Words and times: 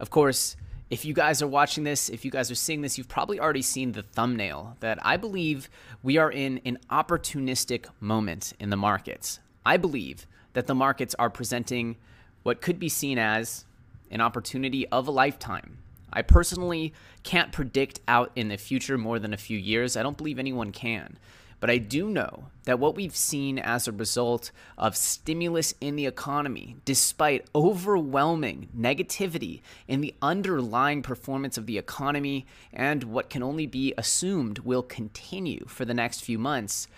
Of 0.00 0.10
course, 0.10 0.56
if 0.88 1.04
you 1.04 1.14
guys 1.14 1.40
are 1.40 1.46
watching 1.46 1.84
this, 1.84 2.08
if 2.08 2.24
you 2.24 2.32
guys 2.32 2.50
are 2.50 2.56
seeing 2.56 2.80
this, 2.80 2.98
you've 2.98 3.08
probably 3.08 3.38
already 3.38 3.62
seen 3.62 3.92
the 3.92 4.02
thumbnail 4.02 4.76
that 4.80 4.98
I 5.06 5.16
believe 5.16 5.70
we 6.02 6.16
are 6.16 6.32
in 6.32 6.60
an 6.64 6.78
opportunistic 6.90 7.86
moment 8.00 8.54
in 8.58 8.70
the 8.70 8.76
markets. 8.76 9.38
I 9.64 9.76
believe 9.76 10.26
that 10.54 10.66
the 10.66 10.74
markets 10.74 11.14
are 11.18 11.30
presenting 11.30 11.96
what 12.42 12.60
could 12.60 12.80
be 12.80 12.88
seen 12.88 13.18
as 13.18 13.66
an 14.10 14.20
opportunity 14.20 14.88
of 14.88 15.06
a 15.06 15.12
lifetime. 15.12 15.78
I 16.12 16.22
personally 16.22 16.92
can't 17.22 17.52
predict 17.52 18.00
out 18.08 18.32
in 18.34 18.48
the 18.48 18.56
future 18.56 18.98
more 18.98 19.20
than 19.20 19.32
a 19.32 19.36
few 19.36 19.58
years. 19.58 19.96
I 19.96 20.02
don't 20.02 20.16
believe 20.16 20.40
anyone 20.40 20.72
can. 20.72 21.18
But 21.60 21.70
I 21.70 21.76
do 21.76 22.08
know 22.08 22.46
that 22.64 22.78
what 22.78 22.96
we've 22.96 23.14
seen 23.14 23.58
as 23.58 23.86
a 23.86 23.92
result 23.92 24.50
of 24.78 24.96
stimulus 24.96 25.74
in 25.80 25.94
the 25.94 26.06
economy, 26.06 26.76
despite 26.86 27.46
overwhelming 27.54 28.68
negativity 28.76 29.60
in 29.86 30.00
the 30.00 30.14
underlying 30.22 31.02
performance 31.02 31.58
of 31.58 31.66
the 31.66 31.76
economy 31.78 32.46
and 32.72 33.04
what 33.04 33.28
can 33.28 33.42
only 33.42 33.66
be 33.66 33.92
assumed 33.98 34.60
will 34.60 34.82
continue 34.82 35.64
for 35.68 35.84
the 35.84 35.94
next 35.94 36.20
few 36.20 36.38
months, 36.38 36.88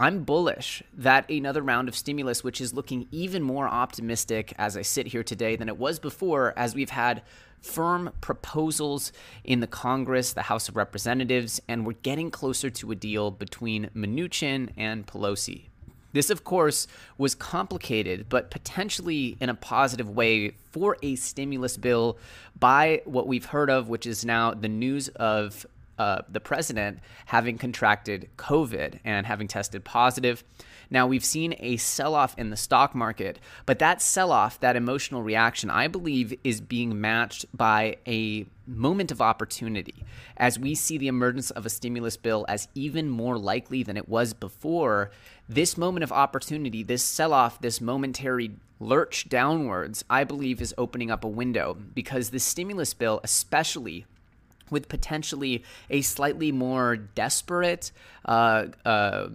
I'm 0.00 0.22
bullish 0.22 0.82
that 0.96 1.28
another 1.28 1.60
round 1.60 1.88
of 1.88 1.96
stimulus, 1.96 2.44
which 2.44 2.60
is 2.60 2.72
looking 2.72 3.08
even 3.10 3.42
more 3.42 3.66
optimistic 3.66 4.54
as 4.56 4.76
I 4.76 4.82
sit 4.82 5.08
here 5.08 5.24
today 5.24 5.56
than 5.56 5.68
it 5.68 5.76
was 5.76 5.98
before, 5.98 6.54
as 6.56 6.74
we've 6.74 6.90
had 6.90 7.22
firm 7.60 8.10
proposals 8.20 9.12
in 9.44 9.60
the 9.60 9.66
Congress, 9.66 10.32
the 10.32 10.42
House 10.42 10.68
of 10.68 10.76
Representatives, 10.76 11.60
and 11.68 11.86
we're 11.86 11.92
getting 11.92 12.30
closer 12.30 12.70
to 12.70 12.90
a 12.90 12.94
deal 12.94 13.30
between 13.30 13.90
Mnuchin 13.94 14.70
and 14.76 15.06
Pelosi. 15.06 15.68
This, 16.12 16.30
of 16.30 16.42
course, 16.42 16.86
was 17.18 17.34
complicated, 17.34 18.26
but 18.28 18.50
potentially 18.50 19.36
in 19.40 19.50
a 19.50 19.54
positive 19.54 20.08
way 20.08 20.52
for 20.72 20.96
a 21.02 21.16
stimulus 21.16 21.76
bill 21.76 22.18
by 22.58 23.02
what 23.04 23.26
we've 23.26 23.44
heard 23.44 23.68
of, 23.68 23.88
which 23.88 24.06
is 24.06 24.24
now 24.24 24.54
the 24.54 24.68
news 24.68 25.08
of 25.08 25.66
uh, 25.98 26.22
the 26.28 26.40
president 26.40 27.00
having 27.26 27.58
contracted 27.58 28.28
COVID 28.36 29.00
and 29.04 29.26
having 29.26 29.48
tested 29.48 29.84
positive. 29.84 30.44
Now, 30.90 31.06
we've 31.06 31.24
seen 31.24 31.54
a 31.58 31.76
sell 31.76 32.14
off 32.14 32.36
in 32.38 32.50
the 32.50 32.56
stock 32.56 32.94
market, 32.94 33.38
but 33.66 33.78
that 33.78 34.00
sell 34.00 34.32
off, 34.32 34.58
that 34.60 34.76
emotional 34.76 35.22
reaction, 35.22 35.70
I 35.70 35.86
believe 35.86 36.38
is 36.42 36.60
being 36.60 37.00
matched 37.00 37.44
by 37.54 37.96
a 38.06 38.46
moment 38.66 39.10
of 39.10 39.20
opportunity 39.20 40.04
as 40.36 40.58
we 40.58 40.74
see 40.74 40.98
the 40.98 41.08
emergence 41.08 41.50
of 41.50 41.66
a 41.66 41.70
stimulus 41.70 42.16
bill 42.16 42.44
as 42.48 42.68
even 42.74 43.08
more 43.08 43.38
likely 43.38 43.82
than 43.82 43.96
it 43.96 44.08
was 44.08 44.32
before. 44.32 45.10
This 45.48 45.76
moment 45.76 46.04
of 46.04 46.12
opportunity, 46.12 46.82
this 46.82 47.02
sell 47.02 47.32
off, 47.32 47.60
this 47.60 47.80
momentary 47.80 48.52
lurch 48.80 49.28
downwards, 49.28 50.04
I 50.08 50.24
believe 50.24 50.60
is 50.60 50.74
opening 50.78 51.10
up 51.10 51.24
a 51.24 51.28
window 51.28 51.76
because 51.94 52.30
the 52.30 52.38
stimulus 52.38 52.94
bill, 52.94 53.20
especially 53.24 54.06
with 54.70 54.88
potentially 54.88 55.64
a 55.90 56.02
slightly 56.02 56.52
more 56.52 56.96
desperate 56.96 57.90
uh, 58.24 58.66
uh, 58.84 59.28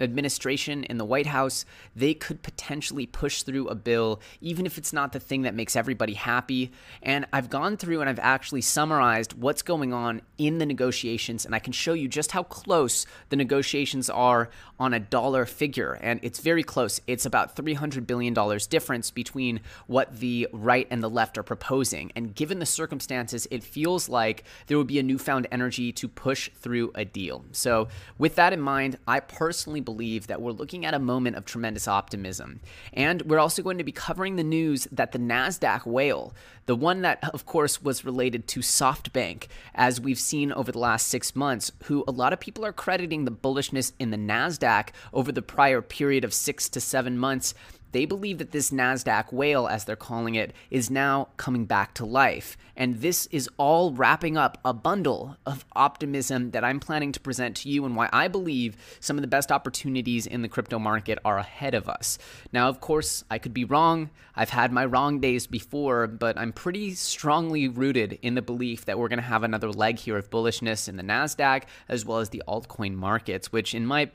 administration 0.00 0.84
in 0.84 0.98
the 0.98 1.04
White 1.04 1.26
House, 1.26 1.64
they 1.94 2.14
could 2.14 2.42
potentially 2.42 3.06
push 3.06 3.42
through 3.42 3.68
a 3.68 3.74
bill, 3.74 4.20
even 4.40 4.66
if 4.66 4.78
it's 4.78 4.92
not 4.92 5.12
the 5.12 5.20
thing 5.20 5.42
that 5.42 5.54
makes 5.54 5.76
everybody 5.76 6.14
happy. 6.14 6.72
And 7.02 7.26
I've 7.32 7.50
gone 7.50 7.76
through 7.76 8.00
and 8.00 8.08
I've 8.08 8.18
actually 8.18 8.60
summarized 8.60 9.34
what's 9.34 9.62
going 9.62 9.92
on 9.92 10.22
in 10.36 10.58
the 10.58 10.66
negotiations, 10.66 11.44
and 11.44 11.54
I 11.54 11.58
can 11.58 11.72
show 11.72 11.92
you 11.92 12.08
just 12.08 12.32
how 12.32 12.42
close 12.44 13.06
the 13.28 13.36
negotiations 13.36 14.08
are 14.08 14.50
on 14.78 14.94
a 14.94 15.00
dollar 15.00 15.44
figure. 15.44 15.98
And 16.00 16.20
it's 16.22 16.38
very 16.40 16.62
close. 16.62 17.00
It's 17.06 17.26
about 17.26 17.56
$300 17.56 18.06
billion 18.06 18.34
difference 18.68 19.10
between 19.10 19.60
what 19.86 20.20
the 20.20 20.48
right 20.52 20.86
and 20.90 21.02
the 21.02 21.10
left 21.10 21.36
are 21.38 21.42
proposing. 21.42 22.12
And 22.14 22.34
given 22.34 22.58
the 22.58 22.66
circumstances, 22.66 23.46
it 23.50 23.64
feels 23.64 24.08
like 24.08 24.44
there 24.66 24.78
would 24.78 24.86
be 24.86 24.98
a 24.98 25.02
newfound 25.02 25.46
energy 25.50 25.92
to 25.92 26.08
push 26.08 26.50
through 26.54 26.92
a 26.94 27.04
deal. 27.04 27.44
So, 27.52 27.88
with 28.18 28.36
that 28.36 28.52
in 28.52 28.60
mind, 28.60 28.98
I 29.06 29.20
personally 29.20 29.80
believe 29.88 30.26
that 30.26 30.42
we're 30.42 30.52
looking 30.52 30.84
at 30.84 30.92
a 30.92 30.98
moment 30.98 31.34
of 31.34 31.46
tremendous 31.46 31.88
optimism. 31.88 32.60
And 32.92 33.22
we're 33.22 33.38
also 33.38 33.62
going 33.62 33.78
to 33.78 33.84
be 33.84 33.90
covering 33.90 34.36
the 34.36 34.44
news 34.44 34.86
that 34.92 35.12
the 35.12 35.18
NASDAQ 35.18 35.86
whale, 35.86 36.34
the 36.66 36.76
one 36.76 37.00
that, 37.00 37.26
of 37.32 37.46
course, 37.46 37.80
was 37.80 38.04
related 38.04 38.46
to 38.48 38.60
SoftBank, 38.60 39.46
as 39.74 39.98
we've 39.98 40.18
seen 40.18 40.52
over 40.52 40.70
the 40.70 40.78
last 40.78 41.08
six 41.08 41.34
months, 41.34 41.72
who 41.84 42.04
a 42.06 42.10
lot 42.10 42.34
of 42.34 42.38
people 42.38 42.66
are 42.66 42.72
crediting 42.72 43.24
the 43.24 43.30
bullishness 43.30 43.92
in 43.98 44.10
the 44.10 44.18
NASDAQ 44.18 44.88
over 45.14 45.32
the 45.32 45.40
prior 45.40 45.80
period 45.80 46.22
of 46.22 46.34
six 46.34 46.68
to 46.68 46.82
seven 46.82 47.16
months 47.16 47.54
they 47.92 48.04
believe 48.04 48.38
that 48.38 48.50
this 48.50 48.70
NASDAQ 48.70 49.32
whale, 49.32 49.66
as 49.66 49.84
they're 49.84 49.96
calling 49.96 50.34
it, 50.34 50.52
is 50.70 50.90
now 50.90 51.28
coming 51.36 51.64
back 51.64 51.94
to 51.94 52.04
life. 52.04 52.56
And 52.78 53.00
this 53.00 53.26
is 53.26 53.50
all 53.58 53.92
wrapping 53.92 54.36
up 54.36 54.56
a 54.64 54.72
bundle 54.72 55.36
of 55.44 55.66
optimism 55.74 56.52
that 56.52 56.62
I'm 56.62 56.78
planning 56.78 57.10
to 57.12 57.20
present 57.20 57.56
to 57.56 57.68
you 57.68 57.84
and 57.84 57.96
why 57.96 58.08
I 58.12 58.28
believe 58.28 58.76
some 59.00 59.18
of 59.18 59.22
the 59.22 59.28
best 59.28 59.50
opportunities 59.50 60.26
in 60.26 60.42
the 60.42 60.48
crypto 60.48 60.78
market 60.78 61.18
are 61.24 61.38
ahead 61.38 61.74
of 61.74 61.88
us. 61.88 62.18
Now, 62.52 62.68
of 62.68 62.80
course, 62.80 63.24
I 63.30 63.38
could 63.38 63.52
be 63.52 63.64
wrong. 63.64 64.10
I've 64.36 64.50
had 64.50 64.72
my 64.72 64.84
wrong 64.84 65.18
days 65.18 65.48
before, 65.48 66.06
but 66.06 66.38
I'm 66.38 66.52
pretty 66.52 66.94
strongly 66.94 67.66
rooted 67.66 68.20
in 68.22 68.36
the 68.36 68.42
belief 68.42 68.84
that 68.84 68.96
we're 68.96 69.08
going 69.08 69.18
to 69.18 69.24
have 69.24 69.42
another 69.42 69.72
leg 69.72 69.98
here 69.98 70.16
of 70.16 70.30
bullishness 70.30 70.88
in 70.88 70.96
the 70.96 71.02
NASDAQ 71.02 71.64
as 71.88 72.04
well 72.04 72.18
as 72.18 72.28
the 72.28 72.44
altcoin 72.46 72.94
markets, 72.94 73.50
which, 73.50 73.74
in 73.74 73.84
my, 73.84 74.08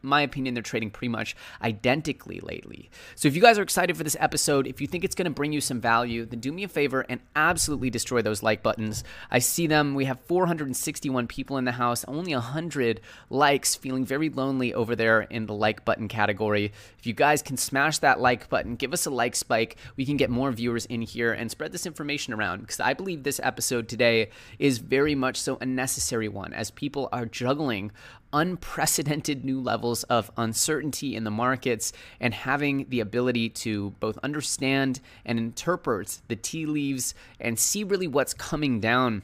my 0.00 0.22
opinion, 0.22 0.54
they're 0.54 0.62
trading 0.62 0.90
pretty 0.90 1.10
much 1.10 1.36
identically 1.60 2.40
lately. 2.40 2.90
So 3.14 3.28
if 3.28 3.36
you 3.36 3.42
guys 3.42 3.58
are 3.58 3.62
excited 3.62 3.98
for 3.98 4.04
this 4.04 4.16
episode, 4.18 4.66
if 4.66 4.80
you 4.80 4.86
think 4.86 5.04
it's 5.04 5.14
going 5.14 5.26
to 5.26 5.30
bring 5.30 5.52
you 5.52 5.60
some 5.60 5.82
value, 5.82 6.24
then 6.24 6.40
do 6.40 6.50
me 6.50 6.64
a 6.64 6.68
favor 6.68 7.04
and 7.10 7.20
absolutely 7.36 7.89
destroy 7.90 8.22
those 8.22 8.42
like 8.42 8.62
buttons. 8.62 9.04
I 9.30 9.40
see 9.40 9.66
them. 9.66 9.94
We 9.94 10.06
have 10.06 10.20
461 10.20 11.26
people 11.26 11.56
in 11.56 11.64
the 11.64 11.72
house, 11.72 12.04
only 12.06 12.34
100 12.34 13.00
likes, 13.28 13.74
feeling 13.74 14.04
very 14.04 14.28
lonely 14.28 14.72
over 14.72 14.96
there 14.96 15.22
in 15.22 15.46
the 15.46 15.54
like 15.54 15.84
button 15.84 16.08
category. 16.08 16.72
If 16.98 17.06
you 17.06 17.12
guys 17.12 17.42
can 17.42 17.56
smash 17.56 17.98
that 17.98 18.20
like 18.20 18.48
button, 18.48 18.76
give 18.76 18.92
us 18.92 19.06
a 19.06 19.10
like 19.10 19.36
spike, 19.36 19.76
we 19.96 20.06
can 20.06 20.16
get 20.16 20.30
more 20.30 20.50
viewers 20.52 20.86
in 20.86 21.02
here 21.02 21.32
and 21.32 21.50
spread 21.50 21.72
this 21.72 21.86
information 21.86 22.32
around 22.32 22.60
because 22.60 22.80
I 22.80 22.94
believe 22.94 23.22
this 23.22 23.40
episode 23.42 23.88
today 23.88 24.30
is 24.58 24.78
very 24.78 25.14
much 25.14 25.36
so 25.36 25.58
a 25.60 25.66
necessary 25.66 26.28
one 26.28 26.52
as 26.52 26.70
people 26.70 27.08
are 27.12 27.26
juggling 27.26 27.92
unprecedented 28.32 29.44
new 29.44 29.60
levels 29.60 30.02
of 30.04 30.30
uncertainty 30.36 31.16
in 31.16 31.24
the 31.24 31.30
markets 31.30 31.92
and 32.20 32.32
having 32.32 32.86
the 32.88 33.00
ability 33.00 33.48
to 33.48 33.90
both 34.00 34.18
understand 34.22 35.00
and 35.24 35.38
interpret 35.38 36.20
the 36.28 36.36
tea 36.36 36.66
leaves 36.66 37.14
and 37.40 37.58
see 37.58 37.84
really 37.84 38.06
what's 38.06 38.34
coming 38.34 38.80
down 38.80 39.22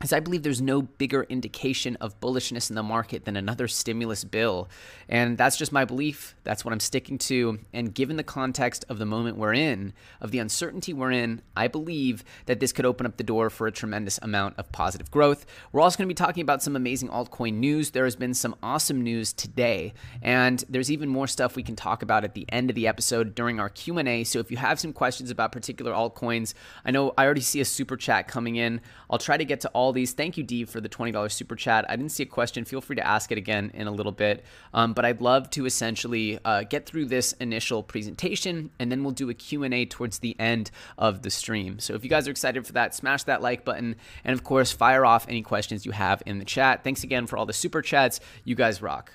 as 0.00 0.12
I 0.12 0.20
believe 0.20 0.42
there's 0.42 0.60
no 0.60 0.82
bigger 0.82 1.24
indication 1.24 1.96
of 1.96 2.20
bullishness 2.20 2.70
in 2.70 2.76
the 2.76 2.82
market 2.82 3.24
than 3.24 3.36
another 3.36 3.66
stimulus 3.68 4.24
bill. 4.24 4.68
And 5.08 5.38
that's 5.38 5.56
just 5.56 5.72
my 5.72 5.84
belief. 5.84 6.36
That's 6.44 6.64
what 6.64 6.72
I'm 6.72 6.80
sticking 6.80 7.18
to. 7.18 7.58
And 7.72 7.94
given 7.94 8.16
the 8.16 8.22
context 8.22 8.84
of 8.88 8.98
the 8.98 9.06
moment 9.06 9.38
we're 9.38 9.54
in, 9.54 9.92
of 10.20 10.30
the 10.30 10.38
uncertainty 10.38 10.92
we're 10.92 11.12
in, 11.12 11.40
I 11.56 11.68
believe 11.68 12.24
that 12.46 12.60
this 12.60 12.72
could 12.72 12.84
open 12.84 13.06
up 13.06 13.16
the 13.16 13.24
door 13.24 13.48
for 13.50 13.66
a 13.66 13.72
tremendous 13.72 14.18
amount 14.22 14.58
of 14.58 14.70
positive 14.72 15.10
growth. 15.10 15.46
We're 15.72 15.80
also 15.80 15.96
going 15.96 16.08
to 16.08 16.14
be 16.14 16.14
talking 16.14 16.42
about 16.42 16.62
some 16.62 16.76
amazing 16.76 17.08
altcoin 17.08 17.54
news. 17.54 17.90
There 17.90 18.04
has 18.04 18.16
been 18.16 18.34
some 18.34 18.54
awesome 18.62 19.00
news 19.02 19.32
today, 19.32 19.94
and 20.20 20.62
there's 20.68 20.90
even 20.90 21.08
more 21.08 21.26
stuff 21.26 21.56
we 21.56 21.62
can 21.62 21.76
talk 21.76 22.02
about 22.02 22.24
at 22.24 22.34
the 22.34 22.46
end 22.50 22.70
of 22.70 22.76
the 22.76 22.86
episode 22.86 23.34
during 23.34 23.60
our 23.60 23.68
Q&A. 23.68 24.24
So 24.24 24.38
if 24.40 24.50
you 24.50 24.56
have 24.56 24.78
some 24.78 24.92
questions 24.92 25.30
about 25.30 25.52
particular 25.52 25.92
altcoins, 25.92 26.54
I 26.84 26.90
know 26.90 27.14
I 27.16 27.24
already 27.24 27.40
see 27.40 27.60
a 27.60 27.64
super 27.64 27.96
chat 27.96 28.28
coming 28.28 28.56
in. 28.56 28.80
I'll 29.08 29.18
try 29.18 29.36
to 29.36 29.44
get 29.44 29.60
to 29.60 29.68
all 29.68 29.85
all 29.86 29.92
these. 29.92 30.12
Thank 30.12 30.36
you, 30.36 30.42
D, 30.42 30.64
for 30.64 30.80
the 30.80 30.88
$20 30.88 31.30
super 31.30 31.54
chat. 31.54 31.86
I 31.88 31.94
didn't 31.94 32.10
see 32.10 32.24
a 32.24 32.26
question. 32.26 32.64
Feel 32.64 32.80
free 32.80 32.96
to 32.96 33.06
ask 33.06 33.30
it 33.30 33.38
again 33.38 33.70
in 33.72 33.86
a 33.86 33.90
little 33.92 34.10
bit. 34.10 34.44
Um, 34.74 34.94
but 34.94 35.04
I'd 35.04 35.20
love 35.20 35.48
to 35.50 35.64
essentially 35.64 36.40
uh, 36.44 36.64
get 36.64 36.86
through 36.86 37.06
this 37.06 37.32
initial 37.34 37.84
presentation, 37.84 38.70
and 38.80 38.90
then 38.90 39.04
we'll 39.04 39.12
do 39.12 39.30
a 39.30 39.34
Q&A 39.34 39.86
towards 39.86 40.18
the 40.18 40.34
end 40.40 40.72
of 40.98 41.22
the 41.22 41.30
stream. 41.30 41.78
So 41.78 41.94
if 41.94 42.02
you 42.02 42.10
guys 42.10 42.26
are 42.26 42.32
excited 42.32 42.66
for 42.66 42.72
that, 42.72 42.96
smash 42.96 43.22
that 43.24 43.42
like 43.42 43.64
button. 43.64 43.94
And 44.24 44.34
of 44.34 44.42
course, 44.42 44.72
fire 44.72 45.06
off 45.06 45.24
any 45.28 45.42
questions 45.42 45.86
you 45.86 45.92
have 45.92 46.20
in 46.26 46.40
the 46.40 46.44
chat. 46.44 46.82
Thanks 46.82 47.04
again 47.04 47.28
for 47.28 47.38
all 47.38 47.46
the 47.46 47.52
super 47.52 47.80
chats. 47.80 48.18
You 48.44 48.56
guys 48.56 48.82
rock. 48.82 49.12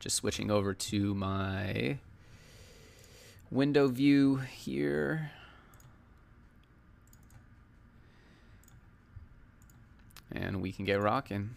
just 0.00 0.16
switching 0.16 0.50
over 0.50 0.72
to 0.72 1.14
my 1.14 1.98
window 3.50 3.88
view 3.88 4.36
here. 4.36 5.30
And 10.32 10.62
we 10.62 10.72
can 10.72 10.84
get 10.84 11.00
rocking. 11.00 11.50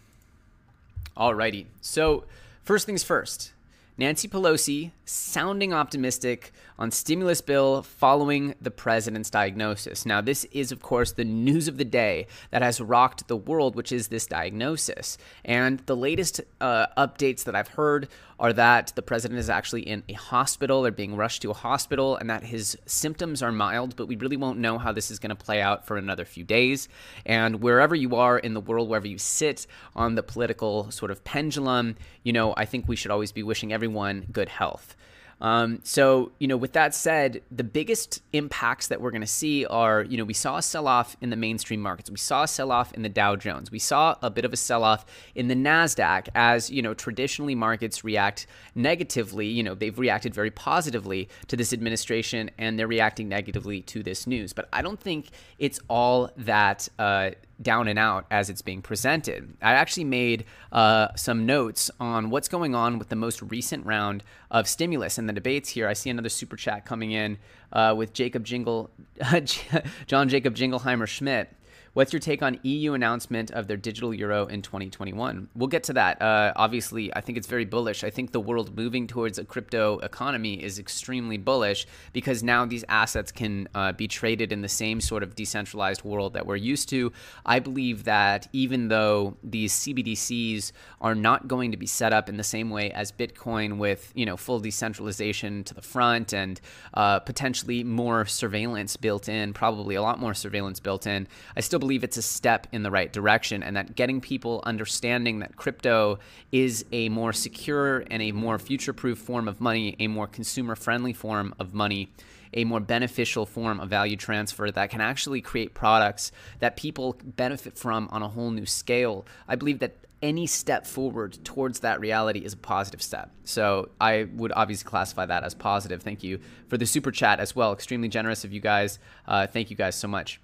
Alrighty. 1.16 1.66
So, 1.80 2.24
first 2.62 2.86
things 2.86 3.04
first. 3.04 3.52
Nancy 3.96 4.26
Pelosi 4.26 4.90
sounding 5.04 5.72
optimistic 5.72 6.52
on 6.78 6.90
stimulus 6.90 7.40
bill 7.40 7.82
following 7.82 8.54
the 8.60 8.70
president's 8.70 9.30
diagnosis. 9.30 10.04
Now, 10.04 10.20
this 10.20 10.44
is, 10.46 10.72
of 10.72 10.82
course, 10.82 11.12
the 11.12 11.24
news 11.24 11.68
of 11.68 11.76
the 11.76 11.84
day 11.84 12.26
that 12.50 12.62
has 12.62 12.80
rocked 12.80 13.28
the 13.28 13.36
world, 13.36 13.76
which 13.76 13.92
is 13.92 14.08
this 14.08 14.26
diagnosis. 14.26 15.16
And 15.44 15.80
the 15.86 15.96
latest 15.96 16.40
uh, 16.60 16.86
updates 16.96 17.44
that 17.44 17.54
I've 17.54 17.68
heard 17.68 18.08
are 18.38 18.52
that 18.52 18.92
the 18.96 19.02
president 19.02 19.38
is 19.38 19.48
actually 19.48 19.82
in 19.82 20.02
a 20.08 20.14
hospital 20.14 20.84
or 20.84 20.90
being 20.90 21.14
rushed 21.14 21.42
to 21.42 21.50
a 21.50 21.54
hospital 21.54 22.16
and 22.16 22.28
that 22.28 22.42
his 22.42 22.76
symptoms 22.86 23.42
are 23.42 23.52
mild, 23.52 23.94
but 23.94 24.06
we 24.06 24.16
really 24.16 24.36
won't 24.36 24.58
know 24.58 24.78
how 24.78 24.90
this 24.90 25.10
is 25.10 25.20
going 25.20 25.30
to 25.30 25.36
play 25.36 25.60
out 25.60 25.86
for 25.86 25.96
another 25.96 26.24
few 26.24 26.42
days. 26.42 26.88
And 27.24 27.62
wherever 27.62 27.94
you 27.94 28.16
are 28.16 28.38
in 28.38 28.54
the 28.54 28.60
world, 28.60 28.88
wherever 28.88 29.06
you 29.06 29.18
sit 29.18 29.66
on 29.94 30.16
the 30.16 30.22
political 30.22 30.90
sort 30.90 31.12
of 31.12 31.22
pendulum, 31.22 31.96
you 32.24 32.32
know, 32.32 32.54
I 32.56 32.64
think 32.64 32.88
we 32.88 32.96
should 32.96 33.12
always 33.12 33.30
be 33.30 33.44
wishing 33.44 33.72
everyone 33.72 34.26
good 34.32 34.48
health. 34.48 34.93
Um, 35.40 35.80
so, 35.82 36.32
you 36.38 36.48
know, 36.48 36.56
with 36.56 36.72
that 36.72 36.94
said, 36.94 37.42
the 37.50 37.64
biggest 37.64 38.22
impacts 38.32 38.88
that 38.88 39.00
we're 39.00 39.10
going 39.10 39.20
to 39.20 39.26
see 39.26 39.66
are, 39.66 40.02
you 40.02 40.16
know, 40.16 40.24
we 40.24 40.34
saw 40.34 40.56
a 40.56 40.62
sell 40.62 40.88
off 40.88 41.16
in 41.20 41.30
the 41.30 41.36
mainstream 41.36 41.80
markets. 41.80 42.10
We 42.10 42.16
saw 42.16 42.44
a 42.44 42.48
sell 42.48 42.72
off 42.72 42.92
in 42.92 43.02
the 43.02 43.08
Dow 43.08 43.36
Jones. 43.36 43.70
We 43.70 43.78
saw 43.78 44.16
a 44.22 44.30
bit 44.30 44.44
of 44.44 44.52
a 44.52 44.56
sell 44.56 44.84
off 44.84 45.04
in 45.34 45.48
the 45.48 45.54
NASDAQ 45.54 46.28
as, 46.34 46.70
you 46.70 46.82
know, 46.82 46.94
traditionally 46.94 47.54
markets 47.54 48.04
react 48.04 48.46
negatively. 48.74 49.46
You 49.46 49.62
know, 49.62 49.74
they've 49.74 49.98
reacted 49.98 50.34
very 50.34 50.50
positively 50.50 51.28
to 51.48 51.56
this 51.56 51.72
administration 51.72 52.50
and 52.58 52.78
they're 52.78 52.86
reacting 52.86 53.28
negatively 53.28 53.82
to 53.82 54.02
this 54.02 54.26
news. 54.26 54.52
But 54.52 54.68
I 54.72 54.82
don't 54.82 55.00
think 55.00 55.28
it's 55.58 55.80
all 55.88 56.30
that. 56.36 56.88
Uh, 56.98 57.30
down 57.60 57.88
and 57.88 57.98
out 57.98 58.26
as 58.30 58.50
it's 58.50 58.62
being 58.62 58.82
presented. 58.82 59.56
I 59.62 59.72
actually 59.72 60.04
made 60.04 60.44
uh, 60.72 61.08
some 61.16 61.46
notes 61.46 61.90
on 62.00 62.30
what's 62.30 62.48
going 62.48 62.74
on 62.74 62.98
with 62.98 63.08
the 63.08 63.16
most 63.16 63.42
recent 63.42 63.86
round 63.86 64.22
of 64.50 64.68
stimulus 64.68 65.18
and 65.18 65.28
the 65.28 65.32
debates 65.32 65.70
here. 65.70 65.88
I 65.88 65.92
see 65.92 66.10
another 66.10 66.28
super 66.28 66.56
chat 66.56 66.84
coming 66.84 67.12
in 67.12 67.38
uh, 67.72 67.94
with 67.96 68.12
Jacob 68.12 68.44
Jingle, 68.44 68.90
John 70.06 70.28
Jacob 70.28 70.54
Jingleheimer 70.54 71.06
Schmidt. 71.06 71.54
What's 71.94 72.12
your 72.12 72.18
take 72.18 72.42
on 72.42 72.58
EU 72.64 72.94
announcement 72.94 73.52
of 73.52 73.68
their 73.68 73.76
digital 73.76 74.12
euro 74.12 74.46
in 74.46 74.62
2021? 74.62 75.48
We'll 75.54 75.68
get 75.68 75.84
to 75.84 75.92
that. 75.92 76.20
Uh, 76.20 76.52
obviously, 76.56 77.14
I 77.14 77.20
think 77.20 77.38
it's 77.38 77.46
very 77.46 77.64
bullish. 77.64 78.02
I 78.02 78.10
think 78.10 78.32
the 78.32 78.40
world 78.40 78.76
moving 78.76 79.06
towards 79.06 79.38
a 79.38 79.44
crypto 79.44 80.00
economy 80.00 80.60
is 80.60 80.80
extremely 80.80 81.36
bullish 81.36 81.86
because 82.12 82.42
now 82.42 82.66
these 82.66 82.84
assets 82.88 83.30
can 83.30 83.68
uh, 83.76 83.92
be 83.92 84.08
traded 84.08 84.50
in 84.50 84.60
the 84.60 84.68
same 84.68 85.00
sort 85.00 85.22
of 85.22 85.36
decentralized 85.36 86.02
world 86.02 86.32
that 86.32 86.46
we're 86.46 86.56
used 86.56 86.88
to. 86.88 87.12
I 87.46 87.60
believe 87.60 88.02
that 88.04 88.48
even 88.52 88.88
though 88.88 89.36
these 89.44 89.72
CBDCs 89.72 90.72
are 91.00 91.14
not 91.14 91.46
going 91.46 91.70
to 91.70 91.76
be 91.76 91.86
set 91.86 92.12
up 92.12 92.28
in 92.28 92.38
the 92.38 92.42
same 92.42 92.70
way 92.70 92.90
as 92.90 93.12
Bitcoin 93.12 93.78
with 93.78 94.10
you 94.16 94.26
know 94.26 94.36
full 94.36 94.58
decentralization 94.58 95.62
to 95.62 95.74
the 95.74 95.82
front 95.82 96.32
and 96.34 96.60
uh, 96.94 97.20
potentially 97.20 97.84
more 97.84 98.26
surveillance 98.26 98.96
built 98.96 99.28
in, 99.28 99.52
probably 99.52 99.94
a 99.94 100.02
lot 100.02 100.18
more 100.18 100.34
surveillance 100.34 100.80
built 100.80 101.06
in, 101.06 101.28
I 101.56 101.60
still 101.60 101.83
believe 101.84 102.02
it's 102.02 102.16
a 102.16 102.22
step 102.22 102.66
in 102.72 102.82
the 102.82 102.90
right 102.90 103.12
direction 103.12 103.62
and 103.62 103.76
that 103.76 103.94
getting 103.94 104.18
people 104.18 104.62
understanding 104.64 105.40
that 105.40 105.54
crypto 105.54 106.18
is 106.50 106.82
a 106.92 107.10
more 107.10 107.30
secure 107.30 108.04
and 108.10 108.22
a 108.22 108.32
more 108.32 108.58
future 108.58 108.94
proof 108.94 109.18
form 109.18 109.46
of 109.46 109.60
money, 109.60 109.94
a 109.98 110.06
more 110.06 110.26
consumer 110.26 110.74
friendly 110.74 111.12
form 111.12 111.54
of 111.58 111.74
money 111.74 112.10
a 112.56 112.62
more 112.62 112.78
beneficial 112.78 113.44
form 113.44 113.80
of 113.80 113.90
value 113.90 114.16
transfer 114.16 114.70
that 114.70 114.88
can 114.88 115.00
actually 115.00 115.40
create 115.40 115.74
products 115.74 116.30
that 116.60 116.76
people 116.76 117.16
benefit 117.24 117.76
from 117.76 118.08
on 118.12 118.22
a 118.22 118.28
whole 118.28 118.52
new 118.52 118.64
scale. 118.64 119.26
I 119.48 119.56
believe 119.56 119.80
that 119.80 119.96
any 120.22 120.46
step 120.46 120.86
forward 120.86 121.36
towards 121.44 121.80
that 121.80 121.98
reality 121.98 122.38
is 122.44 122.52
a 122.52 122.56
positive 122.56 123.02
step. 123.02 123.32
So 123.42 123.90
I 124.00 124.28
would 124.36 124.52
obviously 124.54 124.88
classify 124.88 125.26
that 125.26 125.42
as 125.42 125.52
positive. 125.52 126.00
Thank 126.00 126.22
you 126.22 126.38
for 126.68 126.78
the 126.78 126.86
super 126.86 127.10
chat 127.10 127.40
as 127.40 127.56
well. 127.56 127.72
Extremely 127.72 128.08
generous 128.08 128.44
of 128.44 128.52
you 128.52 128.60
guys. 128.60 129.00
Uh, 129.26 129.48
thank 129.48 129.68
you 129.68 129.76
guys 129.76 129.96
so 129.96 130.06
much. 130.06 130.40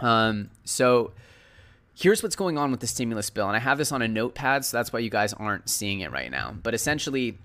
Um, 0.00 0.50
so 0.64 1.12
here's 1.94 2.22
what's 2.22 2.36
going 2.36 2.58
on 2.58 2.70
with 2.70 2.80
the 2.80 2.86
stimulus 2.86 3.30
bill. 3.30 3.48
And 3.48 3.56
I 3.56 3.60
have 3.60 3.78
this 3.78 3.90
on 3.90 4.02
a 4.02 4.08
notepad, 4.08 4.64
so 4.64 4.76
that's 4.76 4.92
why 4.92 5.00
you 5.00 5.10
guys 5.10 5.32
aren't 5.32 5.68
seeing 5.68 6.00
it 6.00 6.12
right 6.12 6.30
now. 6.30 6.54
But 6.62 6.74
essentially, 6.74 7.38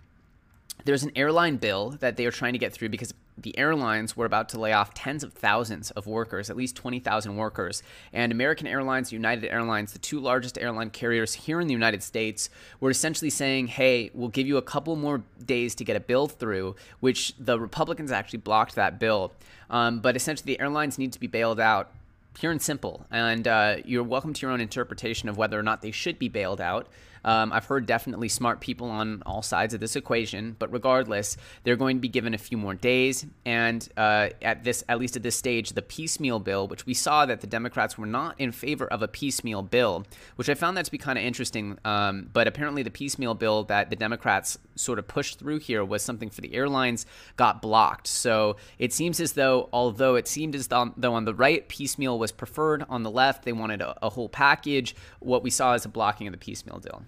there's 0.83 1.03
an 1.03 1.11
airline 1.15 1.57
bill 1.57 1.91
that 1.99 2.17
they 2.17 2.25
are 2.25 2.31
trying 2.31 2.53
to 2.53 2.59
get 2.59 2.73
through 2.73 2.89
because 2.89 3.13
the 3.37 3.57
airlines 3.57 4.17
were 4.17 4.25
about 4.25 4.49
to 4.49 4.59
lay 4.59 4.73
off 4.73 4.93
tens 4.93 5.23
of 5.23 5.33
thousands 5.33 5.89
of 5.91 6.05
workers, 6.05 6.49
at 6.49 6.57
least 6.57 6.75
20,000 6.75 7.35
workers. 7.35 7.81
And 8.13 8.31
American 8.31 8.67
Airlines, 8.67 9.11
United 9.11 9.47
Airlines, 9.49 9.93
the 9.93 9.99
two 9.99 10.19
largest 10.19 10.57
airline 10.57 10.89
carriers 10.89 11.33
here 11.33 11.61
in 11.61 11.67
the 11.67 11.73
United 11.73 12.03
States, 12.03 12.49
were 12.79 12.89
essentially 12.89 13.29
saying, 13.29 13.67
hey, 13.67 14.11
we'll 14.13 14.29
give 14.29 14.47
you 14.47 14.57
a 14.57 14.61
couple 14.61 14.95
more 14.95 15.23
days 15.43 15.75
to 15.75 15.85
get 15.85 15.95
a 15.95 15.99
bill 15.99 16.27
through, 16.27 16.75
which 16.99 17.33
the 17.39 17.59
Republicans 17.59 18.11
actually 18.11 18.39
blocked 18.39 18.75
that 18.75 18.99
bill. 18.99 19.31
Um, 19.69 19.99
but 19.99 20.15
essentially, 20.15 20.53
the 20.53 20.59
airlines 20.59 20.97
need 20.97 21.13
to 21.13 21.19
be 21.19 21.27
bailed 21.27 21.59
out 21.59 21.91
pure 22.33 22.51
and 22.51 22.61
simple. 22.61 23.05
And 23.11 23.47
uh, 23.47 23.77
you're 23.85 24.03
welcome 24.03 24.33
to 24.33 24.41
your 24.41 24.51
own 24.51 24.61
interpretation 24.61 25.29
of 25.29 25.37
whether 25.37 25.59
or 25.59 25.63
not 25.63 25.81
they 25.81 25.91
should 25.91 26.19
be 26.19 26.29
bailed 26.29 26.61
out. 26.61 26.87
Um, 27.23 27.51
I've 27.51 27.65
heard 27.65 27.85
definitely 27.85 28.29
smart 28.29 28.61
people 28.61 28.89
on 28.89 29.23
all 29.25 29.41
sides 29.41 29.73
of 29.73 29.79
this 29.79 29.95
equation, 29.95 30.55
but 30.59 30.71
regardless, 30.71 31.37
they're 31.63 31.75
going 31.75 31.97
to 31.97 32.01
be 32.01 32.07
given 32.07 32.33
a 32.33 32.37
few 32.37 32.57
more 32.57 32.73
days. 32.73 33.25
And 33.45 33.87
uh, 33.97 34.29
at 34.41 34.63
this, 34.63 34.83
at 34.89 34.99
least 34.99 35.15
at 35.15 35.23
this 35.23 35.35
stage, 35.35 35.71
the 35.71 35.81
piecemeal 35.81 36.39
bill, 36.39 36.67
which 36.67 36.85
we 36.85 36.93
saw 36.93 37.25
that 37.25 37.41
the 37.41 37.47
Democrats 37.47 37.97
were 37.97 38.05
not 38.05 38.35
in 38.39 38.51
favor 38.51 38.87
of 38.87 39.01
a 39.01 39.07
piecemeal 39.07 39.61
bill, 39.61 40.05
which 40.35 40.49
I 40.49 40.53
found 40.53 40.77
that 40.77 40.85
to 40.85 40.91
be 40.91 40.97
kind 40.97 41.17
of 41.17 41.25
interesting. 41.25 41.77
Um, 41.85 42.29
but 42.33 42.47
apparently, 42.47 42.83
the 42.83 42.91
piecemeal 42.91 43.33
bill 43.33 43.63
that 43.65 43.89
the 43.89 43.95
Democrats 43.95 44.57
sort 44.75 44.99
of 44.99 45.07
pushed 45.07 45.39
through 45.39 45.59
here 45.59 45.85
was 45.85 46.01
something 46.01 46.29
for 46.29 46.41
the 46.41 46.53
airlines 46.53 47.05
got 47.37 47.61
blocked. 47.61 48.07
So 48.07 48.57
it 48.79 48.93
seems 48.93 49.19
as 49.19 49.33
though, 49.33 49.69
although 49.71 50.15
it 50.15 50.27
seemed 50.27 50.55
as 50.55 50.67
though, 50.67 51.13
on 51.13 51.25
the 51.25 51.33
right 51.33 51.67
piecemeal 51.67 52.17
was 52.17 52.31
preferred, 52.31 52.85
on 52.89 53.03
the 53.03 53.11
left 53.11 53.43
they 53.43 53.53
wanted 53.53 53.81
a, 53.81 53.95
a 54.05 54.09
whole 54.09 54.29
package. 54.29 54.95
What 55.19 55.43
we 55.43 55.49
saw 55.49 55.73
is 55.73 55.85
a 55.85 55.89
blocking 55.89 56.27
of 56.27 56.31
the 56.31 56.37
piecemeal 56.37 56.79
deal. 56.79 57.03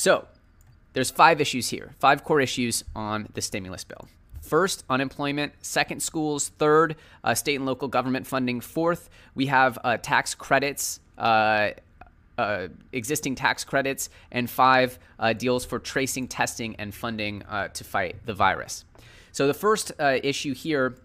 So 0.00 0.26
there's 0.94 1.10
five 1.10 1.42
issues 1.42 1.68
here, 1.68 1.94
five 1.98 2.24
core 2.24 2.40
issues 2.40 2.84
on 2.96 3.28
the 3.34 3.42
stimulus 3.42 3.84
bill. 3.84 4.08
First, 4.40 4.82
unemployment. 4.88 5.52
Second, 5.60 6.02
schools. 6.02 6.48
Third, 6.58 6.96
uh, 7.22 7.34
state 7.34 7.56
and 7.56 7.66
local 7.66 7.86
government 7.86 8.26
funding. 8.26 8.62
Fourth, 8.62 9.10
we 9.34 9.44
have 9.48 9.78
uh, 9.84 9.98
tax 9.98 10.34
credits. 10.34 11.00
Uh, 11.18 11.72
uh 12.38 12.68
existing 12.92 13.34
tax 13.34 13.62
credits, 13.62 14.08
and 14.32 14.48
five 14.48 14.98
uh, 15.18 15.34
deals 15.34 15.66
for 15.66 15.78
tracing, 15.78 16.26
testing, 16.28 16.76
and 16.76 16.94
funding 16.94 17.42
uh, 17.42 17.68
to 17.68 17.84
fight 17.84 18.16
the 18.24 18.32
virus. 18.32 18.86
So, 19.32 19.46
the 19.46 19.52
first 19.52 19.92
issue 20.00 20.54
here 20.54 20.96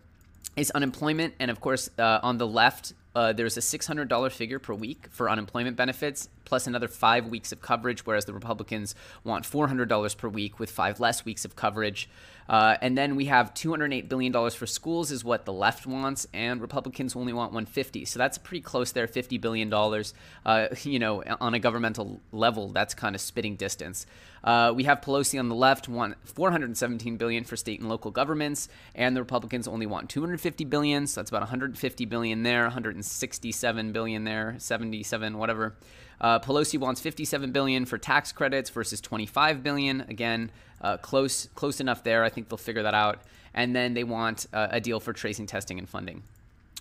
is 0.55 0.71
unemployment. 0.71 1.33
And 1.41 1.51
of 1.51 1.59
course, 1.59 1.89
on 1.99 2.37
the 2.37 2.47
left, 2.47 2.93
there's 3.13 3.57
a 3.57 3.59
$600 3.77 4.31
figure 4.31 4.59
per 4.59 4.73
week 4.73 5.07
for 5.11 5.29
unemployment 5.29 5.75
benefits 5.75 6.29
plus 6.45 6.67
another 6.67 6.87
five 6.87 7.27
weeks 7.27 7.51
of 7.51 7.61
coverage, 7.61 8.05
whereas 8.05 8.25
the 8.25 8.33
Republicans 8.33 8.95
want 9.23 9.45
$400 9.45 10.17
per 10.17 10.29
week 10.29 10.59
with 10.59 10.71
five 10.71 10.99
less 10.99 11.25
weeks 11.25 11.45
of 11.45 11.55
coverage. 11.55 12.09
Uh, 12.47 12.77
and 12.81 12.97
then 12.97 13.15
we 13.15 13.25
have 13.25 13.53
$208 13.53 14.07
billion 14.07 14.51
for 14.51 14.67
schools 14.67 15.11
is 15.11 15.23
what 15.23 15.45
the 15.45 15.53
left 15.53 15.87
wants, 15.87 16.27
and 16.33 16.61
Republicans 16.61 17.15
only 17.15 17.33
want 17.33 17.51
150. 17.51 18.05
So 18.05 18.19
that's 18.19 18.37
pretty 18.37 18.61
close 18.61 18.91
there, 18.91 19.07
$50 19.07 19.41
billion. 19.41 19.73
Uh, 19.73 20.67
you 20.83 20.99
know, 20.99 21.23
on 21.41 21.53
a 21.53 21.59
governmental 21.59 22.21
level, 22.31 22.69
that's 22.69 22.93
kind 22.93 23.15
of 23.15 23.21
spitting 23.21 23.55
distance. 23.55 24.05
Uh, 24.43 24.71
we 24.75 24.83
have 24.83 25.01
Pelosi 25.01 25.39
on 25.39 25.49
the 25.49 25.55
left 25.55 25.89
want 25.89 26.15
417 26.23 27.17
billion 27.17 27.43
for 27.43 27.55
state 27.55 27.79
and 27.79 27.89
local 27.89 28.11
governments, 28.11 28.69
and 28.93 29.15
the 29.15 29.21
Republicans 29.21 29.67
only 29.67 29.87
want 29.87 30.07
250 30.09 30.65
billion. 30.65 31.07
So 31.07 31.21
that's 31.21 31.31
about 31.31 31.41
150 31.41 32.05
billion 32.05 32.43
there, 32.43 32.63
167 32.63 33.91
billion 33.91 34.23
there, 34.23 34.55
77 34.59 35.37
whatever. 35.39 35.75
Uh, 36.19 36.39
Pelosi 36.39 36.79
wants 36.79 37.01
57 37.01 37.51
billion 37.51 37.85
for 37.85 37.97
tax 37.97 38.31
credits 38.31 38.69
versus 38.69 39.01
25 39.01 39.63
billion. 39.63 40.01
Again, 40.01 40.51
uh, 40.81 40.97
close 40.97 41.47
close 41.55 41.79
enough 41.79 42.03
there. 42.03 42.23
I 42.23 42.29
think 42.29 42.49
they'll 42.49 42.57
figure 42.57 42.83
that 42.83 42.93
out. 42.93 43.21
And 43.53 43.75
then 43.75 43.93
they 43.93 44.03
want 44.03 44.47
uh, 44.53 44.67
a 44.71 44.81
deal 44.81 44.99
for 44.99 45.13
tracing, 45.13 45.47
testing, 45.47 45.79
and 45.79 45.87
funding. 45.87 46.23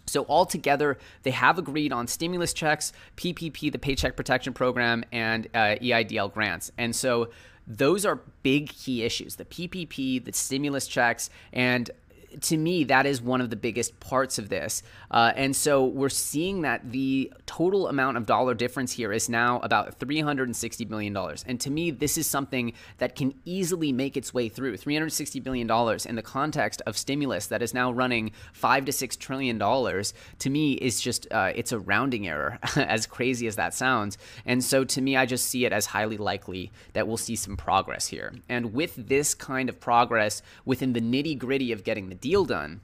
So 0.06 0.26
altogether, 0.28 0.98
they 1.22 1.30
have 1.30 1.58
agreed 1.58 1.92
on 1.92 2.06
stimulus 2.06 2.52
checks, 2.52 2.92
PPP, 3.16 3.72
the 3.72 3.78
Paycheck 3.78 4.16
Protection 4.16 4.52
Program, 4.52 5.04
and 5.12 5.46
uh, 5.54 5.76
EIDL 5.80 6.32
grants. 6.32 6.72
And 6.76 6.94
so 6.94 7.30
those 7.66 8.04
are 8.04 8.20
big 8.42 8.68
key 8.68 9.02
issues: 9.02 9.36
the 9.36 9.44
PPP, 9.44 10.24
the 10.24 10.32
stimulus 10.32 10.86
checks, 10.86 11.30
and 11.52 11.90
to 12.42 12.56
me, 12.56 12.84
that 12.84 13.06
is 13.06 13.20
one 13.22 13.40
of 13.40 13.50
the 13.50 13.56
biggest 13.56 13.98
parts 14.00 14.38
of 14.38 14.48
this. 14.48 14.82
Uh, 15.10 15.32
and 15.36 15.54
so 15.54 15.84
we're 15.84 16.08
seeing 16.08 16.62
that 16.62 16.90
the 16.90 17.32
total 17.46 17.88
amount 17.88 18.16
of 18.16 18.26
dollar 18.26 18.54
difference 18.54 18.92
here 18.92 19.12
is 19.12 19.28
now 19.28 19.60
about 19.60 19.98
$360 19.98 20.88
billion. 20.88 21.16
And 21.46 21.60
to 21.60 21.70
me, 21.70 21.90
this 21.90 22.18
is 22.18 22.26
something 22.26 22.72
that 22.98 23.16
can 23.16 23.34
easily 23.44 23.92
make 23.92 24.16
its 24.16 24.34
way 24.34 24.48
through. 24.48 24.76
$360 24.76 25.42
billion 25.42 25.70
in 26.08 26.16
the 26.16 26.22
context 26.22 26.82
of 26.86 26.96
stimulus 26.96 27.46
that 27.46 27.62
is 27.62 27.74
now 27.74 27.92
running 27.92 28.32
five 28.52 28.84
to 28.84 28.92
six 28.92 29.16
trillion 29.16 29.58
dollars, 29.58 30.14
to 30.40 30.50
me, 30.50 30.72
is 30.74 31.00
just, 31.00 31.26
uh, 31.30 31.52
it's 31.54 31.72
a 31.72 31.78
rounding 31.78 32.26
error, 32.26 32.58
as 32.76 33.06
crazy 33.06 33.46
as 33.46 33.56
that 33.56 33.74
sounds. 33.74 34.18
And 34.44 34.62
so 34.62 34.84
to 34.84 35.00
me, 35.00 35.16
I 35.16 35.26
just 35.26 35.46
see 35.46 35.64
it 35.64 35.72
as 35.72 35.86
highly 35.86 36.16
likely 36.16 36.72
that 36.92 37.06
we'll 37.06 37.16
see 37.16 37.36
some 37.36 37.56
progress 37.56 38.06
here. 38.06 38.34
And 38.48 38.72
with 38.74 39.08
this 39.08 39.34
kind 39.34 39.68
of 39.68 39.80
progress 39.80 40.42
within 40.64 40.92
the 40.92 41.00
nitty 41.00 41.38
gritty 41.38 41.72
of 41.72 41.84
getting 41.84 42.08
the 42.08 42.14
deal 42.24 42.46
done, 42.46 42.80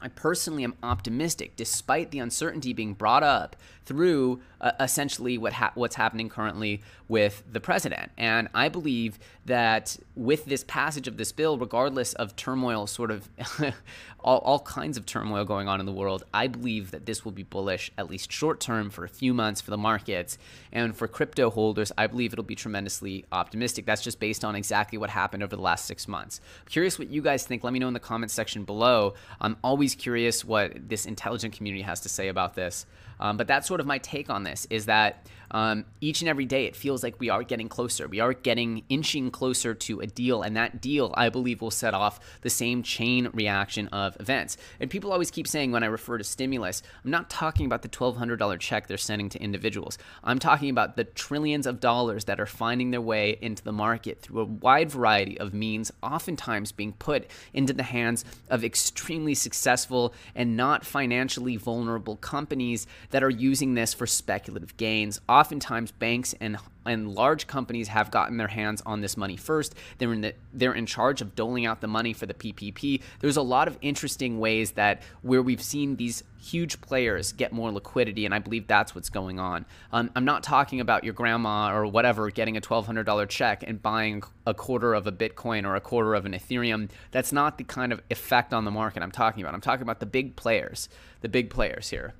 I 0.00 0.08
personally 0.08 0.64
am 0.64 0.72
optimistic, 0.82 1.54
despite 1.54 2.10
the 2.10 2.18
uncertainty 2.18 2.72
being 2.72 2.94
brought 2.94 3.22
up 3.22 3.54
through 3.90 4.40
uh, 4.60 4.70
essentially 4.78 5.36
what 5.36 5.52
ha- 5.52 5.72
what's 5.74 5.96
happening 5.96 6.28
currently 6.28 6.80
with 7.08 7.42
the 7.50 7.58
president. 7.58 8.12
And 8.16 8.48
I 8.54 8.68
believe 8.68 9.18
that 9.46 9.96
with 10.14 10.44
this 10.44 10.62
passage 10.62 11.08
of 11.08 11.16
this 11.16 11.32
bill, 11.32 11.58
regardless 11.58 12.12
of 12.12 12.36
turmoil, 12.36 12.86
sort 12.86 13.10
of 13.10 13.28
all, 14.20 14.38
all 14.38 14.60
kinds 14.60 14.96
of 14.96 15.06
turmoil 15.06 15.44
going 15.44 15.66
on 15.66 15.80
in 15.80 15.86
the 15.86 15.92
world, 15.92 16.22
I 16.32 16.46
believe 16.46 16.92
that 16.92 17.04
this 17.04 17.24
will 17.24 17.32
be 17.32 17.42
bullish, 17.42 17.90
at 17.98 18.08
least 18.08 18.30
short 18.30 18.60
term, 18.60 18.90
for 18.90 19.04
a 19.04 19.08
few 19.08 19.34
months 19.34 19.60
for 19.60 19.72
the 19.72 19.76
markets. 19.76 20.38
And 20.70 20.96
for 20.96 21.08
crypto 21.08 21.50
holders, 21.50 21.90
I 21.98 22.06
believe 22.06 22.32
it'll 22.32 22.44
be 22.44 22.54
tremendously 22.54 23.24
optimistic. 23.32 23.86
That's 23.86 24.02
just 24.02 24.20
based 24.20 24.44
on 24.44 24.54
exactly 24.54 24.98
what 24.98 25.10
happened 25.10 25.42
over 25.42 25.56
the 25.56 25.62
last 25.62 25.86
six 25.86 26.06
months. 26.06 26.40
I'm 26.60 26.70
curious 26.70 26.96
what 26.96 27.10
you 27.10 27.22
guys 27.22 27.44
think. 27.44 27.64
Let 27.64 27.72
me 27.72 27.80
know 27.80 27.88
in 27.88 27.94
the 27.94 27.98
comments 27.98 28.34
section 28.34 28.62
below. 28.62 29.14
I'm 29.40 29.56
always 29.64 29.96
curious 29.96 30.44
what 30.44 30.88
this 30.88 31.06
intelligent 31.06 31.56
community 31.56 31.82
has 31.82 31.98
to 32.02 32.08
say 32.08 32.28
about 32.28 32.54
this. 32.54 32.86
Um, 33.20 33.36
but 33.36 33.46
that's 33.46 33.68
sort 33.68 33.80
of 33.80 33.86
my 33.86 33.98
take 33.98 34.30
on 34.30 34.42
this 34.42 34.66
is 34.70 34.86
that 34.86 35.26
um, 35.50 35.84
each 36.00 36.20
and 36.20 36.28
every 36.28 36.44
day 36.44 36.66
it 36.66 36.76
feels 36.76 37.02
like 37.02 37.18
we 37.18 37.30
are 37.30 37.42
getting 37.42 37.68
closer. 37.68 38.06
We 38.06 38.20
are 38.20 38.32
getting 38.32 38.84
inching 38.88 39.30
closer 39.30 39.74
to 39.74 40.00
a 40.00 40.06
deal, 40.06 40.42
and 40.42 40.56
that 40.56 40.80
deal, 40.80 41.14
I 41.16 41.28
believe, 41.28 41.60
will 41.60 41.70
set 41.70 41.94
off 41.94 42.20
the 42.42 42.50
same 42.50 42.82
chain 42.82 43.28
reaction 43.32 43.88
of 43.88 44.16
events. 44.20 44.56
And 44.78 44.90
people 44.90 45.12
always 45.12 45.30
keep 45.30 45.46
saying 45.46 45.72
when 45.72 45.82
I 45.82 45.86
refer 45.86 46.18
to 46.18 46.24
stimulus, 46.24 46.82
I'm 47.04 47.10
not 47.10 47.30
talking 47.30 47.66
about 47.66 47.82
the 47.82 47.88
$1,200 47.88 48.58
check 48.60 48.86
they're 48.86 48.96
sending 48.96 49.28
to 49.30 49.42
individuals. 49.42 49.98
I'm 50.22 50.38
talking 50.38 50.70
about 50.70 50.96
the 50.96 51.04
trillions 51.04 51.66
of 51.66 51.80
dollars 51.80 52.24
that 52.24 52.40
are 52.40 52.46
finding 52.46 52.90
their 52.90 53.00
way 53.00 53.38
into 53.40 53.62
the 53.62 53.72
market 53.72 54.20
through 54.20 54.40
a 54.40 54.44
wide 54.44 54.90
variety 54.90 55.38
of 55.38 55.54
means, 55.54 55.90
oftentimes 56.02 56.72
being 56.72 56.92
put 56.92 57.26
into 57.52 57.72
the 57.72 57.82
hands 57.82 58.24
of 58.48 58.64
extremely 58.64 59.34
successful 59.34 60.14
and 60.34 60.56
not 60.56 60.84
financially 60.84 61.56
vulnerable 61.56 62.16
companies 62.16 62.86
that 63.10 63.22
are 63.22 63.30
using 63.30 63.74
this 63.74 63.94
for 63.94 64.06
speculative 64.06 64.76
gains. 64.76 65.20
Oftentimes, 65.40 65.90
banks 65.92 66.34
and 66.38 66.58
and 66.84 67.14
large 67.14 67.46
companies 67.46 67.88
have 67.88 68.10
gotten 68.10 68.36
their 68.36 68.48
hands 68.48 68.82
on 68.84 69.00
this 69.00 69.16
money 69.16 69.38
first. 69.38 69.74
They're 69.96 70.12
in 70.12 70.20
the, 70.20 70.34
they're 70.52 70.74
in 70.74 70.84
charge 70.84 71.22
of 71.22 71.34
doling 71.34 71.64
out 71.64 71.80
the 71.80 71.86
money 71.86 72.12
for 72.12 72.26
the 72.26 72.34
PPP. 72.34 73.00
There's 73.20 73.38
a 73.38 73.42
lot 73.42 73.66
of 73.66 73.78
interesting 73.80 74.38
ways 74.38 74.72
that 74.72 75.00
where 75.22 75.40
we've 75.40 75.62
seen 75.62 75.96
these 75.96 76.24
huge 76.38 76.78
players 76.82 77.32
get 77.32 77.54
more 77.54 77.72
liquidity, 77.72 78.26
and 78.26 78.34
I 78.34 78.38
believe 78.38 78.66
that's 78.66 78.94
what's 78.94 79.08
going 79.08 79.40
on. 79.40 79.64
Um, 79.92 80.10
I'm 80.14 80.26
not 80.26 80.42
talking 80.42 80.78
about 80.78 81.04
your 81.04 81.14
grandma 81.14 81.74
or 81.74 81.86
whatever 81.86 82.28
getting 82.30 82.58
a 82.58 82.60
$1,200 82.60 83.28
check 83.30 83.64
and 83.66 83.80
buying 83.80 84.22
a 84.44 84.52
quarter 84.52 84.92
of 84.92 85.06
a 85.06 85.12
Bitcoin 85.12 85.64
or 85.64 85.74
a 85.74 85.80
quarter 85.80 86.14
of 86.14 86.26
an 86.26 86.32
Ethereum. 86.32 86.90
That's 87.12 87.32
not 87.32 87.56
the 87.56 87.64
kind 87.64 87.94
of 87.94 88.02
effect 88.10 88.52
on 88.52 88.66
the 88.66 88.70
market 88.70 89.02
I'm 89.02 89.12
talking 89.12 89.42
about. 89.42 89.54
I'm 89.54 89.62
talking 89.62 89.82
about 89.82 90.00
the 90.00 90.06
big 90.06 90.36
players, 90.36 90.90
the 91.22 91.30
big 91.30 91.48
players 91.48 91.88
here 91.88 92.12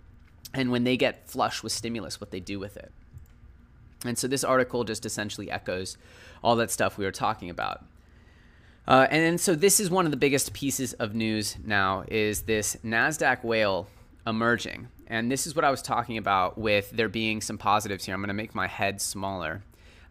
and 0.52 0.70
when 0.70 0.84
they 0.84 0.96
get 0.96 1.28
flush 1.28 1.62
with 1.62 1.72
stimulus, 1.72 2.20
what 2.20 2.30
they 2.30 2.40
do 2.40 2.58
with 2.58 2.76
it. 2.76 2.92
And 4.04 4.18
so 4.18 4.26
this 4.26 4.44
article 4.44 4.84
just 4.84 5.04
essentially 5.04 5.50
echoes 5.50 5.98
all 6.42 6.56
that 6.56 6.70
stuff 6.70 6.96
we 6.96 7.04
were 7.04 7.12
talking 7.12 7.50
about. 7.50 7.84
Uh, 8.88 9.06
and 9.10 9.40
so 9.40 9.54
this 9.54 9.78
is 9.78 9.90
one 9.90 10.04
of 10.04 10.10
the 10.10 10.16
biggest 10.16 10.52
pieces 10.52 10.94
of 10.94 11.14
news 11.14 11.56
now 11.64 12.04
is 12.08 12.42
this 12.42 12.76
Nasdaq 12.84 13.44
whale 13.44 13.86
emerging. 14.26 14.88
And 15.06 15.30
this 15.30 15.46
is 15.46 15.54
what 15.54 15.64
I 15.64 15.70
was 15.70 15.82
talking 15.82 16.16
about 16.16 16.56
with 16.56 16.90
there 16.90 17.08
being 17.08 17.40
some 17.40 17.58
positives 17.58 18.04
here. 18.04 18.14
I'm 18.14 18.20
going 18.20 18.28
to 18.28 18.34
make 18.34 18.54
my 18.54 18.66
head 18.66 19.00
smaller. 19.00 19.62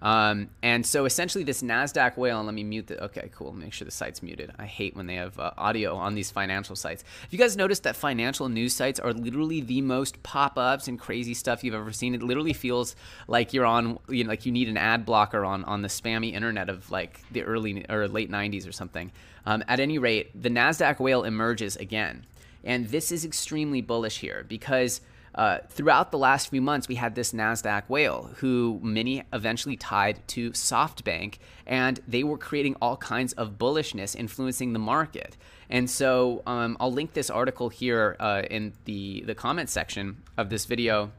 Um, 0.02 0.50
and 0.64 0.86
so 0.86 1.06
essentially, 1.06 1.44
this 1.44 1.62
NASDAQ 1.62 2.16
whale, 2.18 2.38
and 2.38 2.46
let 2.46 2.56
me 2.56 2.64
mute 2.64 2.88
the. 2.88 3.04
Okay, 3.06 3.30
cool. 3.36 3.52
Make 3.52 3.74
sure 3.74 3.86
the 3.86 3.92
site's 3.92 4.24
muted. 4.24 4.52
I 4.58 4.66
hate 4.66 4.96
when 4.96 5.08
they 5.08 5.16
have 5.16 5.38
uh, 5.38 5.52
audio 5.58 5.96
on 5.96 6.16
these 6.16 6.32
financial 6.32 6.76
sites. 6.76 7.04
If 7.26 7.34
you 7.34 7.40
guys 7.40 7.58
noticed 7.58 7.84
that 7.84 7.96
financial 7.96 8.48
news 8.48 8.74
sites 8.74 9.00
are 9.00 9.14
literally 9.14 9.62
the 9.62 9.82
most 9.82 10.22
pop 10.24 10.58
ups 10.58 10.88
and 10.88 10.98
crazy 10.98 11.34
stuff 11.34 11.64
you've 11.64 11.76
ever 11.76 11.92
seen? 11.92 12.16
It 12.16 12.24
literally 12.24 12.54
feels 12.54 12.96
like 13.28 13.54
you're 13.54 13.66
on, 13.66 14.00
you 14.08 14.24
know, 14.24 14.30
like 14.30 14.46
you 14.46 14.52
need 14.52 14.70
an 14.70 14.78
ad 14.78 15.06
blocker 15.06 15.44
on, 15.44 15.66
on 15.66 15.82
the 15.82 15.90
spammy 15.90 16.34
internet 16.34 16.70
of 16.70 16.90
like 16.92 17.20
the 17.32 17.44
early 17.44 17.86
or 17.90 18.08
late 18.08 18.32
90s 18.32 18.68
or 18.68 18.72
something. 18.72 19.12
Um, 19.46 19.64
at 19.68 19.80
any 19.80 19.98
rate, 19.98 20.30
the 20.40 20.50
NASDAQ 20.50 21.00
whale 21.00 21.24
emerges 21.24 21.76
again. 21.76 22.26
And 22.64 22.88
this 22.90 23.12
is 23.12 23.26
extremely 23.26 23.82
bullish 23.82 24.20
here 24.20 24.46
because 24.48 25.02
uh, 25.40 25.60
throughout 25.70 26.12
the 26.12 26.18
last 26.18 26.50
few 26.50 26.60
months, 26.60 26.90
we 26.90 26.96
had 26.96 27.16
this 27.16 27.32
NASDAQ 27.32 27.84
whale 27.88 28.30
who 28.40 28.78
many 28.84 29.24
eventually 29.32 29.78
tied 29.78 30.20
to 30.28 30.52
SoftBank, 30.52 31.36
and 31.66 32.02
they 32.06 32.26
were 32.26 32.38
creating 32.38 32.76
all 32.82 32.98
kinds 32.98 33.32
of 33.34 33.58
bullishness 33.58 34.18
influencing 34.18 34.74
the 34.74 34.80
market. 34.80 35.38
And 35.70 35.90
so 35.90 36.44
um, 36.46 36.76
I'll 36.82 36.92
link 36.92 37.14
this 37.14 37.30
article 37.30 37.70
here 37.70 38.18
uh, 38.20 38.42
in 38.52 38.74
the, 38.84 39.22
the 39.22 39.34
comment 39.34 39.70
section 39.70 40.18
of 40.38 40.50
this 40.50 40.66
video 40.66 41.10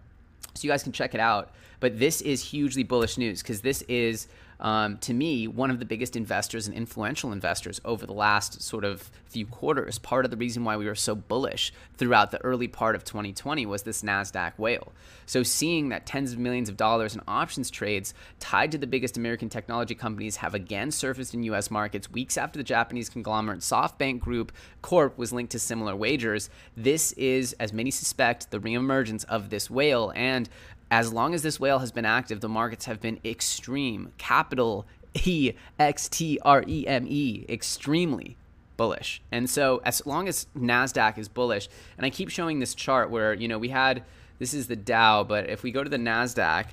so 0.52 0.66
you 0.66 0.70
guys 0.70 0.82
can 0.82 0.92
check 0.92 1.14
it 1.14 1.20
out. 1.20 1.50
But 1.80 1.98
this 1.98 2.20
is 2.20 2.44
hugely 2.44 2.82
bullish 2.82 3.16
news 3.16 3.42
because 3.42 3.62
this 3.62 3.80
is 3.88 4.28
um, 4.60 4.98
to 4.98 5.14
me, 5.14 5.48
one 5.48 5.70
of 5.70 5.78
the 5.78 5.84
biggest 5.84 6.16
investors 6.16 6.66
and 6.66 6.76
influential 6.76 7.32
investors 7.32 7.80
over 7.84 8.06
the 8.06 8.12
last 8.12 8.62
sort 8.62 8.84
of 8.84 9.10
few 9.26 9.46
quarters. 9.46 9.98
Part 9.98 10.24
of 10.24 10.30
the 10.30 10.36
reason 10.36 10.64
why 10.64 10.76
we 10.76 10.86
were 10.86 10.94
so 10.94 11.14
bullish 11.14 11.72
throughout 11.96 12.30
the 12.30 12.42
early 12.44 12.68
part 12.68 12.94
of 12.94 13.04
2020 13.04 13.64
was 13.64 13.82
this 13.84 14.02
NASDAQ 14.02 14.52
whale. 14.58 14.92
So, 15.26 15.42
seeing 15.42 15.88
that 15.90 16.06
tens 16.06 16.32
of 16.32 16.38
millions 16.38 16.68
of 16.68 16.76
dollars 16.76 17.14
in 17.14 17.22
options 17.26 17.70
trades 17.70 18.12
tied 18.38 18.72
to 18.72 18.78
the 18.78 18.86
biggest 18.86 19.16
American 19.16 19.48
technology 19.48 19.94
companies 19.94 20.36
have 20.36 20.54
again 20.54 20.90
surfaced 20.90 21.32
in 21.32 21.42
US 21.44 21.70
markets 21.70 22.10
weeks 22.10 22.36
after 22.36 22.58
the 22.58 22.64
Japanese 22.64 23.08
conglomerate 23.08 23.60
SoftBank 23.60 24.20
Group 24.20 24.52
Corp 24.82 25.16
was 25.16 25.32
linked 25.32 25.52
to 25.52 25.58
similar 25.58 25.94
wagers, 25.94 26.50
this 26.76 27.12
is, 27.12 27.54
as 27.54 27.72
many 27.72 27.90
suspect, 27.90 28.50
the 28.50 28.58
reemergence 28.58 29.24
of 29.26 29.50
this 29.50 29.70
whale. 29.70 30.12
And 30.14 30.48
as 30.90 31.12
long 31.12 31.34
as 31.34 31.42
this 31.42 31.60
whale 31.60 31.78
has 31.78 31.92
been 31.92 32.04
active, 32.04 32.40
the 32.40 32.48
markets 32.48 32.86
have 32.86 33.00
been 33.00 33.20
extreme, 33.24 34.12
capital 34.18 34.86
E 35.24 35.52
X 35.78 36.08
T 36.08 36.38
R 36.42 36.64
E 36.66 36.86
M 36.86 37.06
E, 37.08 37.44
extremely 37.48 38.36
bullish. 38.76 39.20
And 39.30 39.48
so 39.48 39.80
as 39.84 40.04
long 40.06 40.28
as 40.28 40.46
Nasdaq 40.56 41.18
is 41.18 41.28
bullish, 41.28 41.68
and 41.96 42.06
I 42.06 42.10
keep 42.10 42.30
showing 42.30 42.60
this 42.60 42.74
chart 42.74 43.10
where, 43.10 43.34
you 43.34 43.46
know, 43.46 43.58
we 43.58 43.68
had 43.68 44.04
this 44.38 44.54
is 44.54 44.68
the 44.68 44.76
Dow, 44.76 45.22
but 45.22 45.50
if 45.50 45.62
we 45.62 45.70
go 45.70 45.84
to 45.84 45.90
the 45.90 45.98
Nasdaq, 45.98 46.66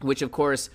which 0.00 0.20
of 0.20 0.30
course 0.30 0.68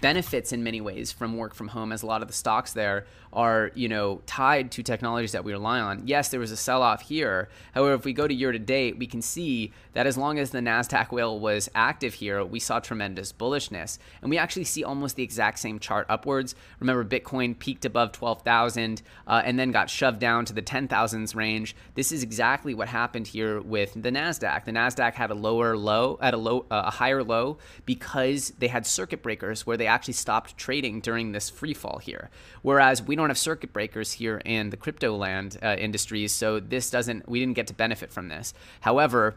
benefits 0.00 0.52
in 0.52 0.62
many 0.62 0.80
ways 0.80 1.12
from 1.12 1.36
work 1.36 1.52
from 1.52 1.68
home 1.68 1.92
as 1.92 2.02
a 2.02 2.06
lot 2.06 2.22
of 2.22 2.28
the 2.28 2.34
stocks 2.34 2.72
there 2.72 3.06
are 3.32 3.70
you 3.74 3.88
know 3.88 4.20
tied 4.26 4.70
to 4.72 4.82
technologies 4.82 5.32
that 5.32 5.44
we 5.44 5.52
rely 5.52 5.80
on. 5.80 6.06
Yes 6.06 6.28
there 6.28 6.40
was 6.40 6.50
a 6.50 6.56
sell-off 6.56 7.02
here. 7.02 7.48
However 7.74 7.94
if 7.94 8.04
we 8.04 8.12
go 8.12 8.26
to 8.26 8.34
year 8.34 8.52
to 8.52 8.58
date 8.58 8.98
we 8.98 9.06
can 9.06 9.22
see 9.22 9.72
that 9.92 10.06
as 10.06 10.16
long 10.16 10.38
as 10.38 10.50
the 10.50 10.60
nasdaq 10.60 11.12
whale 11.12 11.38
was 11.38 11.68
active 11.74 12.14
here 12.14 12.44
we 12.44 12.60
saw 12.60 12.80
tremendous 12.80 13.32
bullishness. 13.32 13.98
And 14.22 14.30
we 14.30 14.38
actually 14.38 14.64
see 14.64 14.84
almost 14.84 15.16
the 15.16 15.22
exact 15.22 15.58
same 15.58 15.78
chart 15.78 16.06
upwards. 16.08 16.54
Remember 16.80 17.04
bitcoin 17.04 17.58
peaked 17.58 17.84
above 17.84 18.12
12000 18.12 19.02
uh, 19.26 19.42
and 19.44 19.58
then 19.58 19.70
got 19.70 19.90
shoved 19.90 20.18
down 20.18 20.44
to 20.46 20.52
the 20.52 20.62
10000s 20.62 21.34
range. 21.34 21.76
This 21.94 22.12
is 22.12 22.22
exactly 22.22 22.74
what 22.74 22.88
happened 22.88 23.28
here 23.28 23.60
with 23.60 23.94
the 23.94 24.10
nasdaq. 24.10 24.64
The 24.64 24.72
nasdaq 24.72 25.14
had 25.14 25.30
a 25.30 25.34
lower 25.34 25.76
low 25.76 26.18
at 26.20 26.34
a 26.34 26.36
low 26.36 26.66
uh, 26.70 26.82
a 26.86 26.90
higher 26.90 27.22
low 27.22 27.58
because 27.86 28.52
they 28.58 28.68
had 28.68 28.86
circuit 28.86 29.22
breakers 29.22 29.66
where 29.66 29.76
they 29.76 29.86
actually 29.86 30.14
stopped 30.14 30.56
trading 30.56 31.00
during 31.00 31.32
this 31.32 31.48
free 31.48 31.74
fall 31.74 31.98
here. 31.98 32.30
Whereas 32.62 33.02
we 33.02 33.16
don't 33.20 33.30
have 33.30 33.38
circuit 33.38 33.72
breakers 33.72 34.12
here 34.12 34.40
in 34.44 34.70
the 34.70 34.76
crypto 34.76 35.16
land 35.16 35.58
uh, 35.62 35.76
industries, 35.78 36.32
so 36.32 36.60
this 36.60 36.90
doesn't, 36.90 37.28
we 37.28 37.40
didn't 37.40 37.54
get 37.54 37.66
to 37.68 37.74
benefit 37.74 38.12
from 38.12 38.28
this. 38.28 38.54
However, 38.80 39.36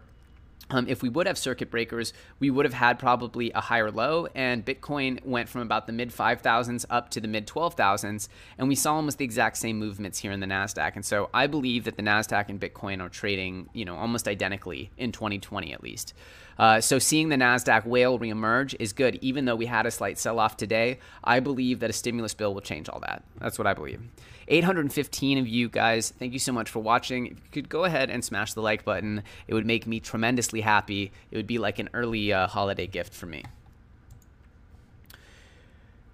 um, 0.69 0.87
if 0.87 1.03
we 1.03 1.09
would 1.09 1.27
have 1.27 1.37
circuit 1.37 1.69
breakers, 1.69 2.13
we 2.39 2.49
would 2.49 2.65
have 2.65 2.73
had 2.73 2.97
probably 2.97 3.51
a 3.51 3.61
higher 3.61 3.91
low, 3.91 4.27
and 4.33 4.65
Bitcoin 4.65 5.23
went 5.25 5.49
from 5.49 5.61
about 5.61 5.87
the 5.87 5.93
mid 5.93 6.09
5,000s 6.09 6.85
up 6.89 7.09
to 7.09 7.21
the 7.21 7.27
mid 7.27 7.45
12,000s, 7.45 8.27
and 8.57 8.67
we 8.67 8.75
saw 8.75 8.95
almost 8.95 9.17
the 9.17 9.25
exact 9.25 9.57
same 9.57 9.77
movements 9.77 10.19
here 10.19 10.31
in 10.31 10.39
the 10.39 10.47
Nasdaq. 10.47 10.95
And 10.95 11.05
so 11.05 11.29
I 11.33 11.47
believe 11.47 11.83
that 11.83 11.97
the 11.97 12.03
Nasdaq 12.03 12.49
and 12.49 12.59
Bitcoin 12.59 13.01
are 13.01 13.09
trading, 13.09 13.69
you 13.73 13.85
know, 13.85 13.95
almost 13.95 14.27
identically 14.27 14.89
in 14.97 15.11
2020 15.11 15.73
at 15.73 15.83
least. 15.83 16.13
Uh, 16.57 16.79
so 16.79 16.99
seeing 16.99 17.29
the 17.29 17.35
Nasdaq 17.35 17.85
whale 17.85 18.19
reemerge 18.19 18.75
is 18.79 18.93
good, 18.93 19.17
even 19.21 19.45
though 19.45 19.55
we 19.55 19.65
had 19.65 19.85
a 19.85 19.91
slight 19.91 20.17
sell-off 20.17 20.57
today. 20.57 20.99
I 21.23 21.39
believe 21.39 21.79
that 21.79 21.89
a 21.89 21.93
stimulus 21.93 22.33
bill 22.33 22.53
will 22.53 22.61
change 22.61 22.89
all 22.89 22.99
that. 23.01 23.23
That's 23.39 23.57
what 23.57 23.67
I 23.67 23.73
believe. 23.73 24.01
815 24.47 25.37
of 25.37 25.47
you 25.47 25.69
guys, 25.69 26.11
thank 26.11 26.33
you 26.33 26.39
so 26.39 26.51
much 26.51 26.69
for 26.69 26.79
watching. 26.79 27.27
If 27.27 27.37
you 27.37 27.49
could 27.51 27.69
go 27.69 27.85
ahead 27.85 28.09
and 28.09 28.23
smash 28.23 28.53
the 28.53 28.61
like 28.61 28.83
button, 28.83 29.23
it 29.47 29.53
would 29.53 29.65
make 29.65 29.87
me 29.87 29.99
tremendously 29.99 30.61
happy. 30.61 31.11
It 31.31 31.37
would 31.37 31.47
be 31.47 31.59
like 31.59 31.79
an 31.79 31.89
early 31.93 32.33
uh, 32.33 32.47
holiday 32.47 32.87
gift 32.87 33.13
for 33.13 33.25
me. 33.25 33.43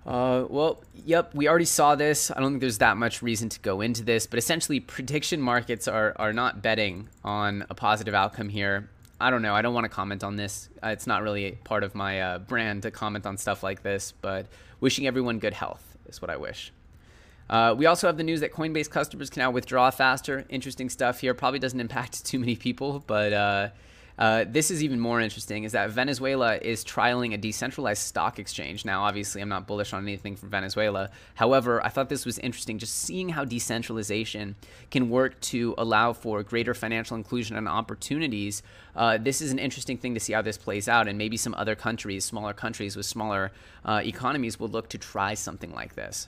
Uh, 0.06 0.46
well, 0.50 0.82
yep, 1.06 1.36
we 1.36 1.48
already 1.48 1.66
saw 1.66 1.96
this. 1.96 2.32
I 2.32 2.40
don't 2.40 2.54
think 2.54 2.62
there's 2.62 2.80
that 2.80 2.98
much 2.98 3.22
reason 3.22 3.50
to 3.50 3.60
go 3.60 3.82
into 3.82 4.04
this, 4.04 4.26
but 4.26 4.40
essentially, 4.40 4.80
prediction 4.80 5.42
markets 5.42 5.88
are, 5.88 6.14
are 6.16 6.34
not 6.34 6.62
betting 6.62 7.10
on 7.24 7.66
a 7.70 7.76
positive 7.76 8.14
outcome 8.14 8.50
here. 8.50 8.90
I 9.22 9.30
don't 9.30 9.42
know. 9.42 9.54
I 9.54 9.62
don't 9.62 9.74
want 9.74 9.86
to 9.86 9.90
comment 9.90 10.24
on 10.24 10.36
this. 10.38 10.70
Uh, 10.82 10.90
it's 10.90 11.06
not 11.06 11.24
really 11.24 11.52
part 11.64 11.84
of 11.84 11.94
my 11.94 12.22
uh, 12.22 12.40
brand 12.40 12.84
to 12.84 12.92
comment 12.92 13.26
on 13.26 13.38
stuff 13.38 13.64
like 13.64 13.84
this, 13.84 14.14
but 14.22 14.48
wishing 14.80 15.08
everyone 15.08 15.40
good 15.40 15.54
health 15.54 15.98
is 16.08 16.22
what 16.22 16.32
I 16.32 16.38
wish. 16.38 16.72
Uh, 17.50 17.76
we 17.78 17.86
also 17.86 18.08
have 18.08 18.16
the 18.18 18.24
news 18.24 18.42
that 18.42 18.54
Coinbase 18.54 18.90
customers 18.90 19.30
can 19.30 19.42
now 19.42 19.52
withdraw 19.52 19.90
faster. 19.90 20.46
Interesting 20.50 20.90
stuff 20.90 21.20
here. 21.20 21.34
Probably 21.34 21.60
doesn't 21.60 21.80
impact 21.80 22.26
too 22.32 22.40
many 22.40 22.56
people, 22.56 23.04
but 23.08 23.34
uh, 24.20 24.44
this 24.46 24.70
is 24.70 24.84
even 24.84 25.00
more 25.00 25.22
interesting 25.22 25.64
is 25.64 25.72
that 25.72 25.90
Venezuela 25.92 26.58
is 26.58 26.84
trialing 26.84 27.34
a 27.34 27.38
decentralized 27.38 28.04
stock 28.04 28.38
exchange. 28.38 28.84
Now, 28.84 29.04
obviously, 29.04 29.42
I'm 29.42 29.48
not 29.48 29.66
bullish 29.66 29.94
on 29.94 30.04
anything 30.04 30.36
from 30.36 30.50
Venezuela. 30.50 31.10
However, 31.36 31.84
I 31.86 31.88
thought 31.88 32.10
this 32.10 32.26
was 32.26 32.38
interesting 32.40 32.80
just 32.80 32.94
seeing 32.96 33.30
how 33.30 33.46
decentralization 33.46 34.58
can 34.92 35.10
work 35.10 35.40
to 35.40 35.74
allow 35.78 36.12
for 36.12 36.44
greater 36.44 36.74
financial 36.74 37.16
inclusion 37.16 37.56
and 37.56 37.70
opportunities. 37.70 38.62
Uh, 38.94 39.18
this 39.18 39.40
is 39.40 39.54
an 39.54 39.60
interesting 39.60 39.98
thing 39.98 40.14
to 40.16 40.20
see 40.20 40.34
how 40.34 40.42
this 40.42 40.58
plays 40.58 40.90
out, 40.90 41.08
and 41.08 41.18
maybe 41.18 41.38
some 41.38 41.56
other 41.56 41.76
countries, 41.76 42.26
smaller 42.26 42.54
countries 42.54 42.98
with 42.98 43.06
smaller 43.06 43.54
uh, 43.86 44.02
economies, 44.04 44.60
will 44.60 44.68
look 44.68 44.90
to 44.90 44.98
try 44.98 45.34
something 45.34 45.74
like 45.74 45.96
this. 45.96 46.28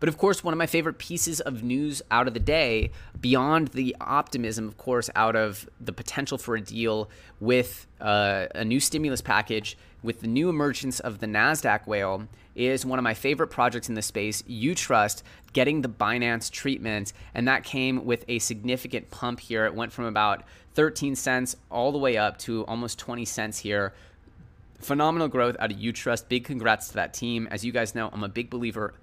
But 0.00 0.08
of 0.08 0.16
course, 0.16 0.42
one 0.42 0.52
of 0.54 0.58
my 0.58 0.66
favorite 0.66 0.98
pieces 0.98 1.40
of 1.40 1.62
news 1.62 2.00
out 2.10 2.26
of 2.26 2.34
the 2.34 2.40
day, 2.40 2.90
beyond 3.20 3.68
the 3.68 3.94
optimism, 4.00 4.66
of 4.66 4.78
course, 4.78 5.10
out 5.14 5.36
of 5.36 5.68
the 5.78 5.92
potential 5.92 6.38
for 6.38 6.56
a 6.56 6.60
deal 6.60 7.10
with 7.38 7.86
uh, 8.00 8.46
a 8.54 8.64
new 8.64 8.80
stimulus 8.80 9.20
package, 9.20 9.76
with 10.02 10.20
the 10.20 10.26
new 10.26 10.48
emergence 10.48 11.00
of 11.00 11.18
the 11.18 11.26
NASDAQ 11.26 11.86
whale, 11.86 12.26
is 12.54 12.86
one 12.86 12.98
of 12.98 13.02
my 13.02 13.12
favorite 13.12 13.48
projects 13.48 13.90
in 13.90 13.94
the 13.94 14.02
space, 14.02 14.40
Utrust, 14.42 15.22
getting 15.52 15.82
the 15.82 15.88
Binance 15.88 16.50
treatment. 16.50 17.12
And 17.34 17.46
that 17.46 17.62
came 17.62 18.06
with 18.06 18.24
a 18.26 18.38
significant 18.38 19.10
pump 19.10 19.40
here. 19.40 19.66
It 19.66 19.74
went 19.74 19.92
from 19.92 20.06
about 20.06 20.44
13 20.74 21.14
cents 21.14 21.56
all 21.70 21.92
the 21.92 21.98
way 21.98 22.16
up 22.16 22.38
to 22.38 22.64
almost 22.64 22.98
20 22.98 23.26
cents 23.26 23.58
here 23.58 23.92
phenomenal 24.80 25.28
growth 25.28 25.56
out 25.58 25.70
of 25.70 25.78
Utrust. 25.78 26.28
Big 26.28 26.44
congrats 26.44 26.88
to 26.88 26.94
that 26.94 27.12
team. 27.12 27.46
As 27.50 27.64
you 27.64 27.70
guys 27.72 27.94
know, 27.94 28.08
I'm 28.12 28.24
a 28.24 28.28
big 28.28 28.48
believer 28.48 28.94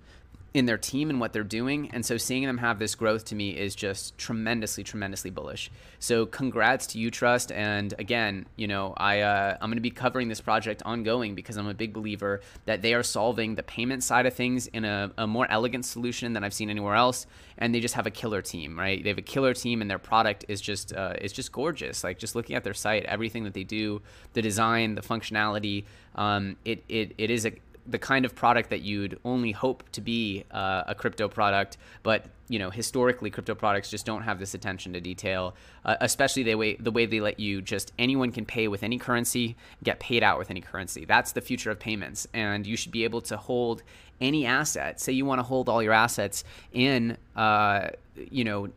in 0.57 0.65
their 0.65 0.77
team 0.77 1.11
and 1.11 1.19
what 1.19 1.33
they're 1.33 1.43
doing. 1.43 1.91
And 1.93 2.03
so 2.03 2.17
seeing 2.17 2.43
them 2.43 2.57
have 2.57 2.79
this 2.79 2.95
growth 2.95 3.25
to 3.25 3.35
me 3.35 3.51
is 3.51 3.75
just 3.75 4.17
tremendously, 4.17 4.83
tremendously 4.83 5.29
bullish. 5.29 5.69
So 5.99 6.25
congrats 6.25 6.87
to 6.87 6.97
Utrust. 6.97 7.55
And 7.55 7.93
again, 7.99 8.47
you 8.55 8.67
know, 8.67 8.95
I, 8.97 9.21
uh, 9.21 9.57
I'm 9.61 9.69
going 9.69 9.77
to 9.77 9.81
be 9.81 9.91
covering 9.91 10.29
this 10.29 10.41
project 10.41 10.81
ongoing 10.83 11.35
because 11.35 11.57
I'm 11.57 11.67
a 11.67 11.75
big 11.75 11.93
believer 11.93 12.41
that 12.65 12.81
they 12.81 12.95
are 12.95 13.03
solving 13.03 13.53
the 13.53 13.61
payment 13.61 14.03
side 14.03 14.25
of 14.25 14.33
things 14.33 14.65
in 14.65 14.83
a, 14.83 15.11
a 15.19 15.27
more 15.27 15.45
elegant 15.51 15.85
solution 15.85 16.33
than 16.33 16.43
I've 16.43 16.55
seen 16.55 16.71
anywhere 16.71 16.95
else. 16.95 17.27
And 17.59 17.73
they 17.73 17.79
just 17.79 17.93
have 17.93 18.07
a 18.07 18.11
killer 18.11 18.41
team, 18.41 18.79
right? 18.79 19.01
They 19.01 19.09
have 19.09 19.19
a 19.19 19.21
killer 19.23 19.53
team 19.53 19.81
and 19.81 19.91
their 19.91 19.99
product 19.99 20.45
is 20.47 20.59
just, 20.59 20.91
uh, 20.91 21.13
is 21.21 21.33
just 21.33 21.51
gorgeous. 21.51 22.03
Like 22.03 22.17
just 22.17 22.33
looking 22.33 22.55
at 22.55 22.63
their 22.63 22.73
site, 22.73 23.05
everything 23.05 23.43
that 23.43 23.53
they 23.53 23.63
do, 23.63 24.01
the 24.33 24.41
design, 24.41 24.95
the 24.95 25.01
functionality, 25.01 25.85
um, 26.15 26.57
it, 26.65 26.83
it, 26.89 27.13
it 27.19 27.29
is 27.29 27.45
a, 27.45 27.53
the 27.88 27.98
kind 27.98 28.25
of 28.25 28.36
product 28.36 28.70
that 28.70 28.82
you'd 28.82 29.20
only 29.24 29.51
hope 29.51 29.84
to 29.91 30.01
be 30.01 30.44
uh, 30.51 30.84
a 30.88 30.96
crypto 30.96 31.27
product, 31.27 31.77
but 32.03 32.25
you 32.50 32.60
know 32.60 32.70
historically 32.70 33.29
crypto 33.29 33.56
products 33.56 33.89
just 33.89 34.06
don't 34.06 34.24
have 34.24 34.39
this 34.39 34.53
attention 34.53 34.94
to 34.94 35.01
detail, 35.01 35.56
uh, 35.86 35.96
especially 36.01 36.44
the 36.44 36.56
way 36.56 36.75
the 36.75 36.91
way 36.91 37.06
they 37.06 37.20
let 37.20 37.39
you 37.39 37.62
just 37.62 37.94
anyone 37.98 38.32
can 38.32 38.46
pay 38.46 38.67
with 38.67 38.84
any 38.84 38.98
currency, 38.98 39.56
get 39.84 40.00
paid 40.00 40.24
out 40.24 40.38
with 40.38 40.50
any 40.50 40.62
currency. 40.62 41.06
That's 41.06 41.32
the 41.32 41.41
future 41.41 41.72
of 41.72 41.79
payments, 41.79 42.27
and 42.34 42.67
you 42.67 42.75
should 42.77 42.91
be 42.91 43.03
able 43.03 43.22
to 43.22 43.38
hold 43.38 43.84
any 44.20 44.46
asset. 44.46 45.00
Say 45.00 45.13
you 45.13 45.25
want 45.25 45.39
to 45.39 45.44
hold 45.44 45.70
all 45.70 45.82
your 45.82 45.94
assets 45.94 46.44
in, 46.74 47.17
uh, 47.36 47.89
you 48.15 48.44
know 48.44 48.70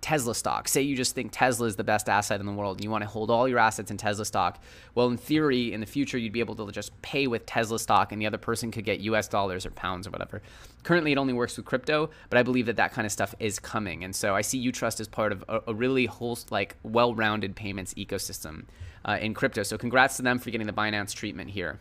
Tesla 0.00 0.34
stock. 0.34 0.68
Say 0.68 0.82
you 0.82 0.96
just 0.96 1.14
think 1.14 1.32
Tesla 1.32 1.66
is 1.66 1.76
the 1.76 1.84
best 1.84 2.08
asset 2.08 2.40
in 2.40 2.46
the 2.46 2.52
world 2.52 2.76
and 2.76 2.84
you 2.84 2.90
want 2.90 3.02
to 3.02 3.08
hold 3.08 3.30
all 3.30 3.48
your 3.48 3.58
assets 3.58 3.90
in 3.90 3.96
Tesla 3.96 4.24
stock. 4.24 4.62
Well, 4.94 5.08
in 5.08 5.16
theory, 5.16 5.72
in 5.72 5.80
the 5.80 5.86
future, 5.86 6.18
you'd 6.18 6.32
be 6.32 6.40
able 6.40 6.54
to 6.56 6.70
just 6.72 7.00
pay 7.02 7.26
with 7.26 7.46
Tesla 7.46 7.78
stock 7.78 8.12
and 8.12 8.20
the 8.20 8.26
other 8.26 8.38
person 8.38 8.70
could 8.70 8.84
get 8.84 9.00
US 9.00 9.28
dollars 9.28 9.66
or 9.66 9.70
pounds 9.70 10.06
or 10.06 10.10
whatever. 10.10 10.40
Currently, 10.84 11.12
it 11.12 11.18
only 11.18 11.32
works 11.32 11.56
with 11.56 11.66
crypto, 11.66 12.10
but 12.30 12.38
I 12.38 12.42
believe 12.42 12.66
that 12.66 12.76
that 12.76 12.92
kind 12.92 13.06
of 13.06 13.12
stuff 13.12 13.34
is 13.40 13.58
coming. 13.58 14.04
And 14.04 14.14
so 14.14 14.34
I 14.34 14.40
see 14.40 14.64
Utrust 14.64 15.00
as 15.00 15.08
part 15.08 15.32
of 15.32 15.44
a, 15.48 15.60
a 15.68 15.74
really 15.74 16.06
whole, 16.06 16.38
like, 16.50 16.76
well 16.82 17.14
rounded 17.14 17.56
payments 17.56 17.94
ecosystem 17.94 18.64
uh, 19.04 19.18
in 19.20 19.34
crypto. 19.34 19.62
So 19.62 19.76
congrats 19.76 20.16
to 20.16 20.22
them 20.22 20.38
for 20.38 20.50
getting 20.50 20.66
the 20.66 20.72
Binance 20.72 21.14
treatment 21.14 21.50
here. 21.50 21.80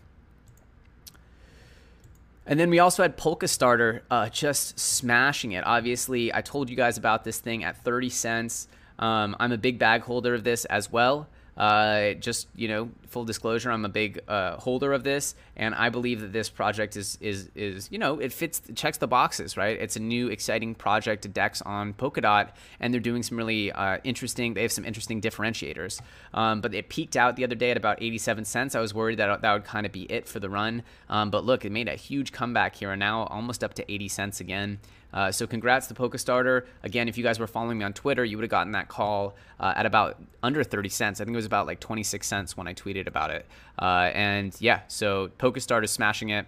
And 2.47 2.57
then 2.57 2.69
we 2.69 2.79
also 2.79 3.03
had 3.03 3.17
Polkastarter 3.17 4.01
uh, 4.09 4.29
just 4.29 4.79
smashing 4.79 5.51
it. 5.51 5.65
Obviously, 5.67 6.33
I 6.33 6.41
told 6.41 6.69
you 6.69 6.77
guys 6.77 6.97
about 6.97 7.25
this 7.25 7.39
thing 7.39 7.65
at 7.65 7.83
30 7.83 8.09
cents. 8.09 8.69
Um, 8.97 9.35
I'm 9.37 9.51
a 9.51 9.57
big 9.57 9.77
bag 9.77 10.01
holder 10.01 10.33
of 10.33 10.45
this 10.45 10.63
as 10.65 10.89
well. 10.89 11.27
Uh, 11.57 12.13
just 12.13 12.47
you 12.55 12.67
know, 12.67 12.89
full 13.07 13.25
disclosure, 13.25 13.71
I'm 13.71 13.83
a 13.83 13.89
big 13.89 14.21
uh, 14.27 14.57
holder 14.57 14.93
of 14.93 15.03
this, 15.03 15.33
and 15.55 15.73
I 15.73 15.89
believe 15.89 16.21
that 16.21 16.31
this 16.31 16.49
project 16.49 16.95
is 16.95 17.17
is 17.19 17.49
is 17.55 17.89
you 17.91 17.97
know 17.97 18.19
it 18.19 18.31
fits 18.31 18.61
checks 18.75 18.97
the 18.99 19.07
boxes, 19.07 19.57
right? 19.57 19.79
It's 19.79 19.95
a 19.95 19.99
new 19.99 20.27
exciting 20.27 20.75
project, 20.75 21.23
to 21.23 21.29
Dex 21.29 21.61
on 21.63 21.93
Polkadot, 21.93 22.49
and 22.79 22.93
they're 22.93 23.01
doing 23.01 23.23
some 23.23 23.37
really 23.37 23.71
uh, 23.71 23.97
interesting. 24.03 24.53
They 24.53 24.61
have 24.61 24.71
some 24.71 24.85
interesting 24.85 25.19
differentiators. 25.19 25.99
Um, 26.33 26.61
but 26.61 26.75
it 26.75 26.89
peaked 26.89 27.15
out 27.15 27.35
the 27.35 27.43
other 27.43 27.55
day 27.55 27.71
at 27.71 27.77
about 27.77 28.01
87 28.01 28.45
cents. 28.45 28.75
I 28.75 28.79
was 28.79 28.93
worried 28.93 29.17
that 29.17 29.41
that 29.41 29.53
would 29.53 29.65
kind 29.65 29.85
of 29.85 29.91
be 29.91 30.03
it 30.03 30.27
for 30.27 30.39
the 30.39 30.49
run, 30.49 30.83
um, 31.09 31.31
but 31.31 31.43
look, 31.43 31.65
it 31.65 31.71
made 31.71 31.87
a 31.87 31.95
huge 31.95 32.31
comeback 32.31 32.75
here, 32.75 32.91
and 32.91 32.99
now 32.99 33.23
almost 33.23 33.63
up 33.63 33.73
to 33.75 33.91
80 33.91 34.07
cents 34.09 34.39
again. 34.39 34.79
Uh, 35.13 35.31
so 35.31 35.47
congrats 35.47 35.87
to 35.87 35.93
Polkastarter. 35.93 36.65
Again, 36.83 37.07
if 37.07 37.17
you 37.17 37.23
guys 37.23 37.39
were 37.39 37.47
following 37.47 37.77
me 37.77 37.85
on 37.85 37.93
Twitter, 37.93 38.25
you 38.25 38.37
would 38.37 38.43
have 38.43 38.51
gotten 38.51 38.73
that 38.73 38.87
call 38.89 39.35
uh, 39.59 39.73
at 39.75 39.85
about 39.85 40.21
under 40.43 40.63
30 40.63 40.89
cents. 40.89 41.21
I 41.21 41.25
think 41.25 41.33
it 41.33 41.37
was 41.37 41.45
about 41.45 41.65
like 41.67 41.79
26 41.79 42.27
cents 42.27 42.57
when 42.57 42.67
I 42.67 42.73
tweeted 42.73 43.07
about 43.07 43.31
it. 43.31 43.45
Uh, 43.79 44.11
and 44.13 44.55
yeah, 44.59 44.81
so 44.87 45.29
Polkastarter 45.39 45.85
is 45.85 45.91
smashing 45.91 46.29
it. 46.29 46.45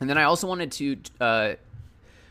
And 0.00 0.08
then 0.08 0.16
I 0.16 0.24
also 0.24 0.46
wanted 0.46 0.72
to, 0.72 0.96
uh, 1.20 1.52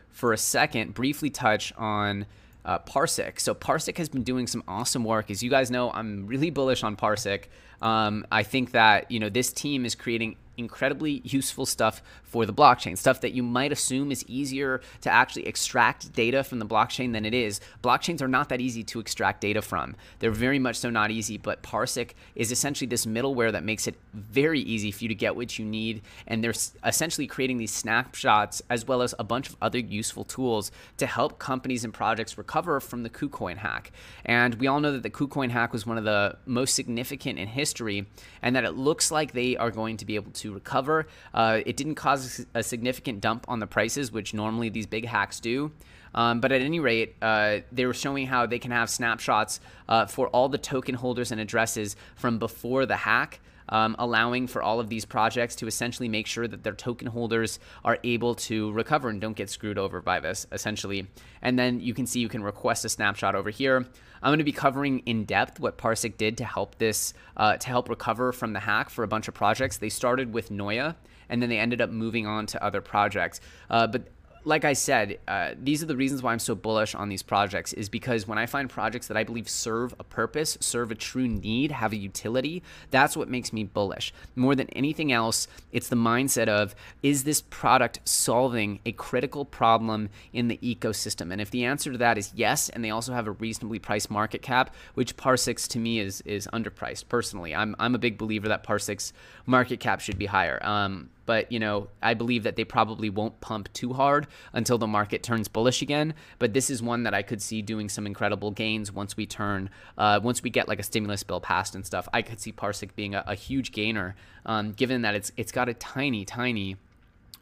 for 0.10 0.34
a 0.34 0.38
second, 0.38 0.94
briefly 0.94 1.30
touch 1.30 1.74
on 1.78 2.26
uh, 2.66 2.80
Parsec. 2.80 3.40
So 3.40 3.54
Parsec 3.56 3.98
has 3.98 4.10
been 4.10 4.24
doing 4.24 4.48
some 4.48 4.64
awesome 4.68 5.04
work. 5.04 5.32
As 5.32 5.42
you 5.42 5.50
guys 5.50 5.72
know, 5.72 5.92
I'm 5.92 6.28
really 6.28 6.50
bullish 6.50 6.84
on 6.84 6.96
Parsec. 6.96 7.44
Um, 7.82 8.26
I 8.32 8.44
think 8.44 8.72
that 8.72 9.10
you 9.12 9.20
know 9.20 9.30
this 9.30 9.54
team 9.54 9.86
is 9.86 9.96
creating 9.96 10.36
incredibly 10.58 11.22
useful 11.24 11.66
stuff 11.66 12.02
for 12.24 12.46
the 12.46 12.54
blockchain, 12.54 12.98
stuff 12.98 13.22
that 13.22 13.32
you 13.32 13.44
might 13.44 13.72
assume 13.72 14.12
is 14.12 14.26
easier 14.28 14.82
to 15.02 15.10
actually 15.10 15.48
extract 15.48 16.12
data 16.14 16.44
from 16.44 16.60
the 16.60 16.66
blockchain 16.66 17.14
than 17.14 17.26
it 17.26 17.34
is. 17.34 17.62
Blockchains 17.82 18.22
are 18.22 18.28
not 18.28 18.50
that 18.50 18.60
easy 18.60 18.84
to 18.84 19.00
extract 19.00 19.42
data 19.42 19.62
from. 19.62 19.96
They're 20.20 20.32
very 20.32 20.60
much 20.60 20.78
so 20.78 20.90
not 20.90 21.12
easy, 21.12 21.38
but 21.38 21.64
Parsec 21.64 22.12
is 22.36 22.52
essentially 22.52 22.88
this 22.88 23.06
middleware 23.06 23.52
that 23.52 23.64
makes 23.64 23.88
it 23.88 23.96
very 24.14 24.60
easy 24.62 24.92
for 24.92 25.04
you 25.04 25.08
to 25.10 25.16
get 25.16 25.36
what 25.36 25.58
you 25.58 25.66
need. 25.66 26.02
And 26.26 26.44
they're 26.44 26.54
essentially 26.84 27.28
creating 27.28 27.58
these 27.58 27.72
snapshots 27.72 28.62
as 28.70 28.86
well 28.86 29.02
as 29.02 29.14
a 29.20 29.24
bunch 29.24 29.50
of 29.50 29.56
other 29.62 29.80
useful 29.80 30.24
tools 30.24 30.72
to 30.98 31.06
help 31.06 31.40
companies 31.40 31.84
and 31.84 31.94
projects 31.94 32.38
recover 32.38 32.80
from 32.80 33.04
the 33.04 33.10
KuCoin 33.10 33.58
hack. 33.58 33.92
And 34.26 34.56
we 34.56 34.68
all 34.68 34.80
know 34.80 34.92
that 34.92 35.04
the 35.04 35.10
KuCoin 35.10 35.52
hack 35.52 35.72
was 35.72 35.86
one 35.86 35.98
of 35.98 36.04
the 36.04 36.38
most 36.46 36.76
significant 36.76 37.40
in 37.40 37.48
history, 37.48 38.08
and 38.42 38.56
that 38.56 38.66
it 38.66 38.72
looks 38.72 39.12
like 39.12 39.32
they 39.32 39.56
are 39.58 39.72
going 39.72 39.98
to 39.98 40.06
be 40.06 40.16
able 40.16 40.32
to 40.32 40.47
recover. 40.54 41.08
Uh, 41.34 41.62
it 41.66 41.78
didn't 41.78 41.96
cause 41.96 42.46
a 42.54 42.64
significant 42.64 43.22
dump 43.22 43.46
on 43.48 43.60
the 43.60 43.68
prices, 43.68 44.12
which 44.12 44.34
normally 44.34 44.70
these 44.70 44.86
big 44.86 45.06
hacks 45.06 45.40
do. 45.40 45.72
Um, 46.16 46.40
but 46.40 46.52
at 46.52 46.62
any 46.62 46.80
rate, 46.80 47.16
uh, 47.22 47.60
they 47.72 47.86
were 47.86 47.94
showing 47.94 48.28
how 48.28 48.46
they 48.46 48.60
can 48.60 48.72
have 48.72 48.90
snapshots 48.90 49.60
uh, 49.88 50.06
for 50.06 50.28
all 50.30 50.50
the 50.50 50.58
token 50.58 50.96
holders 50.96 51.32
and 51.32 51.40
addresses 51.40 51.96
from 52.16 52.40
before 52.40 52.86
the 52.86 52.96
hack. 52.96 53.40
Um, 53.70 53.96
allowing 54.00 54.48
for 54.48 54.62
all 54.62 54.80
of 54.80 54.88
these 54.88 55.04
projects 55.04 55.56
to 55.58 55.68
essentially 55.68 56.08
make 56.08 56.26
sure 56.26 56.48
that 56.48 56.64
their 56.64 56.74
token 56.74 57.08
holders 57.08 57.60
are 57.84 58.00
able 58.04 58.36
to 58.36 58.72
recover 58.72 59.10
and 59.10 59.20
don't 59.20 59.36
get 59.36 59.50
screwed 59.50 59.78
over 59.78 60.02
by 60.02 60.20
this, 60.20 60.48
essentially. 60.52 61.08
And 61.42 61.60
then 61.60 61.80
you 61.82 61.94
can 61.94 62.08
see 62.08 62.22
you 62.22 62.30
can 62.30 62.44
request 62.44 62.86
a 62.86 62.90
snapshot 62.90 63.36
over 63.36 63.50
here. 63.50 63.86
I'm 64.22 64.30
going 64.30 64.40
to 64.40 64.46
be 64.46 64.52
covering 64.52 65.00
in 65.00 65.26
depth 65.26 65.60
what 65.60 65.78
Parsec 65.78 66.18
did 66.18 66.38
to 66.38 66.46
help 66.46 66.78
this, 66.78 67.14
uh, 67.36 67.58
to 67.58 67.68
help 67.68 67.90
recover 67.90 68.32
from 68.32 68.54
the 68.54 68.60
hack 68.60 68.90
for 68.90 69.04
a 69.04 69.08
bunch 69.08 69.28
of 69.28 69.34
projects. 69.34 69.78
They 69.78 69.90
started 69.90 70.34
with 70.34 70.50
Noya, 70.50 70.96
and 71.30 71.42
then 71.42 71.50
they 71.50 71.60
ended 71.60 71.82
up 71.82 71.90
moving 71.90 72.26
on 72.26 72.46
to 72.48 72.64
other 72.64 72.82
projects. 72.82 73.42
Uh, 73.70 73.88
but 73.88 74.08
like 74.48 74.64
I 74.64 74.72
said, 74.72 75.20
uh, 75.28 75.52
these 75.62 75.84
are 75.84 75.88
the 75.88 75.98
reasons 75.98 76.24
why 76.24 76.32
I'm 76.32 76.40
so 76.40 76.56
bullish 76.56 76.96
on 76.96 77.10
these 77.10 77.22
projects 77.22 77.74
is 77.74 77.90
because 77.90 78.30
when 78.30 78.38
I 78.38 78.46
find 78.46 78.70
projects 78.70 79.08
that 79.08 79.18
I 79.18 79.26
believe 79.26 79.50
serve 79.50 79.94
a 80.00 80.06
purpose, 80.06 80.58
serve 80.62 80.90
a 80.90 80.96
true 80.96 81.28
need, 81.28 81.74
have 81.74 81.92
a 81.92 81.98
utility, 81.98 82.64
that's 82.90 83.18
what 83.18 83.28
makes 83.28 83.52
me 83.52 83.66
bullish. 83.66 84.14
More 84.38 84.56
than 84.56 84.70
anything 84.70 85.12
else, 85.12 85.50
it's 85.74 85.90
the 85.90 85.98
mindset 85.98 86.48
of 86.48 86.76
is 87.04 87.26
this 87.26 87.42
product 87.42 88.00
solving 88.06 88.80
a 88.86 88.94
critical 88.94 89.44
problem 89.44 90.08
in 90.32 90.48
the 90.48 90.58
ecosystem? 90.64 91.34
And 91.34 91.42
if 91.42 91.52
the 91.52 91.66
answer 91.66 91.92
to 91.92 91.98
that 91.98 92.18
is 92.18 92.32
yes, 92.34 92.70
and 92.70 92.82
they 92.86 92.90
also 92.90 93.12
have 93.12 93.28
a 93.28 93.32
reasonably 93.32 93.80
priced 93.80 94.10
market 94.10 94.42
cap, 94.42 94.74
which 94.94 95.18
Parsec's 95.18 95.68
to 95.68 95.80
me 95.80 96.00
is 96.00 96.22
is 96.22 96.48
underpriced 96.54 97.10
personally. 97.10 97.54
I'm 97.54 97.76
I'm 97.80 97.96
a 97.96 98.00
big 98.00 98.18
believer 98.18 98.48
that 98.48 98.64
Parsec's 98.64 99.12
market 99.46 99.82
cap 99.82 100.00
should 100.00 100.18
be 100.18 100.28
higher. 100.28 100.58
Um, 100.62 101.10
but 101.28 101.52
you 101.52 101.60
know 101.60 101.88
i 102.02 102.16
believe 102.16 102.42
that 102.42 102.56
they 102.56 102.64
probably 102.64 103.12
won't 103.12 103.40
pump 103.42 103.72
too 103.74 103.94
hard 103.94 104.26
until 104.54 104.80
the 104.80 104.88
market 104.88 105.22
turns 105.22 105.48
bullish 105.48 105.84
again 105.84 106.16
but 106.40 106.54
this 106.54 106.72
is 106.72 106.82
one 106.82 107.04
that 107.04 107.14
i 107.14 107.22
could 107.22 107.42
see 107.42 107.62
doing 107.62 107.88
some 107.88 108.08
incredible 108.08 108.50
gains 108.50 108.92
once 108.92 109.16
we 109.16 109.28
turn 109.28 109.70
uh, 110.00 110.20
once 110.24 110.42
we 110.42 110.50
get 110.50 110.68
like 110.68 110.80
a 110.80 110.84
stimulus 110.84 111.22
bill 111.22 111.40
passed 111.40 111.76
and 111.76 111.86
stuff 111.86 112.10
i 112.12 112.24
could 112.24 112.40
see 112.40 112.52
parsec 112.52 112.90
being 112.96 113.14
a, 113.14 113.24
a 113.28 113.36
huge 113.36 113.72
gainer 113.72 114.16
um, 114.48 114.72
given 114.72 115.04
that 115.04 115.14
it's 115.14 115.32
it's 115.38 115.52
got 115.52 115.70
a 115.70 115.76
tiny 115.76 116.26
tiny 116.26 116.76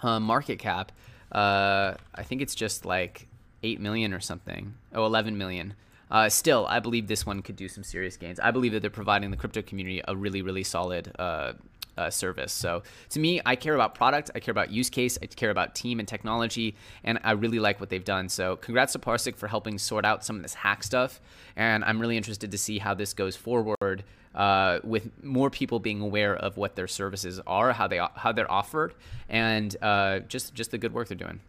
uh, 0.02 0.19
market 0.19 0.60
cap 0.60 0.91
Uh, 1.32 1.95
I 2.13 2.24
think 2.24 2.41
it's 2.41 2.56
just 2.56 2.86
like 2.86 3.28
8 3.63 3.80
million 3.82 4.13
or 4.13 4.19
something. 4.21 4.76
Oh, 4.93 5.06
11 5.06 5.38
million. 5.38 5.74
Uh, 6.10 6.30
still, 6.30 6.65
I 6.69 6.80
believe 6.80 7.08
this 7.08 7.26
one 7.26 7.41
could 7.41 7.56
do 7.56 7.67
some 7.67 7.84
serious 7.84 8.15
gains. 8.15 8.39
I 8.39 8.52
believe 8.52 8.71
that 8.74 8.82
they're 8.82 8.91
providing 8.91 9.32
the 9.32 9.38
crypto 9.38 9.62
community 9.62 10.02
a 10.08 10.15
really, 10.15 10.41
really 10.43 10.63
solid 10.63 11.12
uh, 11.17 11.54
uh, 11.97 12.10
service. 12.10 12.51
So 12.51 12.84
to 13.10 13.19
me, 13.19 13.41
I 13.45 13.55
care 13.55 13.75
about 13.75 13.95
product, 13.95 14.31
I 14.36 14.39
care 14.39 14.51
about 14.51 14.71
use 14.71 14.89
case, 14.89 15.17
I 15.21 15.27
care 15.27 15.49
about 15.49 15.75
team 15.75 15.99
and 15.99 16.08
technology, 16.08 16.75
and 17.03 17.19
I 17.23 17.31
really 17.31 17.60
like 17.60 17.79
what 17.79 17.89
they've 17.89 18.03
done. 18.03 18.29
So 18.29 18.55
congrats 18.58 18.93
to 18.93 18.99
Parsec 18.99 19.36
for 19.36 19.47
helping 19.47 19.77
sort 19.77 20.05
out 20.05 20.25
some 20.25 20.36
of 20.36 20.41
this 20.41 20.53
hack 20.53 20.84
stuff, 20.84 21.21
and 21.55 21.84
I'm 21.84 21.99
really 21.99 22.17
interested 22.17 22.51
to 22.51 22.58
see 22.58 22.79
how 22.79 22.93
this 22.93 23.13
goes 23.13 23.36
forward. 23.36 24.03
Uh, 24.34 24.81
with 24.84 25.10
more 25.23 25.49
people 25.49 25.79
being 25.79 26.01
aware 26.01 26.36
of 26.36 26.58
what 26.58 26.75
their 26.75 26.89
services 26.89 27.39
are, 27.47 27.71
how 27.71 27.88
they 27.88 28.01
how 28.15 28.34
they're 28.34 28.51
offered, 28.51 28.93
and 29.29 29.77
uh, 29.81 30.19
just 30.19 30.53
just 30.53 30.71
the 30.71 30.77
good 30.77 30.93
work 30.93 31.08
they're 31.08 31.15
doing. 31.15 31.39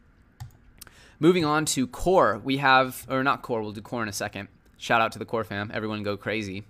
Moving 1.19 1.45
on 1.45 1.65
to 1.65 1.89
core, 1.89 2.41
we 2.45 2.59
have 2.59 3.05
or 3.11 3.25
not 3.25 3.43
core. 3.43 3.61
We'll 3.61 3.73
do 3.73 3.81
core 3.81 4.05
in 4.05 4.09
a 4.09 4.13
second. 4.13 4.47
Shout 4.77 5.01
out 5.01 5.11
to 5.13 5.19
the 5.19 5.25
core 5.25 5.43
fam. 5.43 5.73
Everyone 5.75 6.05
go 6.05 6.17
crazy. 6.17 6.63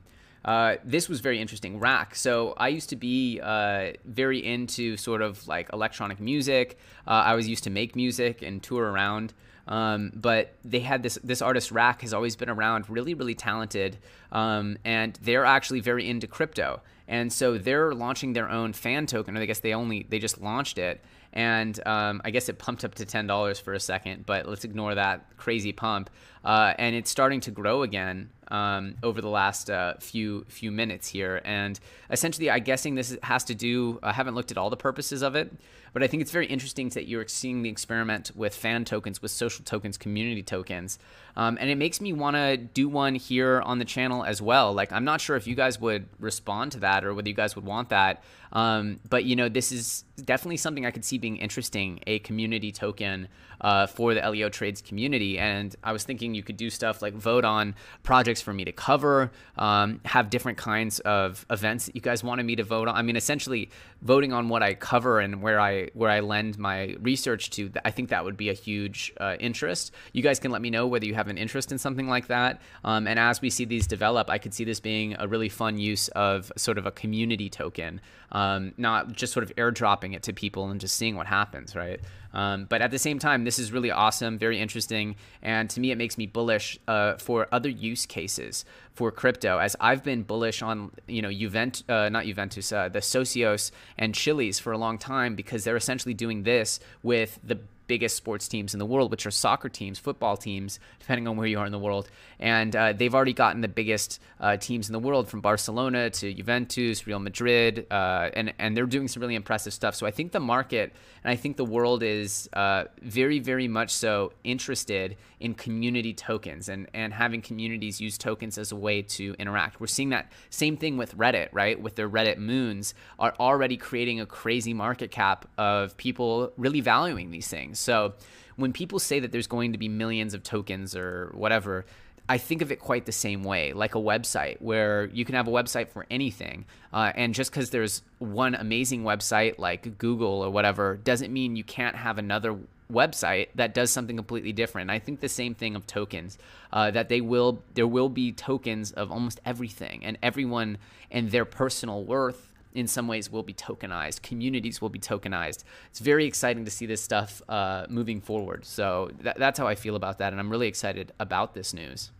Uh, 0.46 0.76
this 0.84 1.08
was 1.08 1.20
very 1.20 1.40
interesting. 1.40 1.80
RAC. 1.80 2.14
So 2.14 2.54
I 2.56 2.68
used 2.68 2.88
to 2.90 2.96
be 2.96 3.40
uh, 3.42 3.92
very 4.04 4.38
into 4.44 4.96
sort 4.96 5.20
of 5.20 5.46
like 5.48 5.68
electronic 5.72 6.20
music. 6.20 6.78
Uh, 7.06 7.10
I 7.10 7.34
was 7.34 7.48
used 7.48 7.64
to 7.64 7.70
make 7.70 7.96
music 7.96 8.42
and 8.42 8.62
tour 8.62 8.84
around. 8.84 9.34
Um, 9.68 10.12
but 10.14 10.54
they 10.64 10.78
had 10.78 11.02
this 11.02 11.18
this 11.24 11.42
artist 11.42 11.72
RAC 11.72 12.02
has 12.02 12.14
always 12.14 12.36
been 12.36 12.48
around, 12.48 12.88
really 12.88 13.14
really 13.14 13.34
talented, 13.34 13.98
um, 14.30 14.78
and 14.84 15.18
they're 15.22 15.44
actually 15.44 15.80
very 15.80 16.08
into 16.08 16.28
crypto. 16.28 16.82
And 17.08 17.32
so 17.32 17.58
they're 17.58 17.94
launching 17.94 18.32
their 18.32 18.48
own 18.48 18.72
fan 18.72 19.06
token, 19.06 19.36
or 19.36 19.40
I 19.40 19.46
guess 19.46 19.60
they 19.60 19.74
only 19.74 20.06
they 20.08 20.20
just 20.20 20.40
launched 20.40 20.78
it, 20.78 21.04
and 21.32 21.84
um, 21.84 22.22
I 22.24 22.30
guess 22.30 22.48
it 22.48 22.58
pumped 22.58 22.84
up 22.84 22.94
to 22.96 23.04
ten 23.04 23.26
dollars 23.26 23.58
for 23.58 23.72
a 23.72 23.80
second, 23.80 24.24
but 24.24 24.48
let's 24.48 24.64
ignore 24.64 24.94
that 24.94 25.36
crazy 25.36 25.72
pump. 25.72 26.10
Uh, 26.44 26.74
and 26.78 26.94
it's 26.94 27.10
starting 27.10 27.40
to 27.40 27.50
grow 27.50 27.82
again 27.82 28.30
um, 28.48 28.96
over 29.02 29.20
the 29.20 29.28
last 29.28 29.70
uh, 29.70 29.94
few 29.98 30.44
few 30.48 30.70
minutes 30.70 31.08
here. 31.08 31.40
And 31.44 31.78
essentially, 32.10 32.50
I'm 32.50 32.62
guessing 32.62 32.94
this 32.94 33.16
has 33.22 33.44
to 33.44 33.54
do. 33.54 33.98
I 34.02 34.12
haven't 34.12 34.34
looked 34.34 34.50
at 34.50 34.58
all 34.58 34.70
the 34.70 34.76
purposes 34.76 35.22
of 35.22 35.34
it, 35.34 35.52
but 35.92 36.02
I 36.02 36.06
think 36.06 36.20
it's 36.20 36.30
very 36.30 36.46
interesting 36.46 36.88
that 36.90 37.08
you're 37.08 37.26
seeing 37.28 37.62
the 37.62 37.70
experiment 37.70 38.30
with 38.34 38.54
fan 38.54 38.84
tokens, 38.84 39.22
with 39.22 39.30
social 39.30 39.64
tokens, 39.64 39.96
community 39.96 40.42
tokens, 40.42 40.98
um, 41.36 41.58
and 41.60 41.70
it 41.70 41.76
makes 41.76 42.00
me 42.00 42.12
want 42.12 42.36
to 42.36 42.56
do 42.56 42.88
one 42.88 43.14
here 43.14 43.60
on 43.62 43.78
the 43.78 43.84
channel 43.84 44.24
as 44.24 44.40
well. 44.40 44.72
Like, 44.72 44.92
I'm 44.92 45.04
not 45.04 45.20
sure 45.20 45.36
if 45.36 45.46
you 45.46 45.54
guys 45.54 45.80
would 45.80 46.08
respond 46.18 46.72
to 46.72 46.80
that 46.80 47.04
or 47.04 47.14
whether 47.14 47.28
you 47.28 47.34
guys 47.34 47.56
would 47.56 47.64
want 47.64 47.88
that. 47.90 48.22
Um, 48.52 49.00
but 49.08 49.24
you 49.24 49.36
know, 49.36 49.48
this 49.48 49.72
is 49.72 50.04
definitely 50.24 50.56
something 50.56 50.86
I 50.86 50.90
could 50.90 51.04
see 51.04 51.18
being 51.18 51.36
interesting, 51.36 52.00
a 52.06 52.20
community 52.20 52.72
token 52.72 53.28
uh, 53.66 53.84
for 53.84 54.14
the 54.14 54.22
Elio 54.22 54.48
Trades 54.48 54.80
community. 54.80 55.40
And 55.40 55.74
I 55.82 55.90
was 55.90 56.04
thinking 56.04 56.36
you 56.36 56.44
could 56.44 56.56
do 56.56 56.70
stuff 56.70 57.02
like 57.02 57.14
vote 57.14 57.44
on 57.44 57.74
projects 58.04 58.40
for 58.40 58.52
me 58.52 58.64
to 58.64 58.70
cover, 58.70 59.32
um, 59.58 60.00
have 60.04 60.30
different 60.30 60.56
kinds 60.56 61.00
of 61.00 61.44
events 61.50 61.86
that 61.86 61.96
you 61.96 62.00
guys 62.00 62.22
wanted 62.22 62.44
me 62.46 62.54
to 62.54 62.62
vote 62.62 62.86
on. 62.86 62.94
I 62.94 63.02
mean, 63.02 63.16
essentially 63.16 63.70
voting 64.02 64.32
on 64.32 64.48
what 64.48 64.62
I 64.62 64.74
cover 64.74 65.18
and 65.18 65.42
where 65.42 65.58
I 65.58 65.88
where 65.94 66.10
I 66.10 66.20
lend 66.20 66.58
my 66.58 66.94
research 67.00 67.50
to. 67.50 67.72
I 67.84 67.90
think 67.90 68.10
that 68.10 68.24
would 68.24 68.36
be 68.36 68.50
a 68.50 68.52
huge 68.52 69.12
uh, 69.18 69.34
interest. 69.40 69.90
You 70.12 70.22
guys 70.22 70.38
can 70.38 70.52
let 70.52 70.62
me 70.62 70.70
know 70.70 70.86
whether 70.86 71.04
you 71.04 71.14
have 71.14 71.26
an 71.26 71.36
interest 71.36 71.72
in 71.72 71.78
something 71.78 72.06
like 72.06 72.28
that. 72.28 72.62
Um, 72.84 73.08
and 73.08 73.18
as 73.18 73.40
we 73.40 73.50
see 73.50 73.64
these 73.64 73.88
develop, 73.88 74.30
I 74.30 74.38
could 74.38 74.54
see 74.54 74.62
this 74.62 74.78
being 74.78 75.16
a 75.18 75.26
really 75.26 75.48
fun 75.48 75.76
use 75.76 76.06
of 76.08 76.52
sort 76.56 76.78
of 76.78 76.86
a 76.86 76.92
community 76.92 77.50
token, 77.50 78.00
um, 78.30 78.74
not 78.76 79.12
just 79.12 79.32
sort 79.32 79.42
of 79.42 79.52
airdropping 79.56 80.14
it 80.14 80.22
to 80.22 80.32
people 80.32 80.70
and 80.70 80.80
just 80.80 80.96
seeing 80.96 81.16
what 81.16 81.26
happens, 81.26 81.74
right? 81.74 82.00
Um, 82.36 82.66
but 82.66 82.82
at 82.82 82.90
the 82.90 82.98
same 82.98 83.18
time, 83.18 83.44
this 83.44 83.58
is 83.58 83.72
really 83.72 83.90
awesome, 83.90 84.36
very 84.38 84.60
interesting, 84.60 85.16
and 85.40 85.70
to 85.70 85.80
me, 85.80 85.90
it 85.90 85.96
makes 85.96 86.18
me 86.18 86.26
bullish 86.26 86.78
uh, 86.86 87.14
for 87.14 87.48
other 87.50 87.70
use 87.70 88.04
cases 88.04 88.66
for 88.92 89.10
crypto. 89.10 89.56
As 89.56 89.74
I've 89.80 90.04
been 90.04 90.22
bullish 90.22 90.60
on, 90.60 90.90
you 91.06 91.22
know, 91.22 91.30
Juvent, 91.30 91.82
uh, 91.88 92.10
not 92.10 92.26
Juventus, 92.26 92.70
uh, 92.72 92.90
the 92.90 92.98
Socios 92.98 93.70
and 93.96 94.14
Chiliz 94.14 94.60
for 94.60 94.72
a 94.72 94.76
long 94.76 94.98
time 94.98 95.34
because 95.34 95.64
they're 95.64 95.78
essentially 95.78 96.12
doing 96.12 96.42
this 96.42 96.78
with 97.02 97.38
the 97.42 97.58
biggest 97.86 98.16
sports 98.16 98.48
teams 98.48 98.74
in 98.74 98.78
the 98.78 98.86
world, 98.86 99.10
which 99.10 99.26
are 99.26 99.30
soccer 99.30 99.68
teams, 99.68 99.98
football 99.98 100.36
teams, 100.36 100.78
depending 100.98 101.28
on 101.28 101.36
where 101.36 101.46
you 101.46 101.58
are 101.58 101.66
in 101.66 101.72
the 101.72 101.78
world. 101.78 102.08
And 102.38 102.74
uh, 102.74 102.92
they've 102.92 103.14
already 103.14 103.32
gotten 103.32 103.60
the 103.60 103.68
biggest 103.68 104.20
uh, 104.40 104.56
teams 104.56 104.88
in 104.88 104.92
the 104.92 104.98
world 104.98 105.28
from 105.28 105.40
Barcelona 105.40 106.10
to 106.10 106.32
Juventus, 106.32 107.06
Real 107.06 107.18
Madrid, 107.18 107.86
uh, 107.90 108.30
and, 108.34 108.52
and 108.58 108.76
they're 108.76 108.86
doing 108.86 109.08
some 109.08 109.20
really 109.20 109.34
impressive 109.34 109.72
stuff. 109.72 109.94
So 109.94 110.06
I 110.06 110.10
think 110.10 110.32
the 110.32 110.40
market 110.40 110.92
and 111.26 111.32
I 111.32 111.36
think 111.36 111.56
the 111.56 111.64
world 111.64 112.02
is 112.04 112.48
uh, 112.52 112.84
very, 113.02 113.40
very 113.40 113.66
much 113.66 113.90
so 113.90 114.32
interested 114.44 115.16
in 115.40 115.54
community 115.54 116.14
tokens 116.14 116.68
and, 116.68 116.88
and 116.94 117.12
having 117.12 117.42
communities 117.42 118.00
use 118.00 118.16
tokens 118.16 118.58
as 118.58 118.72
a 118.72 118.76
way 118.76 119.02
to 119.02 119.34
interact. 119.38 119.80
We're 119.80 119.88
seeing 119.88 120.10
that 120.10 120.30
same 120.50 120.76
thing 120.76 120.96
with 120.96 121.16
Reddit, 121.18 121.48
right? 121.52 121.80
With 121.80 121.96
their 121.96 122.08
Reddit 122.08 122.38
moons, 122.38 122.94
are 123.18 123.34
already 123.40 123.76
creating 123.76 124.20
a 124.20 124.26
crazy 124.26 124.72
market 124.72 125.10
cap 125.10 125.48
of 125.58 125.96
people 125.96 126.52
really 126.56 126.80
valuing 126.80 127.30
these 127.32 127.48
things. 127.48 127.75
So 127.78 128.14
when 128.56 128.72
people 128.72 128.98
say 128.98 129.20
that 129.20 129.32
there's 129.32 129.46
going 129.46 129.72
to 129.72 129.78
be 129.78 129.88
millions 129.88 130.34
of 130.34 130.42
tokens 130.42 130.96
or 130.96 131.32
whatever, 131.34 131.84
I 132.28 132.38
think 132.38 132.60
of 132.62 132.72
it 132.72 132.80
quite 132.80 133.06
the 133.06 133.12
same 133.12 133.44
way, 133.44 133.72
like 133.72 133.94
a 133.94 133.98
website 133.98 134.60
where 134.60 135.06
you 135.06 135.24
can 135.24 135.36
have 135.36 135.46
a 135.46 135.52
website 135.52 135.88
for 135.88 136.06
anything. 136.10 136.64
Uh, 136.92 137.12
and 137.14 137.34
just 137.34 137.52
because 137.52 137.70
there's 137.70 138.02
one 138.18 138.54
amazing 138.54 139.04
website 139.04 139.58
like 139.58 139.98
Google 139.98 140.44
or 140.44 140.50
whatever 140.50 140.96
doesn't 140.96 141.32
mean 141.32 141.54
you 141.54 141.64
can't 141.64 141.94
have 141.94 142.18
another 142.18 142.58
website 142.92 143.48
that 143.54 143.74
does 143.74 143.90
something 143.90 144.16
completely 144.16 144.52
different. 144.52 144.90
I 144.90 144.98
think 144.98 145.20
the 145.20 145.28
same 145.28 145.54
thing 145.54 145.76
of 145.76 145.86
tokens, 145.86 146.38
uh, 146.72 146.90
that 146.92 147.08
they 147.08 147.20
will 147.20 147.62
there 147.74 147.86
will 147.86 148.08
be 148.08 148.32
tokens 148.32 148.92
of 148.92 149.10
almost 149.10 149.40
everything, 149.44 150.04
and 150.04 150.18
everyone 150.22 150.78
and 151.10 151.30
their 151.30 151.44
personal 151.44 152.04
worth 152.04 152.52
in 152.76 152.86
some 152.86 153.08
ways 153.08 153.32
will 153.32 153.42
be 153.42 153.54
tokenized. 153.54 154.22
Communities 154.22 154.80
will 154.82 154.90
be 154.90 154.98
tokenized. 154.98 155.64
It's 155.90 155.98
very 155.98 156.26
exciting 156.26 156.66
to 156.66 156.70
see 156.70 156.84
this 156.84 157.02
stuff 157.02 157.40
uh, 157.48 157.86
moving 157.88 158.20
forward. 158.20 158.66
So 158.66 159.10
th- 159.22 159.36
that's 159.38 159.58
how 159.58 159.66
I 159.66 159.74
feel 159.74 159.96
about 159.96 160.18
that, 160.18 160.32
and 160.32 160.38
I'm 160.38 160.50
really 160.50 160.68
excited 160.68 161.12
about 161.18 161.54
this 161.54 161.72
news. 161.72 162.10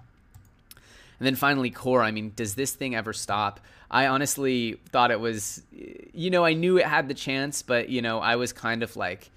And 1.19 1.27
then 1.27 1.35
finally, 1.35 1.71
core. 1.71 2.03
I 2.03 2.11
mean, 2.11 2.33
does 2.35 2.55
this 2.55 2.73
thing 2.73 2.95
ever 2.95 3.13
stop? 3.13 3.61
I 3.91 4.07
honestly 4.07 4.81
thought 4.89 5.11
it 5.11 5.21
was, 5.21 5.63
you 5.71 6.31
know, 6.31 6.45
I 6.45 6.55
knew 6.55 6.79
it 6.79 6.87
had 6.87 7.09
the 7.09 7.15
chance, 7.15 7.63
but 7.63 7.89
you 7.89 8.03
know, 8.03 8.19
I 8.19 8.37
was 8.37 8.53
kind 8.53 8.83
of 8.83 8.97
like 8.97 9.31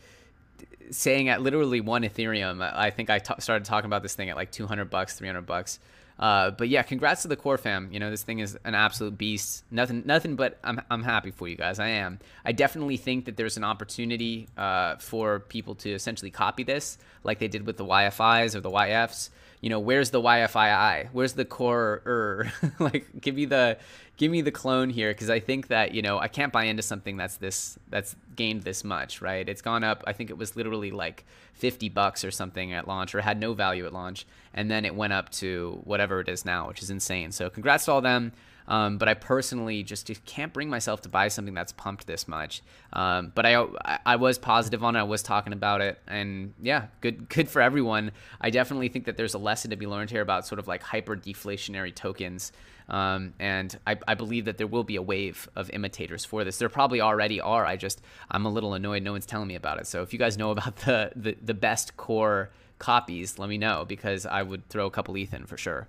saying 0.92 1.30
at 1.30 1.42
literally 1.42 1.82
one 1.82 2.04
Ethereum. 2.04 2.62
I 2.62 2.90
think 2.90 3.10
I 3.10 3.20
t- 3.20 3.34
started 3.40 3.66
talking 3.66 3.88
about 3.88 4.04
this 4.04 4.16
thing 4.16 4.30
at 4.30 4.36
like 4.36 4.52
200 4.52 4.90
bucks, 4.90 5.16
300 5.16 5.42
bucks. 5.46 5.80
Uh, 6.20 6.52
but 6.52 6.68
yeah, 6.68 6.82
congrats 6.82 7.22
to 7.22 7.30
the 7.30 7.38
core 7.38 7.58
fam. 7.58 7.90
You 7.92 8.00
know, 8.00 8.12
this 8.12 8.24
thing 8.24 8.40
is 8.40 8.58
an 8.66 8.76
absolute 8.76 9.18
beast. 9.18 9.64
Nothing, 9.72 10.04
nothing 10.06 10.36
but 10.36 10.60
I'm, 10.64 10.82
I'm 10.92 11.04
happy 11.04 11.32
for 11.32 11.48
you 11.48 11.56
guys. 11.56 11.80
I 11.80 11.88
am. 11.88 12.20
I 12.44 12.52
definitely 12.52 12.98
think 12.98 13.26
that 13.26 13.38
there's 13.38 13.56
an 13.56 13.64
opportunity 13.64 14.50
uh, 14.58 14.98
for 14.98 15.40
people 15.40 15.76
to 15.76 15.92
essentially 15.92 16.30
copy 16.30 16.64
this, 16.64 16.98
like 17.24 17.40
they 17.40 17.48
did 17.48 17.66
with 17.66 17.78
the 17.78 17.86
YFIs 17.86 18.54
or 18.54 18.60
the 18.60 18.70
YFs 18.70 19.30
you 19.62 19.70
know, 19.70 19.80
where's 19.80 20.12
the 20.12 20.22
YFII? 20.22 21.10
Where's 21.12 21.34
the 21.34 21.46
core? 21.46 22.02
Er? 22.06 22.52
like, 22.80 23.08
give 23.20 23.36
me 23.36 23.46
the 23.46 23.78
give 24.18 24.32
me 24.32 24.42
the 24.42 24.52
clone 24.52 24.90
here 24.90 25.12
because 25.12 25.30
I 25.30 25.40
think 25.40 25.68
that 25.68 25.94
you 25.94 26.02
know 26.02 26.20
I 26.20 26.28
can't 26.28 26.52
buy 26.54 26.66
into 26.66 26.84
something 26.84 27.18
that's 27.18 27.38
this 27.38 27.78
that's 27.90 28.16
gained 28.36 28.64
this 28.64 28.84
much, 28.84 29.22
right? 29.22 29.48
It's 29.48 29.62
gone 29.62 29.84
up. 29.84 30.04
I 30.08 30.14
think 30.14 30.30
it 30.30 30.38
was 30.38 30.56
literally 30.56 30.92
like 30.92 31.26
fifty 31.54 31.90
bucks 31.90 32.24
or 32.24 32.32
something 32.32 32.74
at 32.74 32.88
launch, 32.88 33.14
or 33.16 33.22
had 33.22 33.40
no 33.40 33.54
value 33.54 33.86
at 33.86 33.94
launch, 33.94 34.26
and 34.54 34.70
then 34.72 34.86
it 34.86 34.96
went 34.96 35.14
up 35.14 35.30
to 35.32 35.82
whatever 35.84 36.22
it 36.22 36.30
is 36.30 36.46
now, 36.46 36.68
which 36.68 36.82
is 36.82 36.90
insane. 36.90 37.32
So 37.32 37.50
congrats 37.50 37.86
to 37.86 37.92
all 37.92 38.02
them. 38.02 38.32
Um, 38.70 39.00
but 39.00 39.10
I 39.10 39.16
personally 39.16 39.82
just, 39.82 40.10
can't 40.26 40.54
bring 40.54 40.70
myself 40.70 41.02
to 41.02 41.10
buy 41.10 41.28
something 41.28 41.56
that's 41.56 41.72
pumped 41.72 42.06
this 42.06 42.28
much. 42.28 42.62
Um, 42.94 43.32
but 43.34 43.46
I, 43.46 43.66
I 44.06 44.16
was 44.16 44.38
positive 44.38 44.84
on 44.84 44.96
it. 44.96 45.00
I 45.00 45.04
was 45.04 45.24
talking 45.24 45.54
about 45.54 45.82
it, 45.82 46.00
and 46.08 46.54
yeah, 46.62 46.88
good 47.02 47.28
good 47.30 47.50
for 47.50 47.62
everyone. 47.62 48.12
I 48.40 48.52
definitely 48.52 48.90
think 48.90 49.06
that 49.06 49.18
there's 49.18 49.34
a 49.34 49.40
lesson 49.40 49.72
to 49.72 49.76
be 49.76 49.88
learned 49.88 50.12
here 50.12 50.22
about 50.22 50.46
sort 50.46 50.60
of 50.60 50.68
like 50.68 50.84
hyper 50.84 51.18
deflationary 51.18 51.94
tokens. 51.94 52.52
Um, 52.88 53.34
and 53.40 53.78
I, 53.86 53.98
I, 54.08 54.16
believe 54.16 54.46
that 54.46 54.58
there 54.58 54.66
will 54.66 54.84
be 54.84 54.96
a 54.96 55.02
wave 55.02 55.48
of 55.56 55.70
imitators 55.70 56.26
for 56.26 56.44
this. 56.44 56.58
There 56.58 56.70
probably 56.70 57.02
already 57.02 57.40
are. 57.40 57.64
I 57.64 57.76
just 57.76 58.02
I'm 58.32 58.48
a 58.48 58.50
little 58.50 58.74
annoyed. 58.74 59.04
No 59.04 59.12
one's 59.12 59.28
telling 59.28 59.48
me 59.48 59.54
about 59.54 59.80
it. 59.80 59.86
So 59.86 60.02
if 60.02 60.12
you 60.12 60.18
guys 60.18 60.40
know 60.40 60.50
about 60.52 60.76
the 60.78 61.12
the, 61.16 61.38
the 61.42 61.54
best 61.54 61.98
core 61.98 62.50
copies, 62.80 63.38
let 63.38 63.50
me 63.50 63.60
know 63.60 63.86
because 63.88 64.26
I 64.26 64.42
would 64.42 64.68
throw 64.70 64.88
a 64.88 64.92
couple 64.92 65.16
ETH 65.18 65.34
in 65.34 65.46
for 65.46 65.58
sure. 65.58 65.88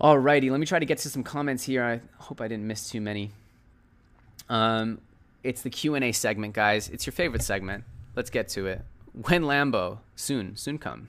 Alrighty, 0.00 0.50
let 0.50 0.58
me 0.58 0.66
try 0.66 0.78
to 0.78 0.86
get 0.86 0.98
to 0.98 1.08
some 1.08 1.22
comments 1.22 1.64
here. 1.64 1.84
I 1.84 2.00
hope 2.22 2.40
I 2.40 2.48
didn't 2.48 2.66
miss 2.66 2.90
too 2.90 3.00
many. 3.00 3.30
Um, 4.48 5.00
it's 5.44 5.62
the 5.62 5.70
Q 5.70 5.94
and 5.94 6.04
A 6.04 6.12
segment, 6.12 6.54
guys. 6.54 6.88
It's 6.88 7.06
your 7.06 7.12
favorite 7.12 7.42
segment. 7.42 7.84
Let's 8.16 8.30
get 8.30 8.48
to 8.48 8.66
it. 8.66 8.82
When 9.12 9.42
Lambo 9.42 9.98
soon, 10.16 10.56
soon 10.56 10.78
come. 10.78 11.08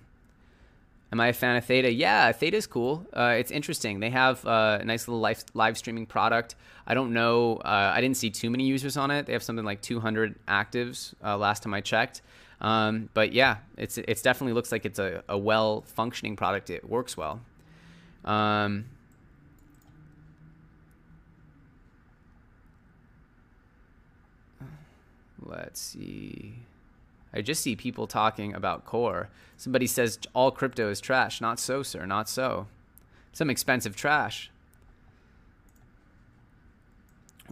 Am 1.12 1.20
I 1.20 1.28
a 1.28 1.34
fan 1.34 1.56
of 1.56 1.66
Theta? 1.66 1.92
Yeah, 1.92 2.32
Theta 2.32 2.58
is 2.58 2.66
cool. 2.66 3.06
Uh, 3.14 3.36
it's 3.38 3.52
interesting. 3.52 4.00
They 4.00 4.10
have 4.10 4.44
uh, 4.46 4.80
a 4.82 4.86
nice 4.86 5.08
little 5.08 5.22
live, 5.22 5.44
live 5.54 5.78
streaming 5.78 6.08
product. 6.08 6.56
I 6.88 6.96
don't 6.96 7.14
know. 7.14 7.58
Uh, 7.58 7.92
I 7.94 8.02
didn't 8.02 8.18
see 8.18 8.32
too 8.32 8.50
many 8.50 8.66
users 8.66 8.98
on 8.98 9.12
it. 9.12 9.28
They 9.28 9.34
have 9.34 9.44
something 9.44 9.64
like 9.64 9.82
200 9.82 10.36
actives 10.48 11.14
uh, 11.24 11.38
last 11.38 11.64
time 11.64 11.74
I 11.74 11.82
checked. 11.82 12.22
Um, 12.62 13.10
but 13.14 13.34
yeah, 13.34 13.58
it's 13.78 13.98
it's 13.98 14.22
definitely 14.22 14.54
looks 14.54 14.72
like 14.72 14.86
it's 14.86 14.98
a, 14.98 15.24
a 15.30 15.38
well 15.38 15.82
functioning 15.82 16.36
product. 16.36 16.70
It 16.70 16.90
works 16.90 17.16
well. 17.16 17.42
Um, 18.26 18.86
let's 25.42 25.82
see. 25.82 26.56
I 27.34 27.42
just 27.42 27.62
see 27.62 27.76
people 27.76 28.08
talking 28.08 28.54
about 28.54 28.86
core. 28.86 29.30
Somebody 29.58 29.88
says 29.88 30.20
all 30.34 30.52
crypto 30.52 30.90
is 30.90 31.02
trash. 31.02 31.42
Not 31.42 31.60
so, 31.60 31.84
sir. 31.84 32.06
Not 32.06 32.30
so. 32.30 32.68
Some 33.32 33.50
expensive 33.50 33.96
trash. 33.96 34.52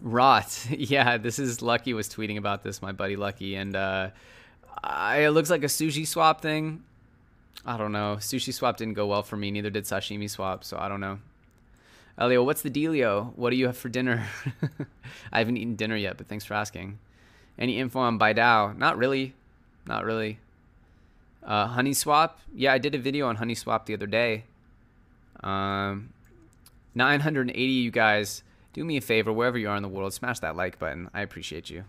Rot. 0.00 0.66
yeah, 0.70 1.16
this 1.18 1.38
is 1.38 1.62
Lucky 1.62 1.94
was 1.94 2.08
tweeting 2.08 2.38
about 2.38 2.62
this, 2.62 2.80
my 2.80 2.92
buddy 2.92 3.16
Lucky, 3.16 3.56
and 3.56 3.74
uh, 3.74 4.10
I, 4.82 5.24
it 5.24 5.30
looks 5.30 5.50
like 5.50 5.62
a 5.62 5.66
sushi 5.66 6.06
swap 6.06 6.40
thing. 6.40 6.84
I 7.64 7.76
don't 7.76 7.92
know. 7.92 8.16
Sushi 8.18 8.52
swap 8.52 8.76
didn't 8.76 8.94
go 8.94 9.06
well 9.06 9.22
for 9.22 9.36
me. 9.36 9.50
Neither 9.50 9.70
did 9.70 9.84
sashimi 9.84 10.28
swap, 10.28 10.64
so 10.64 10.76
I 10.78 10.88
don't 10.88 11.00
know. 11.00 11.18
Elio, 12.18 12.42
what's 12.42 12.62
the 12.62 12.70
dealio? 12.70 13.32
What 13.36 13.50
do 13.50 13.56
you 13.56 13.66
have 13.66 13.76
for 13.76 13.88
dinner? 13.88 14.26
I 15.32 15.38
haven't 15.38 15.56
eaten 15.56 15.76
dinner 15.76 15.96
yet, 15.96 16.18
but 16.18 16.28
thanks 16.28 16.44
for 16.44 16.54
asking. 16.54 16.98
Any 17.58 17.78
info 17.78 18.00
on 18.00 18.18
Baidao? 18.18 18.76
Not 18.76 18.98
really. 18.98 19.34
Not 19.86 20.04
really. 20.04 20.38
Uh, 21.42 21.68
Honey 21.68 21.92
Swap? 21.92 22.40
Yeah, 22.54 22.72
I 22.72 22.78
did 22.78 22.94
a 22.94 22.98
video 22.98 23.28
on 23.28 23.36
Honey 23.36 23.54
Swap 23.54 23.86
the 23.86 23.94
other 23.94 24.06
day. 24.06 24.44
Um, 25.42 26.12
980 26.94 27.62
you 27.62 27.90
guys 27.90 28.42
do 28.72 28.84
me 28.84 28.96
a 28.96 29.00
favor, 29.00 29.32
wherever 29.32 29.58
you 29.58 29.68
are 29.68 29.76
in 29.76 29.82
the 29.82 29.88
world, 29.88 30.14
smash 30.14 30.38
that 30.40 30.56
like 30.56 30.78
button. 30.78 31.10
I 31.12 31.22
appreciate 31.22 31.70
you. 31.70 31.84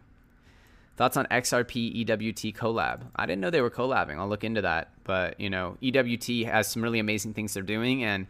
Thoughts 0.96 1.18
on 1.18 1.26
XRP 1.28 2.06
EWT 2.06 2.56
collab? 2.56 3.02
I 3.16 3.26
didn't 3.26 3.42
know 3.42 3.50
they 3.50 3.62
were 3.62 3.72
collabing. 3.72 4.18
I'll 4.18 4.30
look 4.30 4.44
into 4.44 4.62
that. 4.62 4.90
But 5.04 5.40
you 5.40 5.50
know, 5.50 5.78
EWT 5.82 6.46
has 6.46 6.68
some 6.68 6.84
really 6.84 7.00
amazing 7.00 7.34
things 7.34 7.54
they're 7.54 7.64
doing, 7.64 8.04
and 8.04 8.28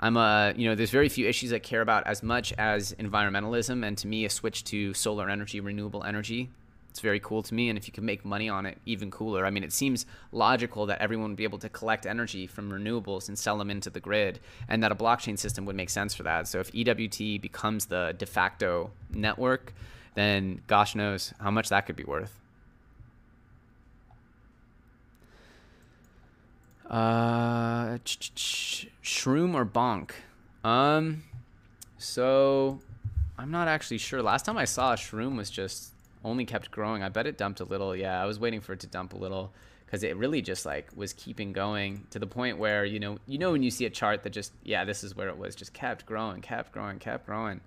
I'm 0.00 0.16
a 0.16 0.54
you 0.56 0.68
know, 0.68 0.74
there's 0.74 0.90
very 0.90 1.08
few 1.08 1.28
issues 1.28 1.52
I 1.52 1.58
care 1.58 1.80
about 1.80 2.06
as 2.06 2.22
much 2.22 2.52
as 2.54 2.92
environmentalism, 2.94 3.86
and 3.86 3.96
to 3.98 4.06
me, 4.06 4.24
a 4.24 4.30
switch 4.30 4.64
to 4.64 4.94
solar 4.94 5.28
energy, 5.28 5.60
renewable 5.60 6.04
energy 6.04 6.50
it's 6.96 7.02
very 7.02 7.20
cool 7.20 7.42
to 7.42 7.52
me. 7.52 7.68
And 7.68 7.76
if 7.76 7.86
you 7.86 7.92
can 7.92 8.06
make 8.06 8.24
money 8.24 8.48
on 8.48 8.64
it, 8.64 8.78
even 8.86 9.10
cooler. 9.10 9.44
I 9.44 9.50
mean, 9.50 9.62
it 9.62 9.72
seems 9.74 10.06
logical 10.32 10.86
that 10.86 10.98
everyone 10.98 11.28
would 11.28 11.36
be 11.36 11.44
able 11.44 11.58
to 11.58 11.68
collect 11.68 12.06
energy 12.06 12.46
from 12.46 12.72
renewables 12.72 13.28
and 13.28 13.38
sell 13.38 13.58
them 13.58 13.70
into 13.70 13.90
the 13.90 14.00
grid, 14.00 14.40
and 14.66 14.82
that 14.82 14.90
a 14.90 14.94
blockchain 14.94 15.38
system 15.38 15.66
would 15.66 15.76
make 15.76 15.90
sense 15.90 16.14
for 16.14 16.22
that. 16.22 16.48
So 16.48 16.58
if 16.58 16.72
EWT 16.72 17.42
becomes 17.42 17.86
the 17.86 18.14
de 18.16 18.24
facto 18.24 18.92
network, 19.10 19.74
then 20.16 20.62
gosh 20.66 20.94
knows 20.94 21.32
how 21.38 21.50
much 21.50 21.68
that 21.68 21.86
could 21.86 21.94
be 21.94 22.04
worth. 22.04 22.40
Uh, 26.88 27.98
shroom 27.98 29.54
or 29.54 29.66
bonk? 29.66 30.12
Um, 30.64 31.22
so 31.98 32.80
I'm 33.38 33.50
not 33.50 33.68
actually 33.68 33.98
sure. 33.98 34.22
Last 34.22 34.44
time 34.46 34.56
I 34.56 34.64
saw 34.64 34.94
a 34.94 34.96
shroom 34.96 35.36
was 35.36 35.50
just 35.50 35.92
only 36.24 36.46
kept 36.46 36.70
growing. 36.70 37.02
I 37.02 37.08
bet 37.10 37.26
it 37.26 37.36
dumped 37.36 37.60
a 37.60 37.64
little. 37.64 37.94
Yeah, 37.94 38.20
I 38.20 38.24
was 38.24 38.40
waiting 38.40 38.60
for 38.60 38.72
it 38.72 38.80
to 38.80 38.86
dump 38.86 39.12
a 39.12 39.16
little 39.16 39.52
because 39.84 40.02
it 40.02 40.16
really 40.16 40.40
just 40.40 40.64
like 40.64 40.88
was 40.96 41.12
keeping 41.12 41.52
going 41.52 42.06
to 42.10 42.18
the 42.18 42.26
point 42.26 42.58
where 42.58 42.84
you 42.84 42.98
know 42.98 43.18
you 43.26 43.38
know 43.38 43.52
when 43.52 43.62
you 43.62 43.70
see 43.70 43.84
a 43.84 43.90
chart 43.90 44.22
that 44.22 44.30
just 44.30 44.52
yeah 44.64 44.84
this 44.84 45.04
is 45.04 45.14
where 45.14 45.28
it 45.28 45.36
was 45.36 45.54
just 45.54 45.74
kept 45.74 46.06
growing, 46.06 46.40
kept 46.40 46.72
growing, 46.72 46.98
kept 46.98 47.26
growing. 47.26 47.60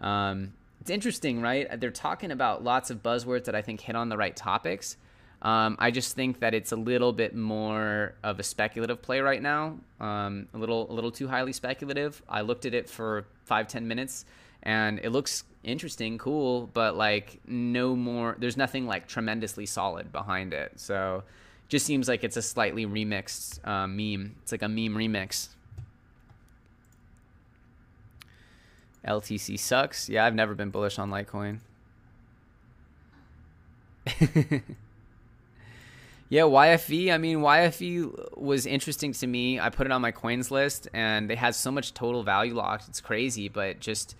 Um, 0.00 0.54
it's 0.82 0.90
interesting, 0.90 1.40
right? 1.40 1.80
They're 1.80 1.92
talking 1.92 2.32
about 2.32 2.64
lots 2.64 2.90
of 2.90 3.04
buzzwords 3.04 3.44
that 3.44 3.54
I 3.54 3.62
think 3.62 3.80
hit 3.80 3.94
on 3.94 4.08
the 4.08 4.16
right 4.16 4.34
topics. 4.34 4.96
Um, 5.40 5.76
I 5.78 5.92
just 5.92 6.16
think 6.16 6.40
that 6.40 6.54
it's 6.54 6.72
a 6.72 6.76
little 6.76 7.12
bit 7.12 7.36
more 7.36 8.14
of 8.24 8.40
a 8.40 8.42
speculative 8.42 9.00
play 9.00 9.20
right 9.20 9.40
now, 9.40 9.78
um, 10.00 10.48
a 10.52 10.58
little 10.58 10.90
a 10.90 10.92
little 10.92 11.12
too 11.12 11.28
highly 11.28 11.52
speculative. 11.52 12.20
I 12.28 12.40
looked 12.40 12.66
at 12.66 12.74
it 12.74 12.90
for 12.90 13.26
five 13.44 13.68
ten 13.68 13.86
minutes, 13.86 14.24
and 14.64 14.98
it 15.04 15.10
looks 15.10 15.44
interesting, 15.62 16.18
cool, 16.18 16.68
but 16.74 16.96
like 16.96 17.40
no 17.46 17.94
more. 17.94 18.34
There's 18.36 18.56
nothing 18.56 18.84
like 18.84 19.06
tremendously 19.06 19.66
solid 19.66 20.10
behind 20.10 20.52
it. 20.52 20.80
So, 20.80 21.22
just 21.68 21.86
seems 21.86 22.08
like 22.08 22.24
it's 22.24 22.36
a 22.36 22.42
slightly 22.42 22.86
remixed 22.86 23.64
uh, 23.64 23.86
meme. 23.86 24.34
It's 24.42 24.50
like 24.50 24.62
a 24.62 24.68
meme 24.68 24.96
remix. 24.96 25.46
LTC 29.06 29.58
sucks. 29.58 30.08
Yeah, 30.08 30.24
I've 30.24 30.34
never 30.34 30.54
been 30.54 30.70
bullish 30.70 30.98
on 30.98 31.10
Litecoin. 31.10 31.58
yeah, 36.28 36.42
YFV. 36.42 37.12
I 37.12 37.18
mean, 37.18 37.38
YFV 37.38 38.36
was 38.36 38.66
interesting 38.66 39.12
to 39.12 39.26
me. 39.26 39.60
I 39.60 39.70
put 39.70 39.86
it 39.86 39.92
on 39.92 40.00
my 40.00 40.10
coins 40.10 40.50
list, 40.50 40.88
and 40.92 41.28
they 41.28 41.36
had 41.36 41.54
so 41.54 41.70
much 41.70 41.94
total 41.94 42.22
value 42.22 42.54
locked. 42.54 42.88
It's 42.88 43.00
crazy, 43.00 43.48
but 43.48 43.80
just 43.80 44.16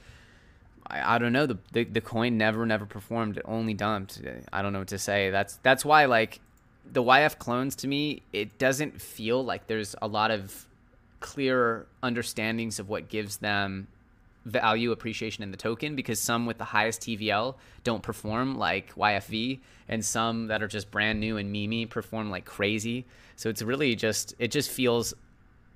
I, 0.87 1.16
I 1.16 1.18
don't 1.18 1.33
know. 1.33 1.47
The, 1.47 1.59
the 1.73 1.85
the 1.85 2.01
coin 2.01 2.37
never 2.37 2.66
never 2.66 2.87
performed. 2.87 3.38
It 3.38 3.45
only 3.47 3.75
dumped. 3.75 4.21
I 4.53 4.62
don't 4.62 4.73
know 4.73 4.81
what 4.81 4.88
to 4.88 4.99
say. 4.99 5.31
That's 5.31 5.57
that's 5.62 5.85
why 5.85 6.05
like 6.05 6.40
the 6.90 7.03
YF 7.03 7.38
clones 7.38 7.77
to 7.77 7.88
me, 7.88 8.23
it 8.33 8.59
doesn't 8.59 9.01
feel 9.01 9.45
like 9.45 9.66
there's 9.66 9.95
a 10.03 10.09
lot 10.09 10.31
of 10.31 10.66
clear 11.21 11.87
understandings 12.03 12.79
of 12.79 12.88
what 12.88 13.09
gives 13.09 13.38
them 13.38 13.87
value 14.44 14.92
appreciation 14.92 15.42
in 15.42 15.50
the 15.50 15.57
token 15.57 15.94
because 15.94 16.18
some 16.18 16.46
with 16.46 16.59
the 16.59 16.64
highest 16.64 17.02
TVL 17.02 17.55
don't 17.85 18.02
perform 18.02 18.57
like 18.57 18.94
YFV 18.94 19.61
and 19.88 20.05
some 20.05 20.48
that 20.48 20.62
are 20.62 20.68
just 20.68 20.90
brand 20.90 21.20
new 21.20 21.37
and 21.37 21.52
mimi 21.52 21.87
perform 21.87 22.31
like 22.31 22.44
crazy. 22.44 23.05
So 23.37 23.48
it's 23.48 23.62
really 23.62 23.94
just 23.94 24.35
it 24.38 24.50
just 24.50 24.70
feels 24.70 25.14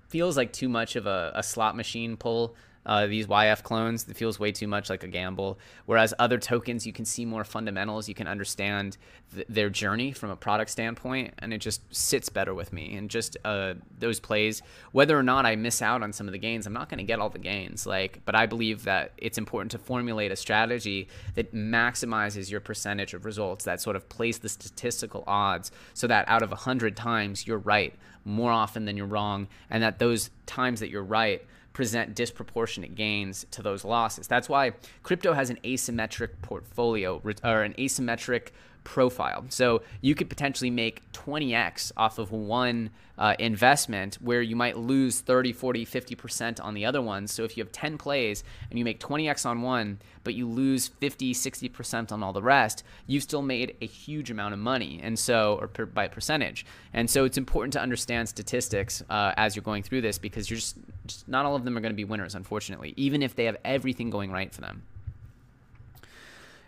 feels 0.09 0.37
like 0.37 0.52
too 0.52 0.68
much 0.68 0.96
of 0.96 1.07
a, 1.07 1.33
a 1.35 1.42
slot 1.42 1.76
machine 1.76 2.16
pull 2.16 2.55
uh, 2.87 3.07
these 3.07 3.27
YF 3.27 3.62
clones. 3.62 4.07
It 4.09 4.16
feels 4.16 4.38
way 4.38 4.53
too 4.53 4.68
much 4.68 4.88
like 4.88 5.03
a 5.03 5.09
gamble. 5.09 5.59
Whereas 5.85 6.14
other 6.18 6.38
tokens, 6.38 6.87
you 6.87 6.92
can 6.92 7.05
see 7.05 7.25
more 7.25 7.44
fundamentals. 7.44 8.09
You 8.09 8.14
can 8.14 8.29
understand 8.29 8.96
th- 9.35 9.46
their 9.49 9.68
journey 9.68 10.12
from 10.12 10.31
a 10.31 10.37
product 10.37 10.70
standpoint, 10.70 11.35
and 11.38 11.53
it 11.53 11.59
just 11.59 11.83
sits 11.94 12.29
better 12.29 12.55
with 12.55 12.72
me. 12.72 12.96
And 12.96 13.11
just 13.11 13.37
uh, 13.44 13.75
those 13.99 14.20
plays, 14.20 14.62
whether 14.92 15.18
or 15.18 15.25
not 15.25 15.44
I 15.44 15.57
miss 15.57 15.83
out 15.83 16.03
on 16.03 16.12
some 16.12 16.29
of 16.29 16.33
the 16.33 16.38
gains, 16.38 16.66
I'm 16.66 16.72
not 16.72 16.88
going 16.88 16.99
to 16.99 17.05
get 17.05 17.18
all 17.18 17.29
the 17.29 17.38
gains. 17.38 17.87
Like, 17.87 18.20
but 18.25 18.37
I 18.37 18.46
believe 18.46 18.85
that 18.85 19.12
it's 19.18 19.37
important 19.37 19.72
to 19.72 19.79
formulate 19.79 20.31
a 20.31 20.37
strategy 20.37 21.09
that 21.35 21.53
maximizes 21.53 22.51
your 22.51 22.61
percentage 22.61 23.14
of 23.14 23.25
results. 23.25 23.64
That 23.64 23.81
sort 23.81 23.96
of 23.96 24.09
plays 24.09 24.38
the 24.38 24.49
statistical 24.49 25.25
odds, 25.27 25.72
so 25.92 26.07
that 26.07 26.29
out 26.29 26.42
of 26.42 26.53
hundred 26.53 26.96
times 26.96 27.46
you're 27.46 27.59
right 27.59 27.94
more 28.25 28.51
often 28.51 28.85
than 28.85 28.96
you're 28.96 29.07
wrong, 29.07 29.49
and 29.70 29.83
that 29.83 29.99
those 29.99 30.31
times 30.46 30.81
that 30.81 30.90
you're 30.90 31.03
right 31.03 31.44
present 31.77 32.15
disproportionate 32.15 32.95
gains 32.95 33.45
to 33.51 33.61
those 33.61 33.85
losses. 33.85 34.27
That's 34.27 34.49
why 34.49 34.73
crypto 35.03 35.35
has 35.35 35.51
an 35.51 35.59
asymmetric 35.62 36.31
portfolio 36.41 37.21
or 37.45 37.62
an 37.65 37.75
asymmetric 37.75 38.49
profile. 38.87 39.44
So 39.49 39.83
you 40.01 40.14
could 40.14 40.31
potentially 40.31 40.70
make 40.70 41.03
20x 41.12 41.90
off 41.96 42.20
of 42.20 42.31
one 42.31 42.90
uh, 43.18 43.35
investment 43.40 44.14
where 44.22 44.40
you 44.40 44.55
might 44.55 44.77
lose 44.77 45.20
30, 45.20 45.53
40, 45.53 45.85
50% 45.85 46.64
on 46.64 46.72
the 46.72 46.87
other 46.87 47.03
ones. 47.03 47.33
So 47.33 47.42
if 47.42 47.57
you 47.57 47.64
have 47.64 47.72
10 47.72 47.99
plays 47.99 48.44
and 48.70 48.79
you 48.79 48.85
make 48.85 49.01
20x 49.01 49.44
on 49.44 49.62
one, 49.62 49.99
but 50.22 50.35
you 50.35 50.49
lose 50.49 50.87
50, 50.87 51.35
60% 51.35 52.12
on 52.12 52.22
all 52.22 52.33
the 52.33 52.42
rest, 52.42 52.85
you've 53.09 53.25
still 53.25 53.42
made 53.42 53.77
a 53.81 53.87
huge 53.87 54.31
amount 54.31 54.55
of 54.55 54.61
money. 54.61 55.01
And 55.03 55.18
so, 55.18 55.59
or 55.61 55.66
per, 55.66 55.85
by 55.85 56.07
percentage. 56.07 56.64
And 56.92 57.11
so 57.11 57.25
it's 57.25 57.38
important 57.38 57.72
to 57.72 57.81
understand 57.81 58.29
statistics 58.29 59.03
uh, 59.11 59.33
as 59.37 59.57
you're 59.57 59.64
going 59.64 59.83
through 59.83 60.03
this 60.03 60.16
because 60.16 60.49
you're 60.49 60.59
just, 60.59 60.77
just 61.07 61.27
not 61.27 61.44
all 61.44 61.57
of 61.57 61.64
them 61.64 61.77
are 61.77 61.81
going 61.81 61.92
to 61.92 61.96
be 61.96 62.05
winners, 62.05 62.37
unfortunately, 62.37 62.94
even 62.96 63.20
if 63.20 63.35
they 63.35 63.46
have 63.46 63.57
everything 63.64 64.11
going 64.11 64.31
right 64.31 64.55
for 64.55 64.61
them. 64.61 64.85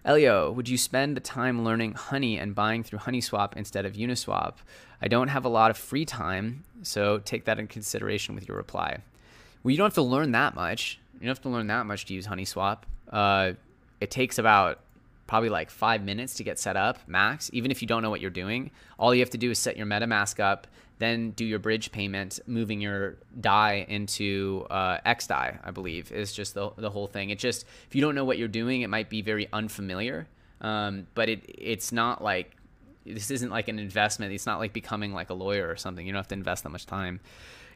Elio, 0.05 0.51
would 0.51 0.69
you 0.69 0.79
spend 0.79 1.17
the 1.17 1.21
time 1.21 1.65
learning 1.65 1.93
Honey 1.93 2.39
and 2.39 2.55
buying 2.55 2.83
through 2.83 3.01
HoneySwap 3.01 3.57
instead 3.57 3.85
of 3.85 3.95
Uniswap? 3.95 4.55
I 5.03 5.09
don't 5.09 5.29
have 5.29 5.45
a 5.45 5.49
lot 5.49 5.71
of 5.71 5.77
free 5.77 6.05
time, 6.05 6.65
so 6.83 7.19
take 7.19 7.45
that 7.45 7.59
in 7.59 7.67
consideration 7.67 8.35
with 8.35 8.49
your 8.49 8.57
reply. 8.57 8.99
Well, 9.63 9.73
you 9.73 9.77
don't 9.77 9.87
have 9.87 9.95
to 9.95 10.03
learn 10.03 10.33
that 10.33 10.55
much. 10.55 10.99
You 11.15 11.21
don't 11.21 11.29
have 11.29 11.43
to 11.43 11.49
learn 11.49 11.67
that 11.67 11.87
much 11.87 12.07
to 12.07 12.15
use 12.15 12.27
HoneySwap. 12.27 12.79
Uh, 13.11 13.53
it 14.01 14.11
takes 14.11 14.39
about 14.39 14.81
probably 15.29 15.51
like 15.51 15.71
five 15.71 16.03
minutes 16.03 16.35
to 16.35 16.43
get 16.43 16.59
set 16.59 16.77
up 16.77 16.99
max. 17.07 17.51
Even 17.53 17.71
if 17.71 17.81
you 17.81 17.87
don't 17.87 18.03
know 18.03 18.11
what 18.11 18.21
you're 18.21 18.31
doing, 18.31 18.73
all 18.99 19.15
you 19.15 19.21
have 19.21 19.31
to 19.31 19.39
do 19.39 19.51
is 19.53 19.59
set 19.61 19.77
your 19.77 19.87
MetaMask 19.87 20.41
up, 20.41 20.67
then 20.99 21.31
do 21.33 21.45
your 21.45 21.61
bridge 21.61 21.93
payment, 21.93 22.41
moving 22.47 22.81
your 22.81 23.19
DAI 23.41 23.87
into 23.89 24.67
uh, 24.71 24.99
XDAI, 25.07 25.59
I 25.63 25.71
believe, 25.71 26.11
is 26.11 26.33
just 26.33 26.55
the, 26.55 26.71
the 26.77 26.91
whole 26.91 27.07
thing. 27.07 27.31
It 27.31 27.39
just, 27.39 27.67
if 27.87 27.95
you 27.95 28.01
don't 28.01 28.17
know 28.17 28.25
what 28.25 28.39
you're 28.39 28.49
doing, 28.49 28.81
it 28.81 28.89
might 28.89 29.09
be 29.09 29.23
very 29.23 29.47
unfamiliar. 29.53 30.27
Um, 30.61 31.07
but 31.15 31.29
it 31.29 31.45
it's 31.47 31.93
not 31.93 32.25
like, 32.25 32.57
this 33.07 33.31
isn't 33.31 33.51
like 33.51 33.69
an 33.69 33.79
investment. 33.79 34.33
It's 34.33 34.47
not 34.47 34.59
like 34.59 34.73
becoming 34.73 35.13
like 35.13 35.31
a 35.31 35.35
lawyer 35.35 35.69
or 35.69 35.77
something. 35.77 36.05
You 36.05 36.13
don't 36.13 36.19
have 36.19 36.29
to 36.29 36.35
invest 36.35 36.65
that 36.65 36.71
much 36.71 36.87
time. 36.87 37.21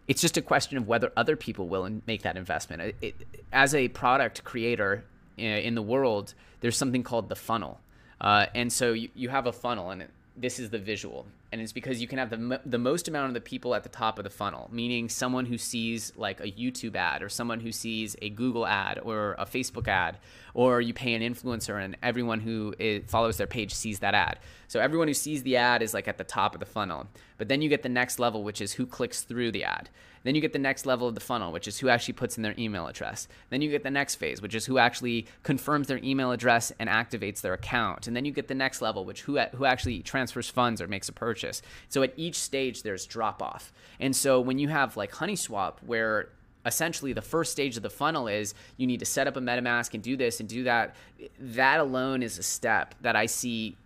It's 0.08 0.20
just 0.20 0.36
a 0.36 0.42
question 0.42 0.78
of 0.78 0.88
whether 0.88 1.12
other 1.16 1.36
people 1.36 1.68
will 1.68 1.88
make 2.06 2.22
that 2.22 2.36
investment. 2.36 2.96
It, 3.00 3.14
as 3.52 3.74
a 3.74 3.88
product 3.88 4.42
creator 4.42 5.04
uh, 5.38 5.42
in 5.42 5.74
the 5.74 5.82
world, 5.82 6.34
there's 6.62 6.77
something 6.77 7.03
called 7.03 7.29
the 7.29 7.37
funnel. 7.37 7.81
Uh, 8.20 8.46
and 8.55 8.72
so 8.72 8.94
you, 8.94 9.11
you 9.14 9.29
have 9.29 9.46
a 9.46 9.53
funnel, 9.53 9.90
and 9.90 10.03
it, 10.03 10.11
this 10.37 10.59
is 10.59 10.70
the 10.70 10.79
visual 10.79 11.27
and 11.53 11.61
it's 11.61 11.72
because 11.72 12.01
you 12.01 12.09
can 12.09 12.18
have 12.18 12.31
the, 12.31 12.61
the 12.64 12.79
most 12.79 13.09
amount 13.09 13.29
of 13.29 13.35
the 13.35 13.40
people 13.40 13.75
at 13.75 13.83
the 13.83 13.88
top 13.90 14.18
of 14.18 14.25
the 14.25 14.31
funnel, 14.31 14.70
meaning 14.72 15.11
someone 15.11 15.44
who 15.44 15.59
sees 15.59 16.11
like 16.16 16.40
a 16.40 16.51
YouTube 16.51 16.96
ad 16.96 17.22
or 17.22 17.29
someone 17.29 17.61
who 17.61 17.70
sees 17.70 18.16
a 18.22 18.31
Google 18.31 18.66
ad 18.66 18.98
or 19.03 19.37
a 19.38 19.44
Facebook 19.44 19.87
ad, 19.87 20.16
or 20.55 20.81
you 20.81 20.94
pay 20.94 21.12
an 21.12 21.20
influencer 21.20 21.85
and 21.85 21.94
everyone 22.03 22.40
who 22.40 22.75
is, 22.79 23.03
follows 23.07 23.37
their 23.37 23.46
page 23.46 23.75
sees 23.75 23.98
that 23.98 24.14
ad. 24.14 24.38
So 24.66 24.81
everyone 24.81 25.09
who 25.09 25.14
sees 25.14 25.42
the 25.42 25.59
ad 25.59 25.83
is 25.83 25.92
like 25.92 26.09
at 26.09 26.16
the 26.16 26.25
top 26.25 26.55
of 26.55 26.61
the 26.61 26.66
funnel. 26.66 27.07
But 27.37 27.48
then 27.48 27.61
you 27.61 27.68
get 27.68 27.83
the 27.83 27.90
next 27.90 28.18
level, 28.18 28.42
which 28.42 28.62
is 28.62 28.72
who 28.72 28.87
clicks 28.87 29.20
through 29.20 29.53
the 29.53 29.64
ad. 29.64 29.90
Then 30.24 30.35
you 30.35 30.40
get 30.40 30.52
the 30.52 30.58
next 30.58 30.87
level 30.87 31.08
of 31.08 31.14
the 31.14 31.20
funnel, 31.20 31.52
which 31.52 31.66
is 31.68 31.78
who 31.78 31.88
actually 31.88 32.14
puts 32.14 32.37
in 32.37 32.42
their 32.42 32.54
email 32.58 32.87
address. 32.87 33.28
Then 33.50 33.62
you 33.62 33.70
get 33.70 33.82
the 33.82 33.90
next 33.90 34.16
phase, 34.16 34.40
which 34.40 34.54
is 34.54 34.66
who 34.66 34.78
actually 34.78 35.26
confirms 35.42 35.88
their 35.88 35.98
email 35.98 36.32
address 36.32 36.72
and 36.78 36.88
activates 36.88 37.40
their 37.40 37.54
account. 37.54 38.06
And 38.06 38.16
then 38.16 38.24
you 38.24 38.32
get 38.32 38.48
the 38.48 38.54
next 38.54 38.80
level, 38.82 39.04
which 39.04 39.22
who 39.22 39.38
who 39.38 39.64
actually 39.64 40.02
transfers 40.02 40.48
funds 40.48 40.80
or 40.80 40.87
makes 40.87 41.08
a 41.08 41.12
purchase. 41.12 41.62
So 41.88 42.02
at 42.02 42.12
each 42.16 42.37
stage 42.37 42.82
there's 42.82 43.06
drop 43.06 43.42
off. 43.42 43.72
And 44.00 44.14
so 44.14 44.40
when 44.40 44.58
you 44.58 44.68
have 44.68 44.96
like 44.96 45.12
HoneySwap 45.12 45.74
where 45.85 46.28
essentially 46.64 47.12
the 47.12 47.22
first 47.22 47.52
stage 47.52 47.76
of 47.76 47.82
the 47.82 47.90
funnel 47.90 48.28
is 48.28 48.54
you 48.76 48.87
need 48.87 49.00
to 49.00 49.06
set 49.06 49.26
up 49.26 49.37
a 49.37 49.40
MetaMask 49.40 49.94
and 49.94 50.02
do 50.02 50.16
this 50.16 50.40
and 50.40 50.48
do 50.48 50.64
that. 50.64 50.94
That 51.38 51.80
alone 51.80 52.22
is 52.22 52.38
a 52.38 52.42
step 52.42 52.94
that 53.00 53.16
I 53.16 53.26
see 53.26 53.76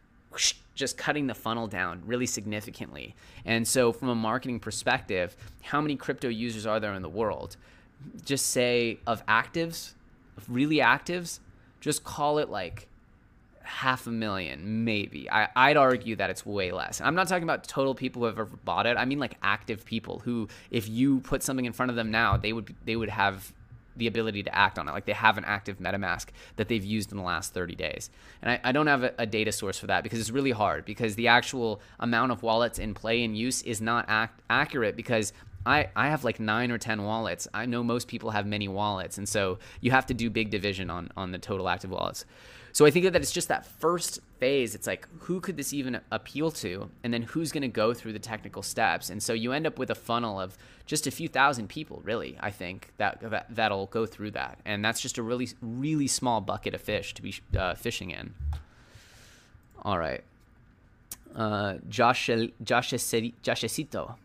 just 0.76 0.96
cutting 0.96 1.26
the 1.26 1.34
funnel 1.34 1.66
down 1.66 2.02
really 2.06 2.26
significantly. 2.26 3.16
And 3.44 3.66
so, 3.66 3.92
from 3.92 4.08
a 4.08 4.14
marketing 4.14 4.60
perspective, 4.60 5.36
how 5.62 5.80
many 5.80 5.96
crypto 5.96 6.28
users 6.28 6.66
are 6.66 6.78
there 6.78 6.94
in 6.94 7.02
the 7.02 7.08
world? 7.08 7.56
Just 8.24 8.50
say 8.50 9.00
of 9.06 9.26
actives, 9.26 9.94
of 10.36 10.48
really 10.48 10.76
actives, 10.76 11.40
just 11.80 12.04
call 12.04 12.38
it 12.38 12.48
like 12.50 12.86
half 13.62 14.06
a 14.06 14.10
million, 14.10 14.84
maybe. 14.84 15.28
I, 15.30 15.48
I'd 15.56 15.76
argue 15.76 16.14
that 16.16 16.30
it's 16.30 16.46
way 16.46 16.70
less. 16.70 17.00
I'm 17.00 17.14
not 17.14 17.26
talking 17.26 17.42
about 17.42 17.64
total 17.64 17.94
people 17.94 18.22
who 18.22 18.26
have 18.26 18.38
ever 18.38 18.56
bought 18.64 18.86
it. 18.86 18.96
I 18.96 19.04
mean 19.04 19.18
like 19.18 19.36
active 19.42 19.84
people 19.84 20.20
who, 20.20 20.48
if 20.70 20.88
you 20.88 21.20
put 21.20 21.42
something 21.42 21.64
in 21.64 21.72
front 21.72 21.90
of 21.90 21.96
them 21.96 22.10
now, 22.10 22.36
they 22.36 22.52
would 22.52 22.74
they 22.84 22.96
would 22.96 23.08
have 23.08 23.52
the 23.96 24.06
ability 24.06 24.42
to 24.42 24.54
act 24.54 24.78
on 24.78 24.88
it. 24.88 24.92
Like 24.92 25.06
they 25.06 25.12
have 25.12 25.38
an 25.38 25.44
active 25.44 25.78
MetaMask 25.78 26.26
that 26.56 26.68
they've 26.68 26.84
used 26.84 27.10
in 27.10 27.18
the 27.18 27.24
last 27.24 27.54
30 27.54 27.74
days. 27.74 28.10
And 28.42 28.50
I, 28.52 28.60
I 28.64 28.72
don't 28.72 28.86
have 28.86 29.04
a, 29.04 29.14
a, 29.18 29.26
data 29.26 29.52
source 29.52 29.78
for 29.78 29.86
that 29.88 30.02
because 30.02 30.20
it's 30.20 30.30
really 30.30 30.50
hard 30.50 30.84
because 30.84 31.14
the 31.14 31.28
actual 31.28 31.80
amount 32.00 32.32
of 32.32 32.42
wallets 32.42 32.78
in 32.78 32.94
play 32.94 33.24
and 33.24 33.36
use 33.36 33.62
is 33.62 33.80
not 33.80 34.04
act, 34.08 34.40
accurate 34.48 34.96
because 34.96 35.32
I, 35.66 35.88
I 35.96 36.08
have 36.08 36.22
like 36.22 36.38
nine 36.38 36.70
or 36.70 36.78
10 36.78 37.02
wallets. 37.02 37.48
I 37.52 37.66
know 37.66 37.82
most 37.82 38.06
people 38.06 38.30
have 38.30 38.46
many 38.46 38.68
wallets. 38.68 39.18
And 39.18 39.28
so 39.28 39.58
you 39.80 39.90
have 39.90 40.06
to 40.06 40.14
do 40.14 40.30
big 40.30 40.50
division 40.50 40.90
on, 40.90 41.10
on 41.16 41.32
the 41.32 41.38
total 41.38 41.68
active 41.68 41.90
wallets. 41.90 42.24
So 42.76 42.84
I 42.84 42.90
think 42.90 43.10
that 43.10 43.16
it's 43.16 43.32
just 43.32 43.48
that 43.48 43.64
first 43.64 44.20
phase. 44.38 44.74
It's 44.74 44.86
like, 44.86 45.08
who 45.20 45.40
could 45.40 45.56
this 45.56 45.72
even 45.72 45.98
appeal 46.12 46.50
to? 46.50 46.90
And 47.02 47.14
then 47.14 47.22
who's 47.22 47.50
going 47.50 47.62
to 47.62 47.68
go 47.68 47.94
through 47.94 48.12
the 48.12 48.18
technical 48.18 48.62
steps? 48.62 49.08
And 49.08 49.22
so 49.22 49.32
you 49.32 49.52
end 49.52 49.66
up 49.66 49.78
with 49.78 49.88
a 49.88 49.94
funnel 49.94 50.38
of 50.38 50.58
just 50.84 51.06
a 51.06 51.10
few 51.10 51.26
thousand 51.26 51.70
people, 51.70 52.02
really, 52.04 52.36
I 52.38 52.50
think, 52.50 52.92
that, 52.98 53.20
that, 53.22 53.46
that'll 53.48 53.86
go 53.86 54.04
through 54.04 54.32
that. 54.32 54.58
And 54.66 54.84
that's 54.84 55.00
just 55.00 55.16
a 55.16 55.22
really, 55.22 55.48
really 55.62 56.06
small 56.06 56.42
bucket 56.42 56.74
of 56.74 56.82
fish 56.82 57.14
to 57.14 57.22
be 57.22 57.36
uh, 57.58 57.76
fishing 57.76 58.10
in. 58.10 58.34
All 59.82 59.98
right. 59.98 60.22
Uh, 61.34 61.76
Josh, 61.88 62.28
Josh, 62.62 62.90
Joshesito 62.90 64.16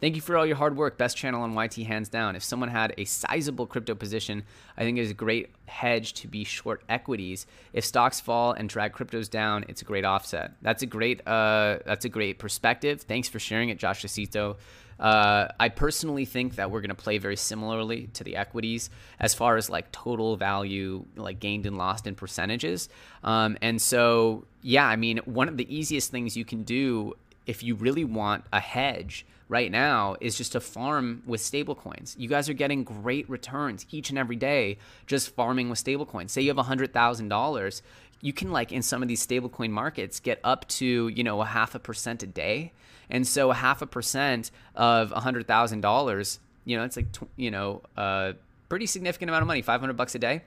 Thank 0.00 0.14
you 0.14 0.22
for 0.22 0.38
all 0.38 0.46
your 0.46 0.56
hard 0.56 0.76
work. 0.76 0.96
Best 0.96 1.14
channel 1.14 1.42
on 1.42 1.54
YT, 1.54 1.74
hands 1.86 2.08
down. 2.08 2.34
If 2.34 2.42
someone 2.42 2.70
had 2.70 2.94
a 2.96 3.04
sizable 3.04 3.66
crypto 3.66 3.94
position, 3.94 4.44
I 4.78 4.82
think 4.82 4.96
it's 4.96 5.10
a 5.10 5.14
great 5.14 5.50
hedge 5.66 6.14
to 6.14 6.28
be 6.28 6.42
short 6.42 6.82
equities. 6.88 7.46
If 7.74 7.84
stocks 7.84 8.18
fall 8.18 8.52
and 8.52 8.66
drag 8.66 8.94
cryptos 8.94 9.28
down, 9.28 9.66
it's 9.68 9.82
a 9.82 9.84
great 9.84 10.06
offset. 10.06 10.52
That's 10.62 10.82
a 10.82 10.86
great, 10.86 11.20
uh, 11.26 11.80
that's 11.84 12.06
a 12.06 12.08
great 12.08 12.38
perspective. 12.38 13.02
Thanks 13.02 13.28
for 13.28 13.38
sharing 13.38 13.68
it, 13.68 13.78
Josh 13.78 14.02
Acito. 14.02 14.56
Uh, 14.98 15.48
I 15.58 15.68
personally 15.68 16.24
think 16.24 16.56
that 16.56 16.70
we're 16.70 16.80
going 16.80 16.90
to 16.90 16.94
play 16.94 17.18
very 17.18 17.36
similarly 17.36 18.08
to 18.14 18.24
the 18.24 18.36
equities 18.36 18.88
as 19.18 19.34
far 19.34 19.56
as 19.56 19.68
like 19.68 19.92
total 19.92 20.36
value, 20.36 21.04
like 21.16 21.40
gained 21.40 21.66
and 21.66 21.76
lost 21.76 22.06
in 22.06 22.14
percentages. 22.14 22.88
Um, 23.22 23.58
and 23.60 23.80
so, 23.80 24.46
yeah, 24.62 24.86
I 24.86 24.96
mean, 24.96 25.18
one 25.26 25.48
of 25.48 25.58
the 25.58 25.74
easiest 25.74 26.10
things 26.10 26.38
you 26.38 26.46
can 26.46 26.62
do 26.62 27.14
if 27.46 27.62
you 27.62 27.74
really 27.74 28.04
want 28.04 28.44
a 28.52 28.60
hedge 28.60 29.26
right 29.50 29.70
now 29.70 30.16
is 30.20 30.38
just 30.38 30.52
to 30.52 30.60
farm 30.60 31.24
with 31.26 31.40
stablecoins. 31.40 32.16
You 32.16 32.28
guys 32.28 32.48
are 32.48 32.54
getting 32.54 32.84
great 32.84 33.28
returns 33.28 33.84
each 33.90 34.08
and 34.08 34.18
every 34.18 34.36
day 34.36 34.78
just 35.08 35.34
farming 35.34 35.68
with 35.68 35.82
stablecoins. 35.82 36.30
Say 36.30 36.42
you 36.42 36.54
have 36.54 36.64
$100,000, 36.64 37.82
you 38.20 38.32
can 38.32 38.52
like 38.52 38.70
in 38.70 38.80
some 38.80 39.02
of 39.02 39.08
these 39.08 39.26
stablecoin 39.26 39.70
markets 39.70 40.20
get 40.20 40.38
up 40.44 40.68
to, 40.68 41.08
you 41.08 41.24
know, 41.24 41.42
a 41.42 41.44
half 41.44 41.74
a 41.74 41.80
percent 41.80 42.22
a 42.22 42.28
day. 42.28 42.72
And 43.10 43.26
so 43.26 43.50
a 43.50 43.54
half 43.54 43.82
a 43.82 43.86
percent 43.86 44.52
of 44.76 45.10
$100,000, 45.10 46.38
you 46.64 46.76
know, 46.76 46.84
it's 46.84 46.96
like, 46.96 47.06
you 47.36 47.50
know, 47.50 47.82
a 47.96 48.34
pretty 48.68 48.86
significant 48.86 49.30
amount 49.30 49.42
of 49.42 49.48
money, 49.48 49.62
500 49.62 49.96
bucks 49.96 50.14
a 50.14 50.20
day, 50.20 50.42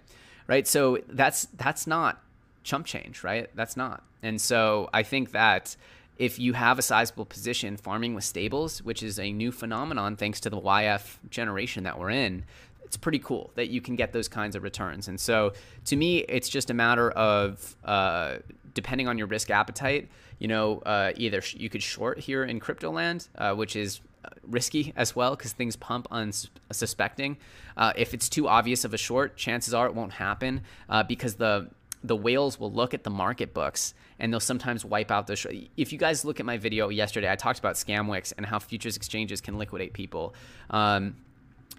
right? 0.47 0.65
So 0.65 0.99
that's 1.09 1.45
that's 1.57 1.87
not 1.87 2.23
chump 2.63 2.85
change, 2.85 3.21
right? 3.21 3.49
That's 3.53 3.75
not. 3.75 4.01
And 4.21 4.39
so 4.39 4.89
I 4.93 5.03
think 5.03 5.33
that 5.33 5.75
if 6.17 6.39
you 6.39 6.53
have 6.53 6.79
a 6.79 6.81
sizable 6.81 7.25
position 7.25 7.77
farming 7.77 8.13
with 8.13 8.23
stables, 8.23 8.83
which 8.83 9.01
is 9.01 9.19
a 9.19 9.31
new 9.31 9.51
phenomenon 9.51 10.15
thanks 10.15 10.39
to 10.41 10.49
the 10.49 10.59
YF 10.59 11.17
generation 11.29 11.83
that 11.83 11.97
we're 11.99 12.11
in, 12.11 12.45
it's 12.83 12.97
pretty 12.97 13.19
cool 13.19 13.51
that 13.55 13.69
you 13.69 13.81
can 13.81 13.95
get 13.95 14.13
those 14.13 14.27
kinds 14.27 14.55
of 14.55 14.61
returns. 14.61 15.07
And 15.07 15.19
so 15.19 15.53
to 15.85 15.95
me, 15.95 16.19
it's 16.19 16.47
just 16.47 16.69
a 16.69 16.73
matter 16.73 17.09
of 17.11 17.75
uh, 17.83 18.37
depending 18.73 19.07
on 19.07 19.17
your 19.17 19.27
risk 19.27 19.49
appetite, 19.49 20.09
you 20.39 20.47
know, 20.47 20.79
uh, 20.85 21.11
either 21.15 21.41
sh- 21.41 21.55
you 21.55 21.69
could 21.69 21.81
short 21.81 22.19
here 22.19 22.43
in 22.43 22.59
crypto 22.59 22.91
land, 22.91 23.27
uh, 23.37 23.53
which 23.55 23.75
is 23.75 24.01
uh, 24.25 24.29
risky 24.43 24.93
as 24.95 25.15
well 25.15 25.35
because 25.35 25.53
things 25.53 25.75
pump 25.75 26.07
unsuspecting. 26.11 27.37
Uh, 27.77 27.93
if 27.95 28.13
it's 28.13 28.29
too 28.29 28.47
obvious 28.47 28.85
of 28.85 28.93
a 28.93 28.97
short, 28.97 29.35
chances 29.35 29.73
are 29.73 29.87
it 29.87 29.95
won't 29.95 30.13
happen 30.13 30.61
uh, 30.89 31.03
because 31.03 31.35
the 31.35 31.69
the 32.03 32.15
whales 32.15 32.59
will 32.59 32.71
look 32.71 32.93
at 32.93 33.03
the 33.03 33.09
market 33.09 33.53
books 33.53 33.93
and 34.19 34.31
they'll 34.31 34.39
sometimes 34.39 34.85
wipe 34.85 35.11
out 35.11 35.27
the. 35.27 35.35
Sh- 35.35 35.69
if 35.77 35.91
you 35.91 35.97
guys 35.97 36.25
look 36.25 36.39
at 36.39 36.45
my 36.45 36.57
video 36.57 36.89
yesterday, 36.89 37.31
I 37.31 37.35
talked 37.35 37.59
about 37.59 37.75
Scamwix 37.75 38.33
and 38.35 38.45
how 38.45 38.59
futures 38.59 38.95
exchanges 38.95 39.41
can 39.41 39.57
liquidate 39.57 39.93
people. 39.93 40.33
Um, 40.69 41.15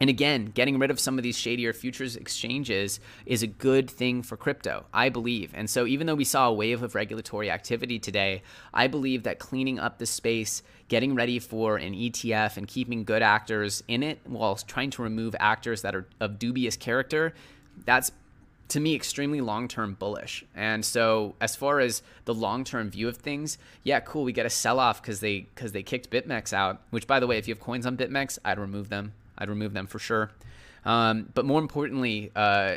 and 0.00 0.10
again, 0.10 0.46
getting 0.46 0.78
rid 0.78 0.90
of 0.90 0.98
some 0.98 1.18
of 1.18 1.22
these 1.22 1.38
shadier 1.38 1.72
futures 1.72 2.16
exchanges 2.16 2.98
is 3.26 3.44
a 3.44 3.46
good 3.46 3.88
thing 3.88 4.22
for 4.22 4.36
crypto, 4.36 4.84
I 4.92 5.08
believe. 5.08 5.52
And 5.54 5.70
so, 5.70 5.86
even 5.86 6.08
though 6.08 6.16
we 6.16 6.24
saw 6.24 6.48
a 6.48 6.52
wave 6.52 6.82
of 6.82 6.96
regulatory 6.96 7.48
activity 7.48 8.00
today, 8.00 8.42
I 8.72 8.88
believe 8.88 9.22
that 9.22 9.38
cleaning 9.38 9.78
up 9.78 9.98
the 9.98 10.06
space, 10.06 10.64
getting 10.88 11.14
ready 11.14 11.38
for 11.38 11.76
an 11.76 11.94
ETF, 11.94 12.56
and 12.56 12.66
keeping 12.66 13.04
good 13.04 13.22
actors 13.22 13.84
in 13.86 14.02
it 14.02 14.18
while 14.24 14.56
trying 14.56 14.90
to 14.90 15.02
remove 15.02 15.36
actors 15.38 15.82
that 15.82 15.94
are 15.94 16.08
of 16.20 16.40
dubious 16.40 16.76
character, 16.76 17.32
that's 17.84 18.10
to 18.68 18.80
me 18.80 18.94
extremely 18.94 19.40
long-term 19.40 19.94
bullish. 19.98 20.44
And 20.54 20.84
so 20.84 21.34
as 21.40 21.54
far 21.54 21.80
as 21.80 22.02
the 22.24 22.34
long-term 22.34 22.90
view 22.90 23.08
of 23.08 23.18
things, 23.18 23.58
yeah, 23.82 24.00
cool, 24.00 24.24
we 24.24 24.32
get 24.32 24.46
a 24.46 24.50
sell-off 24.50 25.02
cuz 25.02 25.20
they 25.20 25.46
cuz 25.54 25.72
they 25.72 25.82
kicked 25.82 26.10
BitMEX 26.10 26.52
out, 26.52 26.80
which 26.90 27.06
by 27.06 27.20
the 27.20 27.26
way, 27.26 27.38
if 27.38 27.46
you 27.46 27.54
have 27.54 27.60
coins 27.60 27.86
on 27.86 27.96
BitMEX, 27.96 28.38
I'd 28.44 28.58
remove 28.58 28.88
them. 28.88 29.12
I'd 29.36 29.48
remove 29.48 29.72
them 29.74 29.86
for 29.86 29.98
sure. 29.98 30.30
Um, 30.84 31.30
but 31.34 31.44
more 31.44 31.60
importantly, 31.60 32.30
uh, 32.36 32.76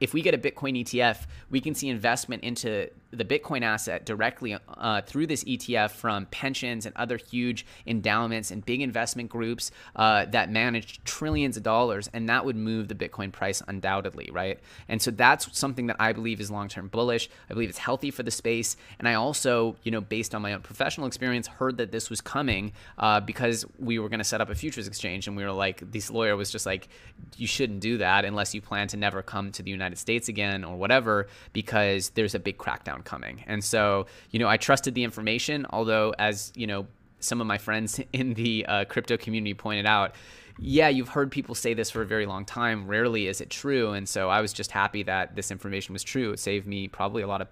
if 0.00 0.12
we 0.12 0.22
get 0.22 0.34
a 0.34 0.38
Bitcoin 0.38 0.82
ETF, 0.82 1.26
we 1.50 1.60
can 1.60 1.74
see 1.74 1.88
investment 1.88 2.42
into 2.42 2.90
the 3.10 3.24
Bitcoin 3.24 3.62
asset 3.62 4.04
directly 4.04 4.56
uh, 4.68 5.00
through 5.02 5.26
this 5.26 5.44
ETF 5.44 5.92
from 5.92 6.26
pensions 6.26 6.86
and 6.86 6.96
other 6.96 7.16
huge 7.16 7.64
endowments 7.86 8.50
and 8.50 8.64
big 8.64 8.80
investment 8.80 9.30
groups 9.30 9.70
uh, 9.94 10.24
that 10.26 10.50
manage 10.50 11.02
trillions 11.04 11.56
of 11.56 11.62
dollars, 11.62 12.08
and 12.12 12.28
that 12.28 12.44
would 12.44 12.56
move 12.56 12.88
the 12.88 12.94
Bitcoin 12.94 13.32
price 13.32 13.62
undoubtedly, 13.68 14.28
right? 14.32 14.60
And 14.88 15.00
so 15.00 15.10
that's 15.10 15.56
something 15.56 15.86
that 15.86 15.96
I 16.00 16.12
believe 16.12 16.40
is 16.40 16.50
long-term 16.50 16.88
bullish. 16.88 17.28
I 17.48 17.54
believe 17.54 17.68
it's 17.68 17.78
healthy 17.78 18.10
for 18.10 18.22
the 18.22 18.30
space, 18.30 18.76
and 18.98 19.08
I 19.08 19.14
also, 19.14 19.76
you 19.82 19.90
know, 19.90 20.00
based 20.00 20.34
on 20.34 20.42
my 20.42 20.52
own 20.52 20.62
professional 20.62 21.06
experience, 21.06 21.46
heard 21.46 21.78
that 21.78 21.92
this 21.92 22.10
was 22.10 22.20
coming 22.20 22.72
uh, 22.98 23.20
because 23.20 23.64
we 23.78 23.98
were 23.98 24.08
going 24.08 24.18
to 24.18 24.24
set 24.24 24.40
up 24.40 24.50
a 24.50 24.54
futures 24.54 24.88
exchange, 24.88 25.28
and 25.28 25.36
we 25.36 25.44
were 25.44 25.52
like, 25.52 25.90
this 25.92 26.10
lawyer 26.10 26.36
was 26.36 26.50
just 26.50 26.66
like, 26.66 26.88
you 27.36 27.46
shouldn't 27.46 27.80
do 27.80 27.98
that 27.98 28.24
unless 28.24 28.54
you 28.54 28.60
plan 28.60 28.88
to 28.88 28.96
never 28.96 29.22
come 29.22 29.52
to 29.52 29.62
the 29.62 29.70
United 29.70 29.96
States 29.96 30.28
again 30.28 30.64
or 30.64 30.76
whatever, 30.76 31.28
because 31.52 32.10
there's 32.10 32.34
a 32.34 32.38
big 32.38 32.58
crackdown 32.58 32.95
coming. 33.02 33.44
And 33.46 33.62
so, 33.62 34.06
you 34.30 34.38
know, 34.38 34.48
I 34.48 34.56
trusted 34.56 34.94
the 34.94 35.04
information, 35.04 35.66
although, 35.70 36.14
as, 36.18 36.52
you 36.54 36.66
know, 36.66 36.86
some 37.20 37.40
of 37.40 37.46
my 37.46 37.58
friends 37.58 38.00
in 38.12 38.34
the 38.34 38.66
uh, 38.66 38.84
crypto 38.84 39.16
community 39.16 39.54
pointed 39.54 39.86
out, 39.86 40.14
yeah, 40.58 40.88
you've 40.88 41.10
heard 41.10 41.30
people 41.30 41.54
say 41.54 41.74
this 41.74 41.90
for 41.90 42.02
a 42.02 42.06
very 42.06 42.24
long 42.24 42.44
time. 42.44 42.86
Rarely 42.86 43.26
is 43.26 43.40
it 43.40 43.50
true, 43.50 43.92
and 43.92 44.08
so 44.08 44.30
I 44.30 44.40
was 44.40 44.52
just 44.52 44.70
happy 44.70 45.02
that 45.02 45.36
this 45.36 45.50
information 45.50 45.92
was 45.92 46.02
true. 46.02 46.32
It 46.32 46.38
saved 46.38 46.66
me 46.66 46.88
probably 46.88 47.22
a 47.22 47.26
lot 47.26 47.42
of 47.42 47.48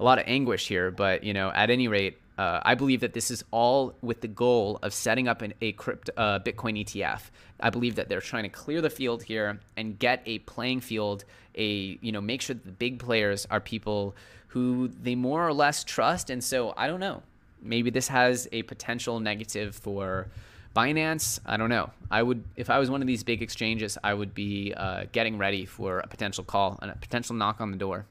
a 0.00 0.04
lot 0.04 0.18
of 0.18 0.24
anguish 0.26 0.66
here. 0.66 0.90
But 0.90 1.22
you 1.22 1.34
know, 1.34 1.50
at 1.54 1.68
any 1.68 1.86
rate, 1.86 2.18
uh, 2.38 2.60
I 2.62 2.74
believe 2.74 3.00
that 3.00 3.12
this 3.12 3.30
is 3.30 3.44
all 3.50 3.94
with 4.00 4.22
the 4.22 4.28
goal 4.28 4.78
of 4.82 4.94
setting 4.94 5.28
up 5.28 5.42
an, 5.42 5.52
a 5.60 5.72
crypto 5.72 6.12
uh, 6.16 6.38
Bitcoin 6.38 6.82
ETF. 6.82 7.24
I 7.60 7.68
believe 7.68 7.94
that 7.96 8.08
they're 8.08 8.20
trying 8.20 8.44
to 8.44 8.48
clear 8.48 8.80
the 8.80 8.90
field 8.90 9.22
here 9.22 9.60
and 9.76 9.98
get 9.98 10.22
a 10.24 10.38
playing 10.40 10.80
field. 10.80 11.24
A 11.56 11.98
you 12.00 12.10
know, 12.10 12.22
make 12.22 12.40
sure 12.40 12.54
that 12.54 12.64
the 12.64 12.72
big 12.72 12.98
players 12.98 13.46
are 13.50 13.60
people 13.60 14.16
who 14.56 14.88
they 14.88 15.14
more 15.14 15.46
or 15.46 15.52
less 15.52 15.84
trust. 15.84 16.30
And 16.30 16.42
so 16.42 16.72
I 16.78 16.86
don't 16.86 16.98
know. 16.98 17.22
Maybe 17.60 17.90
this 17.90 18.08
has 18.08 18.48
a 18.52 18.62
potential 18.62 19.20
negative 19.20 19.76
for 19.76 20.28
Binance. 20.74 21.40
I 21.44 21.58
don't 21.58 21.68
know. 21.68 21.90
I 22.10 22.22
would, 22.22 22.42
if 22.56 22.70
I 22.70 22.78
was 22.78 22.90
one 22.90 23.02
of 23.02 23.06
these 23.06 23.22
big 23.22 23.42
exchanges, 23.42 23.98
I 24.02 24.14
would 24.14 24.32
be 24.34 24.72
uh, 24.74 25.04
getting 25.12 25.36
ready 25.36 25.66
for 25.66 25.98
a 25.98 26.06
potential 26.06 26.42
call 26.42 26.78
and 26.80 26.90
a 26.90 26.96
potential 26.96 27.36
knock 27.36 27.60
on 27.60 27.70
the 27.70 27.76
door. 27.76 28.06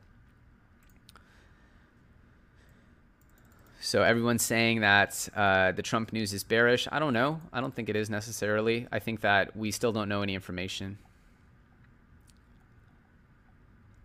So 3.81 4.03
everyone's 4.03 4.43
saying 4.43 4.81
that 4.81 5.27
uh, 5.35 5.71
the 5.71 5.81
Trump 5.81 6.13
news 6.13 6.31
is 6.31 6.43
bearish. 6.43 6.87
I 6.91 6.99
don't 6.99 7.13
know. 7.13 7.41
I 7.51 7.59
don't 7.59 7.73
think 7.73 7.89
it 7.89 7.95
is 7.95 8.07
necessarily. 8.07 8.87
I 8.91 8.99
think 8.99 9.21
that 9.21 9.57
we 9.57 9.71
still 9.71 9.91
don't 9.91 10.09
know 10.09 10.21
any 10.21 10.35
information. 10.35 10.99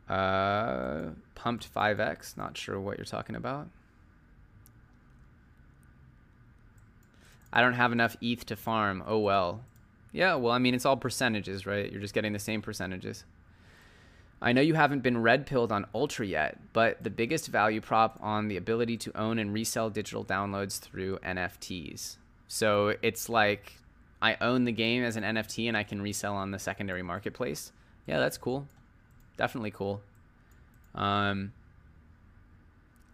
Uh, 0.08 1.10
pumped 1.40 1.72
5x. 1.72 2.36
Not 2.36 2.58
sure 2.58 2.78
what 2.78 2.98
you're 2.98 3.06
talking 3.06 3.34
about. 3.34 3.66
I 7.50 7.62
don't 7.62 7.72
have 7.72 7.92
enough 7.92 8.14
ETH 8.20 8.44
to 8.46 8.56
farm. 8.56 9.02
Oh 9.06 9.18
well. 9.18 9.62
Yeah, 10.12 10.34
well, 10.34 10.52
I 10.52 10.58
mean, 10.58 10.74
it's 10.74 10.84
all 10.84 10.98
percentages, 10.98 11.64
right? 11.64 11.90
You're 11.90 12.02
just 12.02 12.12
getting 12.12 12.34
the 12.34 12.38
same 12.38 12.60
percentages. 12.60 13.24
I 14.42 14.52
know 14.52 14.60
you 14.60 14.74
haven't 14.74 15.02
been 15.02 15.22
red 15.22 15.46
pilled 15.46 15.72
on 15.72 15.86
Ultra 15.94 16.26
yet, 16.26 16.58
but 16.74 17.02
the 17.02 17.10
biggest 17.10 17.48
value 17.48 17.80
prop 17.80 18.18
on 18.20 18.48
the 18.48 18.56
ability 18.58 18.98
to 18.98 19.18
own 19.18 19.38
and 19.38 19.54
resell 19.54 19.88
digital 19.88 20.24
downloads 20.24 20.78
through 20.78 21.18
NFTs. 21.18 22.16
So 22.48 22.96
it's 23.00 23.30
like 23.30 23.74
I 24.20 24.36
own 24.42 24.64
the 24.64 24.72
game 24.72 25.04
as 25.04 25.16
an 25.16 25.24
NFT 25.24 25.68
and 25.68 25.76
I 25.76 25.84
can 25.84 26.02
resell 26.02 26.34
on 26.34 26.50
the 26.50 26.58
secondary 26.58 27.02
marketplace. 27.02 27.72
Yeah, 28.06 28.18
that's 28.18 28.36
cool. 28.36 28.66
Definitely 29.38 29.70
cool. 29.70 30.02
Um, 30.94 31.52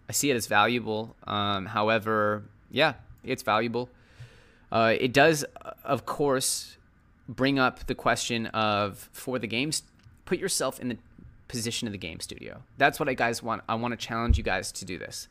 I 0.09 0.13
see 0.13 0.31
it 0.31 0.37
as 0.37 0.47
valuable. 0.47 1.17
Um, 1.27 1.67
however, 1.67 2.45
yeah, 2.71 2.95
it's 3.25 3.43
valuable. 3.43 3.89
Uh, 4.71 4.95
it 4.99 5.13
does, 5.13 5.45
of 5.85 6.07
course, 6.07 6.77
bring 7.29 7.59
up 7.59 7.87
the 7.87 7.95
question 7.95 8.47
of 8.47 9.09
for 9.13 9.39
the 9.39 9.47
games, 9.47 9.83
put 10.25 10.39
yourself 10.39 10.81
in 10.81 10.89
the 10.89 10.99
position 11.49 11.87
of 11.87 11.93
the 11.93 11.99
game 11.99 12.21
studio. 12.21 12.63
That's 12.79 12.99
what 12.99 13.09
I 13.09 13.15
guys 13.15 13.43
want. 13.43 13.63
I 13.69 13.75
want 13.77 13.93
to 13.93 14.07
challenge 14.07 14.39
you 14.39 14.45
guys 14.45 14.73
to 14.73 14.85
do 14.85 14.99
this. 14.99 15.29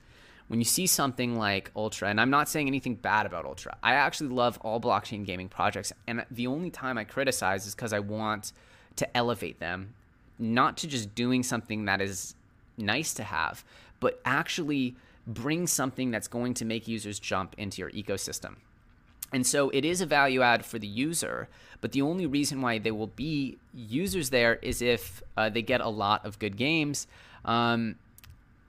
When 0.48 0.60
you 0.60 0.66
see 0.66 0.86
something 0.86 1.38
like 1.38 1.72
Ultra, 1.76 2.10
and 2.10 2.22
I'm 2.22 2.30
not 2.30 2.48
saying 2.48 2.68
anything 2.68 2.96
bad 2.96 3.26
about 3.26 3.46
Ultra, 3.46 3.78
I 3.82 3.96
actually 3.96 4.30
love 4.30 4.60
all 4.62 4.80
blockchain 4.80 5.26
gaming 5.26 5.50
projects. 5.50 5.92
And 6.06 6.24
the 6.30 6.48
only 6.48 6.70
time 6.70 6.98
I 6.98 7.04
criticize 7.04 7.66
is 7.66 7.74
because 7.74 7.94
I 7.94 8.00
want 8.00 8.52
to 8.98 9.18
elevate 9.18 9.60
them, 9.60 9.96
not 10.38 10.78
to 10.78 10.88
just 10.88 11.16
doing 11.16 11.42
something 11.42 11.86
that 11.86 12.00
is 12.00 12.35
nice 12.78 13.14
to 13.16 13.24
have, 13.24 13.64
but 14.00 14.20
actually 14.26 14.96
bring 15.28 15.68
something 15.68 16.12
that's 16.12 16.28
going 16.28 16.54
to 16.56 16.66
make 16.66 16.88
users 16.88 17.20
jump 17.20 17.56
into 17.58 17.82
your 17.82 17.92
ecosystem. 17.92 18.56
And 19.34 19.46
so 19.46 19.70
it 19.72 19.84
is 19.84 20.02
a 20.02 20.06
value 20.06 20.42
add 20.42 20.66
for 20.66 20.80
the 20.80 20.88
user, 20.88 21.50
but 21.82 21.92
the 21.92 22.02
only 22.02 22.26
reason 22.26 22.62
why 22.62 22.78
they 22.78 22.92
will 22.92 23.08
be 23.08 23.58
users 23.74 24.30
there 24.30 24.56
is 24.62 24.82
if 24.82 25.24
uh, 25.36 25.50
they 25.50 25.62
get 25.62 25.82
a 25.82 25.90
lot 25.90 26.26
of 26.26 26.40
good 26.40 26.58
games. 26.58 27.08
Um, 27.44 27.96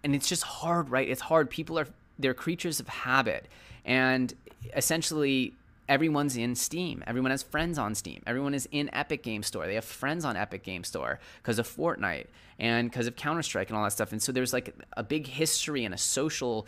and 0.03 0.15
it's 0.15 0.29
just 0.29 0.43
hard, 0.43 0.89
right? 0.89 1.09
It's 1.09 1.21
hard. 1.23 1.51
People 1.51 1.79
are 1.79 1.87
they're 2.19 2.35
creatures 2.35 2.81
of 2.81 2.89
habit, 2.89 3.47
and 3.85 4.33
essentially 4.75 5.53
everyone's 5.89 6.37
in 6.37 6.55
Steam. 6.55 7.03
Everyone 7.07 7.31
has 7.31 7.43
friends 7.43 7.79
on 7.79 7.95
Steam. 7.95 8.23
Everyone 8.27 8.55
is 8.55 8.69
in 8.71 8.91
Epic 8.93 9.23
Game 9.23 9.43
Store. 9.43 9.67
They 9.67 9.75
have 9.75 9.85
friends 9.85 10.25
on 10.25 10.37
Epic 10.37 10.63
Game 10.63 10.85
Store 10.85 11.21
because 11.43 11.59
of 11.59 11.69
Fortnite 11.69 12.27
and 12.59 12.91
because 12.91 13.07
of 13.07 13.17
Counter 13.17 13.43
Strike 13.43 13.69
and 13.69 13.77
all 13.77 13.85
that 13.85 13.93
stuff. 13.93 14.13
And 14.13 14.23
so 14.23 14.33
there's 14.33 14.53
like 14.53 14.75
a 14.97 15.03
big 15.03 15.27
history 15.27 15.85
and 15.85 15.95
a 15.95 15.99
social 15.99 16.67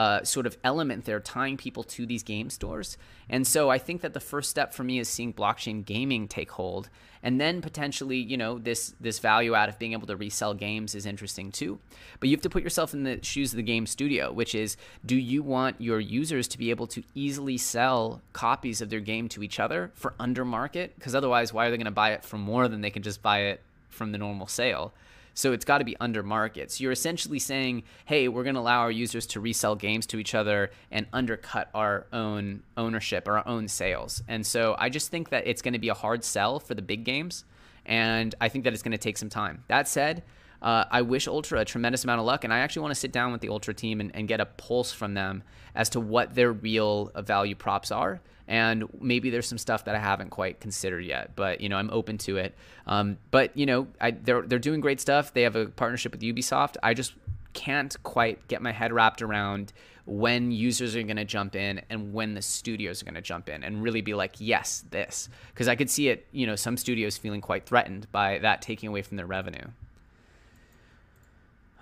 uh, 0.00 0.24
sort 0.24 0.46
of 0.46 0.56
element 0.64 1.04
there 1.04 1.20
tying 1.20 1.58
people 1.58 1.82
to 1.82 2.06
these 2.06 2.22
game 2.22 2.48
stores. 2.48 2.96
And 3.28 3.46
so 3.46 3.68
I 3.68 3.76
think 3.76 4.00
that 4.00 4.14
the 4.14 4.20
first 4.20 4.48
step 4.48 4.72
for 4.72 4.82
me 4.82 4.98
is 4.98 5.10
seeing 5.10 5.34
blockchain 5.34 5.84
gaming 5.84 6.26
take 6.26 6.52
hold, 6.52 6.88
and 7.22 7.38
then 7.38 7.60
potentially, 7.60 8.16
you 8.16 8.38
know, 8.38 8.58
this 8.58 8.94
this 8.98 9.18
value 9.18 9.54
out 9.54 9.68
of 9.68 9.78
being 9.78 9.92
able 9.92 10.06
to 10.06 10.16
resell 10.16 10.54
games 10.54 10.94
is 10.94 11.04
interesting 11.04 11.52
too. 11.52 11.80
But 12.18 12.30
you 12.30 12.34
have 12.34 12.40
to 12.44 12.48
put 12.48 12.62
yourself 12.62 12.94
in 12.94 13.02
the 13.02 13.22
shoes 13.22 13.52
of 13.52 13.58
the 13.58 13.62
game 13.62 13.84
studio, 13.84 14.32
which 14.32 14.54
is, 14.54 14.78
do 15.04 15.16
you 15.16 15.42
want 15.42 15.78
your 15.78 16.00
users 16.00 16.48
to 16.48 16.56
be 16.56 16.70
able 16.70 16.86
to 16.86 17.02
easily 17.14 17.58
sell 17.58 18.22
copies 18.32 18.80
of 18.80 18.88
their 18.88 19.00
game 19.00 19.28
to 19.28 19.42
each 19.42 19.60
other 19.60 19.90
for 19.92 20.14
under 20.18 20.46
market? 20.46 20.94
Because 20.94 21.14
otherwise, 21.14 21.52
why 21.52 21.66
are 21.66 21.70
they 21.70 21.76
going 21.76 21.84
to 21.84 21.90
buy 21.90 22.12
it 22.12 22.24
for 22.24 22.38
more 22.38 22.68
than 22.68 22.80
they 22.80 22.90
can 22.90 23.02
just 23.02 23.20
buy 23.20 23.40
it 23.40 23.60
from 23.90 24.12
the 24.12 24.18
normal 24.18 24.46
sale? 24.46 24.94
So 25.34 25.52
it's 25.52 25.64
got 25.64 25.78
to 25.78 25.84
be 25.84 25.96
under 26.00 26.22
market. 26.22 26.70
So 26.70 26.82
you're 26.82 26.92
essentially 26.92 27.38
saying, 27.38 27.84
hey, 28.04 28.28
we're 28.28 28.42
going 28.42 28.54
to 28.54 28.60
allow 28.60 28.80
our 28.80 28.90
users 28.90 29.26
to 29.28 29.40
resell 29.40 29.76
games 29.76 30.06
to 30.06 30.18
each 30.18 30.34
other 30.34 30.70
and 30.90 31.06
undercut 31.12 31.70
our 31.74 32.06
own 32.12 32.62
ownership, 32.76 33.28
or 33.28 33.38
our 33.38 33.48
own 33.48 33.68
sales. 33.68 34.22
And 34.28 34.46
so 34.46 34.76
I 34.78 34.88
just 34.88 35.10
think 35.10 35.30
that 35.30 35.46
it's 35.46 35.62
going 35.62 35.74
to 35.74 35.78
be 35.78 35.88
a 35.88 35.94
hard 35.94 36.24
sell 36.24 36.58
for 36.58 36.74
the 36.74 36.82
big 36.82 37.04
games. 37.04 37.44
And 37.86 38.34
I 38.40 38.48
think 38.48 38.64
that 38.64 38.72
it's 38.72 38.82
going 38.82 38.92
to 38.92 38.98
take 38.98 39.18
some 39.18 39.30
time. 39.30 39.64
That 39.68 39.88
said, 39.88 40.22
uh, 40.62 40.84
I 40.90 41.02
wish 41.02 41.26
Ultra 41.26 41.60
a 41.60 41.64
tremendous 41.64 42.04
amount 42.04 42.20
of 42.20 42.26
luck, 42.26 42.44
and 42.44 42.52
I 42.52 42.58
actually 42.58 42.82
want 42.82 42.94
to 42.94 43.00
sit 43.00 43.12
down 43.12 43.32
with 43.32 43.40
the 43.40 43.48
Ultra 43.48 43.72
team 43.72 44.00
and, 44.00 44.14
and 44.14 44.28
get 44.28 44.40
a 44.40 44.46
pulse 44.46 44.92
from 44.92 45.14
them 45.14 45.42
as 45.74 45.88
to 45.90 46.00
what 46.00 46.34
their 46.34 46.52
real 46.52 47.10
value 47.16 47.54
props 47.54 47.90
are 47.90 48.20
and 48.50 48.84
maybe 49.00 49.30
there's 49.30 49.46
some 49.46 49.58
stuff 49.58 49.84
that 49.84 49.94
I 49.94 50.00
haven't 50.00 50.30
quite 50.30 50.58
considered 50.58 51.04
yet, 51.04 51.36
but 51.36 51.60
you 51.60 51.68
know 51.68 51.76
I'm 51.76 51.88
open 51.90 52.18
to 52.18 52.36
it. 52.36 52.54
Um, 52.86 53.16
but 53.30 53.56
you 53.56 53.64
know 53.64 53.86
I, 54.00 54.10
they're 54.10 54.42
they're 54.42 54.58
doing 54.58 54.80
great 54.80 55.00
stuff. 55.00 55.32
They 55.32 55.42
have 55.42 55.54
a 55.56 55.66
partnership 55.66 56.12
with 56.12 56.20
Ubisoft. 56.20 56.76
I 56.82 56.92
just 56.92 57.14
can't 57.52 57.96
quite 58.02 58.46
get 58.48 58.60
my 58.60 58.72
head 58.72 58.92
wrapped 58.92 59.22
around 59.22 59.72
when 60.06 60.50
users 60.50 60.96
are 60.96 61.02
going 61.04 61.16
to 61.16 61.24
jump 61.24 61.54
in 61.54 61.80
and 61.88 62.12
when 62.12 62.34
the 62.34 62.42
studios 62.42 63.00
are 63.00 63.04
going 63.04 63.14
to 63.14 63.20
jump 63.20 63.48
in 63.48 63.62
and 63.62 63.82
really 63.82 64.00
be 64.00 64.14
like 64.14 64.34
yes 64.38 64.84
this 64.90 65.28
because 65.52 65.68
i 65.68 65.76
could 65.76 65.90
see 65.90 66.08
it 66.08 66.26
you 66.32 66.46
know 66.46 66.56
some 66.56 66.76
studios 66.76 67.16
feeling 67.16 67.40
quite 67.40 67.66
threatened 67.66 68.10
by 68.10 68.38
that 68.38 68.62
taking 68.62 68.88
away 68.88 69.02
from 69.02 69.16
their 69.16 69.26
revenue 69.26 69.66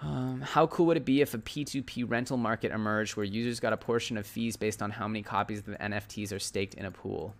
um, 0.00 0.40
how 0.40 0.66
cool 0.68 0.86
would 0.86 0.96
it 0.96 1.04
be 1.04 1.20
if 1.20 1.34
a 1.34 1.38
P2P 1.38 2.08
rental 2.08 2.36
market 2.36 2.70
emerged 2.70 3.16
where 3.16 3.24
users 3.24 3.58
got 3.58 3.72
a 3.72 3.76
portion 3.76 4.16
of 4.16 4.26
fees 4.26 4.56
based 4.56 4.80
on 4.80 4.90
how 4.90 5.08
many 5.08 5.22
copies 5.22 5.58
of 5.60 5.66
the 5.66 5.76
NFTs 5.76 6.32
are 6.32 6.38
staked 6.38 6.74
in 6.74 6.84
a 6.84 6.90
pool? 6.90 7.34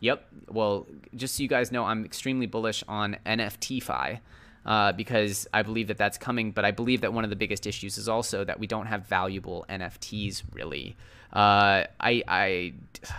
Yep. 0.00 0.26
Well, 0.48 0.86
just 1.14 1.36
so 1.36 1.42
you 1.42 1.48
guys 1.48 1.70
know, 1.70 1.84
I'm 1.84 2.04
extremely 2.06 2.46
bullish 2.46 2.82
on 2.88 3.18
NFTFi 3.26 4.20
uh, 4.64 4.92
because 4.92 5.46
I 5.52 5.62
believe 5.62 5.88
that 5.88 5.98
that's 5.98 6.16
coming. 6.16 6.52
But 6.52 6.64
I 6.64 6.70
believe 6.70 7.02
that 7.02 7.12
one 7.12 7.24
of 7.24 7.30
the 7.30 7.36
biggest 7.36 7.66
issues 7.66 7.98
is 7.98 8.08
also 8.08 8.44
that 8.44 8.58
we 8.58 8.66
don't 8.66 8.86
have 8.86 9.06
valuable 9.06 9.66
NFTs 9.68 10.42
really. 10.52 10.96
Uh, 11.32 11.84
I, 12.00 12.22
I, 12.26 12.72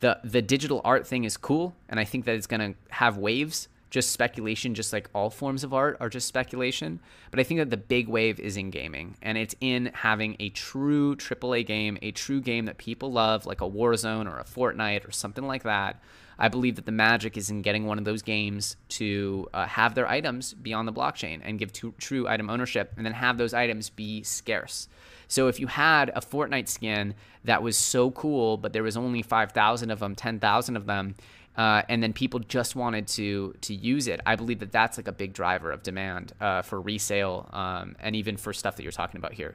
the 0.00 0.20
the 0.22 0.42
digital 0.42 0.80
art 0.84 1.08
thing 1.08 1.24
is 1.24 1.36
cool, 1.36 1.74
and 1.88 1.98
I 1.98 2.04
think 2.04 2.24
that 2.24 2.36
it's 2.36 2.46
gonna 2.46 2.74
have 2.90 3.16
waves 3.18 3.68
just 3.90 4.12
speculation, 4.12 4.74
just 4.74 4.92
like 4.92 5.10
all 5.14 5.30
forms 5.30 5.64
of 5.64 5.74
art 5.74 5.96
are 6.00 6.08
just 6.08 6.28
speculation. 6.28 7.00
But 7.30 7.40
I 7.40 7.42
think 7.42 7.58
that 7.58 7.70
the 7.70 7.76
big 7.76 8.08
wave 8.08 8.38
is 8.38 8.56
in 8.56 8.70
gaming, 8.70 9.16
and 9.20 9.36
it's 9.36 9.54
in 9.60 9.90
having 9.94 10.36
a 10.38 10.50
true 10.50 11.16
AAA 11.16 11.66
game, 11.66 11.98
a 12.00 12.12
true 12.12 12.40
game 12.40 12.66
that 12.66 12.78
people 12.78 13.12
love, 13.12 13.46
like 13.46 13.60
a 13.60 13.68
Warzone 13.68 14.32
or 14.32 14.38
a 14.38 14.44
Fortnite 14.44 15.06
or 15.06 15.10
something 15.10 15.46
like 15.46 15.64
that. 15.64 16.00
I 16.38 16.48
believe 16.48 16.76
that 16.76 16.86
the 16.86 16.92
magic 16.92 17.36
is 17.36 17.50
in 17.50 17.60
getting 17.60 17.84
one 17.84 17.98
of 17.98 18.04
those 18.04 18.22
games 18.22 18.76
to 18.90 19.46
uh, 19.52 19.66
have 19.66 19.94
their 19.94 20.08
items 20.08 20.54
be 20.54 20.72
on 20.72 20.86
the 20.86 20.92
blockchain 20.92 21.40
and 21.44 21.58
give 21.58 21.70
to, 21.74 21.92
true 21.98 22.26
item 22.26 22.48
ownership, 22.48 22.94
and 22.96 23.04
then 23.04 23.12
have 23.12 23.36
those 23.36 23.52
items 23.52 23.90
be 23.90 24.22
scarce. 24.22 24.88
So 25.28 25.48
if 25.48 25.60
you 25.60 25.66
had 25.66 26.08
a 26.08 26.20
Fortnite 26.20 26.68
skin 26.68 27.14
that 27.44 27.62
was 27.62 27.76
so 27.76 28.10
cool, 28.10 28.56
but 28.56 28.72
there 28.72 28.82
was 28.82 28.96
only 28.96 29.22
5,000 29.22 29.90
of 29.90 30.00
them, 30.00 30.14
10,000 30.14 30.76
of 30.76 30.86
them, 30.86 31.14
uh, 31.56 31.82
and 31.88 32.02
then 32.02 32.12
people 32.12 32.40
just 32.40 32.76
wanted 32.76 33.06
to 33.08 33.54
to 33.60 33.74
use 33.74 34.06
it. 34.06 34.20
I 34.24 34.36
believe 34.36 34.60
that 34.60 34.72
that's 34.72 34.96
like 34.96 35.08
a 35.08 35.12
big 35.12 35.32
driver 35.32 35.70
of 35.70 35.82
demand 35.82 36.32
uh, 36.40 36.62
for 36.62 36.80
resale 36.80 37.48
um, 37.52 37.96
and 38.00 38.14
even 38.16 38.36
for 38.36 38.52
stuff 38.52 38.76
that 38.76 38.82
you're 38.82 38.92
talking 38.92 39.18
about 39.18 39.32
here. 39.32 39.54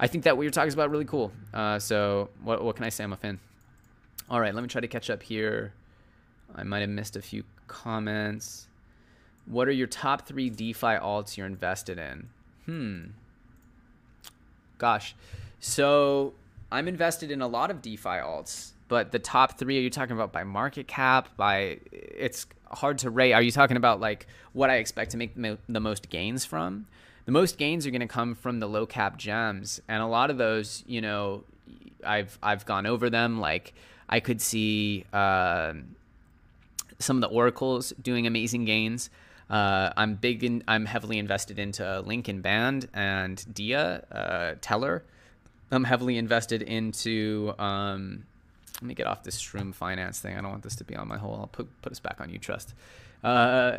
I 0.00 0.06
think 0.06 0.24
that 0.24 0.36
what 0.36 0.42
you're 0.42 0.50
talking 0.50 0.72
about 0.72 0.90
really 0.90 1.04
cool. 1.04 1.32
Uh, 1.52 1.78
so 1.78 2.30
what 2.42 2.62
what 2.64 2.76
can 2.76 2.84
I 2.84 2.88
say? 2.88 3.04
I'm 3.04 3.12
a 3.12 3.16
fan. 3.16 3.38
All 4.30 4.40
right, 4.40 4.54
let 4.54 4.62
me 4.62 4.68
try 4.68 4.80
to 4.80 4.88
catch 4.88 5.10
up 5.10 5.22
here. 5.22 5.74
I 6.54 6.62
might 6.62 6.80
have 6.80 6.90
missed 6.90 7.16
a 7.16 7.22
few 7.22 7.44
comments. 7.66 8.68
What 9.46 9.68
are 9.68 9.72
your 9.72 9.86
top 9.86 10.26
three 10.26 10.48
DeFi 10.48 10.96
alts 10.96 11.36
you're 11.36 11.46
invested 11.46 11.98
in? 11.98 12.28
Hmm. 12.64 13.04
Gosh, 14.78 15.14
so 15.60 16.32
I'm 16.72 16.88
invested 16.88 17.30
in 17.30 17.42
a 17.42 17.46
lot 17.46 17.70
of 17.70 17.82
DeFi 17.82 18.08
alts 18.08 18.73
but 18.94 19.10
the 19.10 19.18
top 19.18 19.58
three 19.58 19.76
are 19.76 19.80
you 19.80 19.90
talking 19.90 20.14
about 20.14 20.32
by 20.32 20.44
market 20.44 20.86
cap 20.86 21.28
by 21.36 21.80
it's 21.90 22.46
hard 22.70 22.98
to 22.98 23.10
rate. 23.10 23.32
Are 23.32 23.42
you 23.42 23.50
talking 23.50 23.76
about 23.76 23.98
like 23.98 24.28
what 24.52 24.70
i 24.70 24.76
expect 24.76 25.10
to 25.10 25.16
make 25.16 25.32
the 25.34 25.80
most 25.80 26.10
gains 26.10 26.44
from? 26.44 26.86
The 27.24 27.32
most 27.32 27.58
gains 27.58 27.88
are 27.88 27.90
going 27.90 28.02
to 28.02 28.06
come 28.06 28.36
from 28.36 28.60
the 28.60 28.68
low 28.68 28.86
cap 28.86 29.16
gems 29.16 29.80
and 29.88 30.00
a 30.00 30.06
lot 30.06 30.30
of 30.30 30.38
those 30.38 30.84
you 30.86 31.00
know 31.00 31.42
i've 32.06 32.38
i've 32.40 32.64
gone 32.66 32.86
over 32.86 33.10
them 33.10 33.40
like 33.40 33.74
i 34.08 34.20
could 34.20 34.40
see 34.40 35.04
uh, 35.12 35.72
some 37.00 37.16
of 37.16 37.20
the 37.20 37.34
oracles 37.34 37.92
doing 38.00 38.28
amazing 38.28 38.64
gains. 38.64 39.10
Uh, 39.50 39.90
i'm 39.96 40.14
big 40.14 40.44
in 40.44 40.62
i'm 40.68 40.86
heavily 40.86 41.18
invested 41.18 41.58
into 41.58 41.98
link 42.02 42.28
and 42.28 42.44
band 42.44 42.88
and 42.94 43.44
dia 43.52 44.04
uh, 44.12 44.54
teller. 44.60 45.02
I'm 45.72 45.82
heavily 45.82 46.16
invested 46.16 46.62
into. 46.62 47.54
Um, 47.58 48.26
let 48.80 48.88
me 48.88 48.94
get 48.94 49.06
off 49.06 49.22
this 49.22 49.40
Shroom 49.40 49.74
Finance 49.74 50.20
thing. 50.20 50.36
I 50.36 50.40
don't 50.40 50.50
want 50.50 50.62
this 50.62 50.76
to 50.76 50.84
be 50.84 50.96
on 50.96 51.08
my 51.08 51.16
whole. 51.16 51.36
I'll 51.36 51.46
put 51.46 51.68
put 51.82 51.92
us 51.92 52.00
back 52.00 52.20
on 52.20 52.28
UTrust. 52.28 52.74
Uh, 53.22 53.78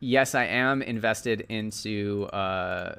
yes, 0.00 0.34
I 0.34 0.44
am 0.44 0.82
invested 0.82 1.42
into 1.48 2.24
uh, 2.32 2.96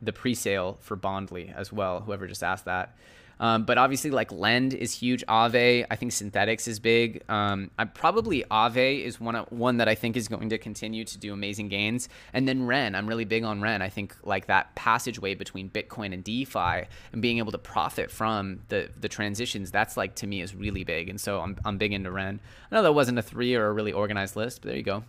the 0.00 0.12
pre-sale 0.12 0.78
for 0.80 0.96
Bondly 0.96 1.52
as 1.54 1.72
well. 1.72 2.00
Whoever 2.00 2.26
just 2.26 2.42
asked 2.42 2.64
that. 2.64 2.96
Um, 3.40 3.64
but 3.64 3.78
obviously, 3.78 4.10
like 4.10 4.32
Lend 4.32 4.74
is 4.74 4.94
huge. 4.94 5.24
Aave, 5.26 5.86
I 5.90 5.96
think 5.96 6.12
Synthetix 6.12 6.68
is 6.68 6.78
big. 6.78 7.22
Um, 7.28 7.70
I 7.78 7.84
probably 7.84 8.44
Aave 8.50 9.04
is 9.04 9.20
one 9.20 9.34
one 9.50 9.78
that 9.78 9.88
I 9.88 9.94
think 9.94 10.16
is 10.16 10.28
going 10.28 10.48
to 10.50 10.58
continue 10.58 11.04
to 11.04 11.18
do 11.18 11.32
amazing 11.32 11.68
gains. 11.68 12.08
And 12.32 12.46
then 12.46 12.66
Ren, 12.66 12.94
I'm 12.94 13.06
really 13.06 13.24
big 13.24 13.44
on 13.44 13.60
Ren. 13.60 13.82
I 13.82 13.88
think 13.88 14.16
like 14.22 14.46
that 14.46 14.74
passageway 14.74 15.34
between 15.34 15.70
Bitcoin 15.70 16.12
and 16.12 16.22
DeFi 16.22 16.86
and 17.12 17.20
being 17.22 17.38
able 17.38 17.52
to 17.52 17.58
profit 17.58 18.10
from 18.10 18.60
the 18.68 18.88
the 19.00 19.08
transitions. 19.08 19.70
That's 19.70 19.96
like 19.96 20.14
to 20.16 20.26
me 20.26 20.40
is 20.40 20.54
really 20.54 20.84
big. 20.84 21.08
And 21.08 21.20
so 21.20 21.40
I'm 21.40 21.56
I'm 21.64 21.78
big 21.78 21.92
into 21.92 22.10
Ren. 22.10 22.40
I 22.70 22.74
know 22.74 22.82
that 22.82 22.92
wasn't 22.92 23.18
a 23.18 23.22
three 23.22 23.54
or 23.54 23.66
a 23.66 23.72
really 23.72 23.92
organized 23.92 24.36
list, 24.36 24.62
but 24.62 24.68
there 24.68 24.76
you 24.76 24.82
go. 24.82 25.04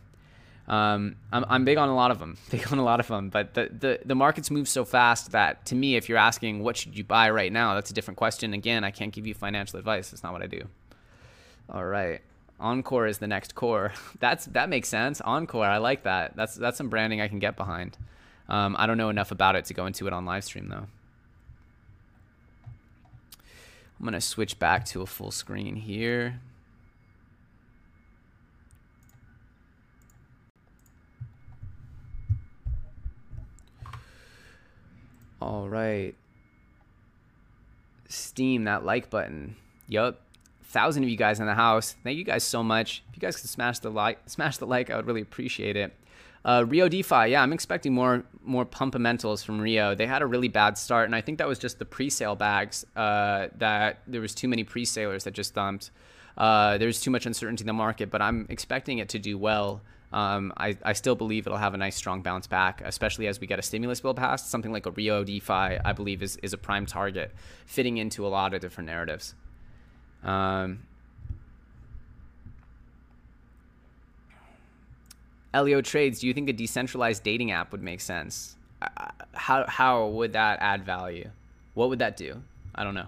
Um, 0.67 1.17
I'm, 1.31 1.45
I'm 1.47 1.65
big 1.65 1.77
on 1.77 1.89
a 1.89 1.95
lot 1.95 2.09
of 2.09 2.19
them, 2.19 2.37
big 2.49 2.71
on 2.71 2.79
a 2.79 2.83
lot 2.83 2.99
of 2.99 3.07
them, 3.07 3.29
but 3.29 3.53
the, 3.53 3.69
the, 3.71 3.99
the 4.03 4.15
markets 4.15 4.49
move 4.49 4.67
so 4.67 4.83
fast 4.83 5.31
that 5.31 5.65
to 5.67 5.75
me, 5.75 5.95
if 5.95 6.09
you're 6.09 6.17
asking 6.17 6.63
what 6.63 6.75
should 6.75 6.97
you 6.97 7.03
buy 7.03 7.29
right 7.29 7.51
now, 7.51 7.75
that's 7.75 7.91
a 7.91 7.93
different 7.93 8.17
question. 8.17 8.53
Again, 8.53 8.83
I 8.83 8.91
can't 8.91 9.13
give 9.13 9.27
you 9.27 9.33
financial 9.33 9.77
advice. 9.77 10.09
That's 10.09 10.23
not 10.23 10.33
what 10.33 10.41
I 10.41 10.47
do. 10.47 10.67
All 11.69 11.85
right. 11.85 12.21
Encore 12.59 13.07
is 13.07 13.17
the 13.17 13.27
next 13.27 13.53
core. 13.53 13.93
That's 14.19 14.45
that 14.45 14.69
makes 14.69 14.87
sense. 14.87 15.19
Encore, 15.21 15.65
I 15.65 15.77
like 15.77 16.03
that. 16.03 16.37
That's 16.37 16.55
that's 16.55 16.77
some 16.77 16.89
branding 16.89 17.19
I 17.19 17.27
can 17.27 17.39
get 17.39 17.57
behind. 17.57 17.97
Um, 18.47 18.75
I 18.79 18.85
don't 18.85 18.97
know 18.97 19.09
enough 19.09 19.31
about 19.31 19.55
it 19.55 19.65
to 19.65 19.73
go 19.73 19.85
into 19.85 20.07
it 20.07 20.13
on 20.13 20.25
live 20.25 20.45
stream 20.45 20.69
though. 20.69 20.87
I'm 23.99 24.05
gonna 24.05 24.21
switch 24.21 24.57
back 24.57 24.85
to 24.85 25.01
a 25.01 25.05
full 25.05 25.31
screen 25.31 25.75
here. 25.75 26.39
All 35.45 35.69
right. 35.69 36.15
Steam 38.07 38.63
that 38.63 38.83
like 38.83 39.11
button. 39.11 39.55
Yup. 39.87 40.19
Thousand 40.63 41.03
of 41.03 41.09
you 41.09 41.15
guys 41.15 41.39
in 41.39 41.45
the 41.45 41.53
house. 41.53 41.95
Thank 42.03 42.17
you 42.17 42.23
guys 42.23 42.43
so 42.43 42.63
much. 42.63 43.03
If 43.09 43.15
you 43.15 43.19
guys 43.19 43.39
could 43.39 43.47
smash 43.47 43.77
the 43.77 43.91
like, 43.91 44.17
smash 44.25 44.57
the 44.57 44.65
like, 44.65 44.89
I 44.89 44.95
would 44.95 45.05
really 45.05 45.21
appreciate 45.21 45.77
it. 45.77 45.93
Uh, 46.43 46.65
Rio 46.67 46.89
DeFi, 46.89 47.27
yeah, 47.27 47.43
I'm 47.43 47.53
expecting 47.53 47.93
more 47.93 48.23
more 48.43 48.65
pumpamentals 48.65 49.45
from 49.45 49.61
Rio. 49.61 49.93
They 49.93 50.07
had 50.07 50.23
a 50.23 50.25
really 50.25 50.47
bad 50.47 50.79
start, 50.79 51.05
and 51.05 51.15
I 51.15 51.21
think 51.21 51.37
that 51.37 51.47
was 51.47 51.59
just 51.59 51.77
the 51.77 51.85
pre-sale 51.85 52.35
bags. 52.35 52.83
Uh, 52.95 53.49
that 53.59 53.99
there 54.07 54.21
was 54.21 54.33
too 54.33 54.47
many 54.47 54.63
pre-salers 54.63 55.25
that 55.25 55.35
just 55.35 55.53
dumped. 55.53 55.91
Uh, 56.37 56.79
there's 56.79 57.01
too 57.01 57.11
much 57.11 57.27
uncertainty 57.27 57.61
in 57.61 57.67
the 57.67 57.73
market, 57.73 58.09
but 58.09 58.21
I'm 58.21 58.47
expecting 58.49 58.97
it 58.97 59.09
to 59.09 59.19
do 59.19 59.37
well 59.37 59.81
um, 60.15 60.53
I, 60.55 60.77
I 60.81 60.93
still 60.93 61.15
believe 61.15 61.45
it'll 61.45 61.57
have 61.57 61.73
a 61.73 61.77
nice 61.77 61.97
strong 61.97 62.21
bounce 62.21 62.47
back, 62.47 62.81
especially 62.85 63.27
as 63.27 63.41
we 63.41 63.47
get 63.47 63.59
a 63.59 63.61
stimulus 63.61 63.99
bill 63.99 64.13
passed. 64.13 64.49
Something 64.49 64.71
like 64.71 64.85
a 64.85 64.91
Rio 64.91 65.25
DeFi, 65.25 65.51
I 65.51 65.91
believe, 65.91 66.23
is, 66.23 66.37
is 66.37 66.53
a 66.53 66.57
prime 66.57 66.85
target, 66.85 67.33
fitting 67.65 67.97
into 67.97 68.25
a 68.25 68.29
lot 68.29 68.53
of 68.53 68.61
different 68.61 68.87
narratives. 68.87 69.35
Um, 70.23 70.83
Elio 75.53 75.81
Trades, 75.81 76.21
do 76.21 76.27
you 76.27 76.33
think 76.33 76.47
a 76.47 76.53
decentralized 76.53 77.21
dating 77.21 77.51
app 77.51 77.73
would 77.73 77.83
make 77.83 77.99
sense? 77.99 78.55
How, 79.33 79.65
how 79.67 80.07
would 80.07 80.31
that 80.31 80.59
add 80.61 80.85
value? 80.85 81.29
What 81.73 81.89
would 81.89 81.99
that 81.99 82.15
do? 82.15 82.41
I 82.73 82.85
don't 82.85 82.93
know. 82.93 83.07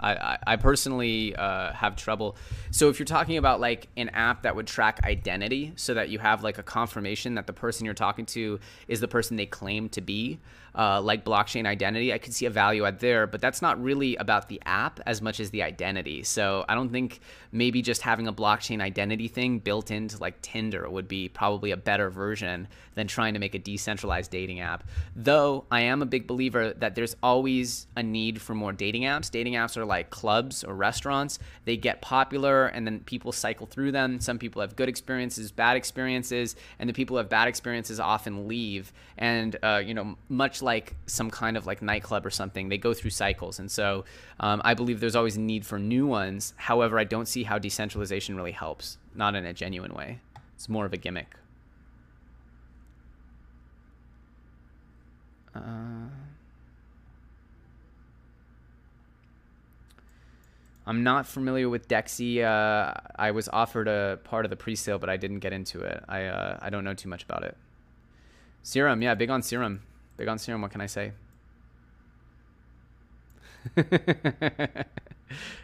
I, 0.00 0.38
I 0.46 0.56
personally 0.56 1.34
uh, 1.36 1.72
have 1.72 1.96
trouble. 1.96 2.36
So 2.70 2.88
if 2.88 2.98
you're 2.98 3.06
talking 3.06 3.36
about 3.36 3.60
like 3.60 3.88
an 3.96 4.08
app 4.10 4.42
that 4.42 4.56
would 4.56 4.66
track 4.66 5.00
identity 5.04 5.72
so 5.76 5.94
that 5.94 6.08
you 6.08 6.18
have 6.18 6.42
like 6.42 6.58
a 6.58 6.62
confirmation 6.62 7.36
that 7.36 7.46
the 7.46 7.52
person 7.52 7.84
you're 7.84 7.94
talking 7.94 8.26
to 8.26 8.58
is 8.88 9.00
the 9.00 9.08
person 9.08 9.36
they 9.36 9.46
claim 9.46 9.88
to 9.90 10.00
be, 10.00 10.40
uh, 10.76 11.00
like 11.00 11.24
blockchain 11.24 11.66
identity, 11.66 12.12
I 12.12 12.18
could 12.18 12.34
see 12.34 12.46
a 12.46 12.50
value 12.50 12.84
add 12.84 12.98
there, 12.98 13.26
but 13.26 13.40
that's 13.40 13.62
not 13.62 13.80
really 13.82 14.16
about 14.16 14.48
the 14.48 14.60
app 14.66 14.98
as 15.06 15.22
much 15.22 15.38
as 15.38 15.50
the 15.50 15.62
identity. 15.62 16.24
So 16.24 16.64
I 16.68 16.74
don't 16.74 16.90
think 16.90 17.20
maybe 17.52 17.80
just 17.80 18.02
having 18.02 18.26
a 18.26 18.32
blockchain 18.32 18.80
identity 18.80 19.28
thing 19.28 19.60
built 19.60 19.92
into 19.92 20.18
like 20.18 20.42
Tinder 20.42 20.88
would 20.90 21.06
be 21.06 21.28
probably 21.28 21.70
a 21.70 21.76
better 21.76 22.10
version 22.10 22.66
than 22.94 23.06
trying 23.06 23.34
to 23.34 23.40
make 23.40 23.54
a 23.54 23.58
decentralized 23.58 24.32
dating 24.32 24.60
app. 24.60 24.84
Though 25.14 25.64
I 25.70 25.82
am 25.82 26.02
a 26.02 26.06
big 26.06 26.26
believer 26.26 26.74
that 26.74 26.96
there's 26.96 27.14
always 27.22 27.86
a 27.96 28.02
need 28.02 28.42
for 28.42 28.54
more 28.54 28.72
dating 28.72 29.02
apps. 29.02 29.30
Dating 29.30 29.54
apps 29.54 29.76
are 29.76 29.83
like 29.84 30.10
clubs 30.10 30.64
or 30.64 30.74
restaurants. 30.74 31.38
They 31.64 31.76
get 31.76 32.00
popular 32.00 32.66
and 32.66 32.86
then 32.86 33.00
people 33.00 33.32
cycle 33.32 33.66
through 33.66 33.92
them. 33.92 34.20
Some 34.20 34.38
people 34.38 34.60
have 34.60 34.76
good 34.76 34.88
experiences, 34.88 35.50
bad 35.52 35.76
experiences, 35.76 36.56
and 36.78 36.88
the 36.88 36.92
people 36.92 37.14
who 37.14 37.18
have 37.18 37.28
bad 37.28 37.48
experiences 37.48 38.00
often 38.00 38.48
leave. 38.48 38.92
And, 39.18 39.56
uh, 39.62 39.82
you 39.84 39.94
know, 39.94 40.16
much 40.28 40.62
like 40.62 40.94
some 41.06 41.30
kind 41.30 41.56
of 41.56 41.66
like 41.66 41.82
nightclub 41.82 42.26
or 42.26 42.30
something. 42.30 42.68
They 42.68 42.78
go 42.78 42.94
through 42.94 43.10
cycles. 43.10 43.58
And 43.58 43.70
so 43.70 44.04
um, 44.40 44.60
I 44.64 44.74
believe 44.74 45.00
there's 45.00 45.16
always 45.16 45.36
a 45.36 45.40
need 45.40 45.64
for 45.64 45.78
new 45.78 46.06
ones. 46.06 46.54
However, 46.56 46.98
I 46.98 47.04
don't 47.04 47.26
see 47.26 47.44
how 47.44 47.58
decentralization 47.58 48.36
really 48.36 48.52
helps, 48.52 48.98
not 49.14 49.34
in 49.34 49.44
a 49.44 49.52
genuine 49.52 49.94
way. 49.94 50.20
It's 50.54 50.68
more 50.68 50.86
of 50.86 50.92
a 50.92 50.96
gimmick. 50.96 51.36
Uh, 55.54 56.08
I'm 60.86 61.02
not 61.02 61.26
familiar 61.26 61.68
with 61.68 61.88
Dexy. 61.88 62.42
Uh, 62.42 62.92
I 63.16 63.30
was 63.30 63.48
offered 63.48 63.88
a 63.88 64.18
part 64.24 64.44
of 64.44 64.50
the 64.50 64.56
pre-sale, 64.56 64.98
but 64.98 65.08
I 65.08 65.16
didn't 65.16 65.38
get 65.38 65.52
into 65.52 65.80
it. 65.80 66.04
I 66.08 66.24
uh, 66.24 66.58
I 66.60 66.70
don't 66.70 66.84
know 66.84 66.94
too 66.94 67.08
much 67.08 67.22
about 67.22 67.42
it. 67.42 67.56
Serum, 68.62 69.02
yeah, 69.02 69.14
big 69.14 69.30
on 69.30 69.42
Serum. 69.42 69.82
Big 70.16 70.28
on 70.28 70.38
serum, 70.38 70.62
what 70.62 70.70
can 70.70 70.80
I 70.80 70.86
say? 70.86 71.12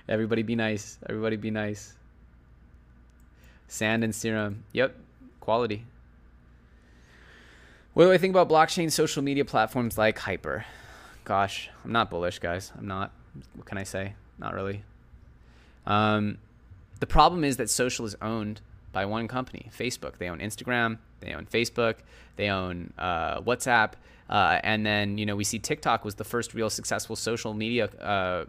Everybody 0.09 0.43
be 0.43 0.57
nice. 0.57 0.99
Everybody 1.09 1.37
be 1.37 1.51
nice. 1.51 1.95
Sand 3.69 4.03
and 4.03 4.13
serum. 4.15 4.65
Yep. 4.73 4.97
Quality. 5.39 5.85
What 7.95 8.05
do 8.05 8.13
I 8.13 8.19
think 8.19 8.33
about 8.35 8.49
blockchain 8.49 8.91
social 8.91 9.23
media 9.23 9.45
platforms 9.45 9.97
like 9.97 10.19
Hyper? 10.19 10.65
Gosh, 11.25 11.71
I'm 11.85 11.93
not 11.93 12.11
bullish, 12.11 12.41
guys. 12.41 12.73
I'm 12.77 12.89
not. 12.89 13.13
What 13.55 13.67
can 13.67 13.79
I 13.79 13.85
say? 13.85 14.15
Not 14.39 14.55
really. 14.55 14.83
Um, 15.91 16.39
the 17.01 17.07
problem 17.07 17.43
is 17.43 17.57
that 17.57 17.69
social 17.69 18.07
is 18.07 18.15
owned 18.23 18.61
by 18.93 19.05
one 19.07 19.27
company, 19.27 19.71
Facebook. 19.77 20.19
They 20.19 20.29
own 20.29 20.39
Instagram, 20.39 20.99
they 21.19 21.35
own 21.35 21.47
Facebook, 21.47 21.97
they 22.37 22.49
own 22.49 22.93
uh, 22.97 23.41
WhatsApp, 23.41 23.93
uh, 24.29 24.61
and 24.63 24.87
then 24.87 25.19
you 25.19 25.27
know 25.27 25.35
we 25.35 25.45
see 25.45 25.59
TikTok 25.59 26.05
was 26.05 26.15
the 26.15 26.25
first 26.25 26.55
real 26.55 26.71
successful 26.71 27.17
social 27.17 27.55
media 27.55 27.87
uh, 27.87 28.45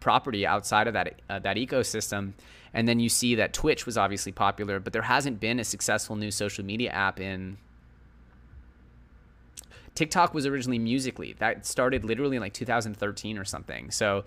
property 0.00 0.46
outside 0.46 0.86
of 0.86 0.92
that 0.92 1.20
uh, 1.30 1.38
that 1.38 1.56
ecosystem. 1.56 2.32
And 2.74 2.86
then 2.88 3.00
you 3.00 3.08
see 3.08 3.36
that 3.36 3.52
Twitch 3.52 3.86
was 3.86 3.96
obviously 3.96 4.32
popular, 4.32 4.80
but 4.80 4.92
there 4.92 5.02
hasn't 5.02 5.40
been 5.40 5.60
a 5.60 5.64
successful 5.64 6.16
new 6.16 6.30
social 6.30 6.64
media 6.64 6.90
app 6.90 7.18
in. 7.20 7.56
TikTok 9.94 10.34
was 10.34 10.44
originally 10.44 10.80
Musical.ly. 10.80 11.34
That 11.38 11.64
started 11.64 12.04
literally 12.04 12.36
in 12.36 12.42
like 12.42 12.52
2013 12.52 13.38
or 13.38 13.44
something. 13.44 13.92
So 13.92 14.24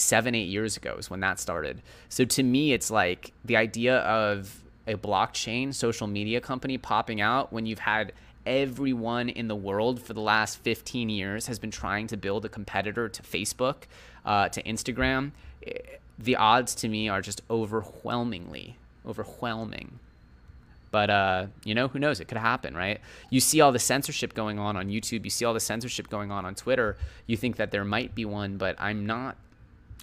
seven, 0.00 0.34
eight 0.34 0.48
years 0.48 0.76
ago 0.76 0.96
is 0.98 1.10
when 1.10 1.20
that 1.20 1.38
started. 1.38 1.82
So 2.08 2.24
to 2.24 2.42
me, 2.42 2.72
it's 2.72 2.90
like 2.90 3.32
the 3.44 3.56
idea 3.56 3.98
of 3.98 4.62
a 4.86 4.94
blockchain 4.94 5.74
social 5.74 6.06
media 6.06 6.40
company 6.40 6.78
popping 6.78 7.20
out 7.20 7.52
when 7.52 7.66
you've 7.66 7.80
had 7.80 8.12
everyone 8.46 9.28
in 9.28 9.48
the 9.48 9.54
world 9.54 10.00
for 10.00 10.14
the 10.14 10.20
last 10.20 10.58
15 10.58 11.08
years 11.08 11.46
has 11.46 11.58
been 11.58 11.70
trying 11.70 12.06
to 12.08 12.16
build 12.16 12.44
a 12.44 12.48
competitor 12.48 13.08
to 13.08 13.22
Facebook, 13.22 13.84
uh, 14.24 14.48
to 14.48 14.62
Instagram. 14.62 15.32
Eh, 15.66 15.72
the 16.18 16.36
odds 16.36 16.74
to 16.74 16.88
me 16.88 17.08
are 17.08 17.22
just 17.22 17.42
overwhelmingly, 17.50 18.76
overwhelming. 19.06 19.98
But 20.90 21.08
uh, 21.08 21.46
you 21.64 21.74
know, 21.74 21.88
who 21.88 21.98
knows? 21.98 22.20
It 22.20 22.26
could 22.26 22.38
happen, 22.38 22.76
right? 22.76 23.00
You 23.30 23.40
see 23.40 23.60
all 23.60 23.72
the 23.72 23.78
censorship 23.78 24.34
going 24.34 24.58
on 24.58 24.76
on 24.76 24.88
YouTube. 24.88 25.24
You 25.24 25.30
see 25.30 25.44
all 25.44 25.54
the 25.54 25.60
censorship 25.60 26.10
going 26.10 26.30
on 26.30 26.44
on 26.44 26.54
Twitter. 26.54 26.96
You 27.26 27.36
think 27.36 27.56
that 27.56 27.70
there 27.70 27.84
might 27.84 28.14
be 28.14 28.24
one, 28.24 28.56
but 28.56 28.74
I'm 28.78 29.06
not. 29.06 29.36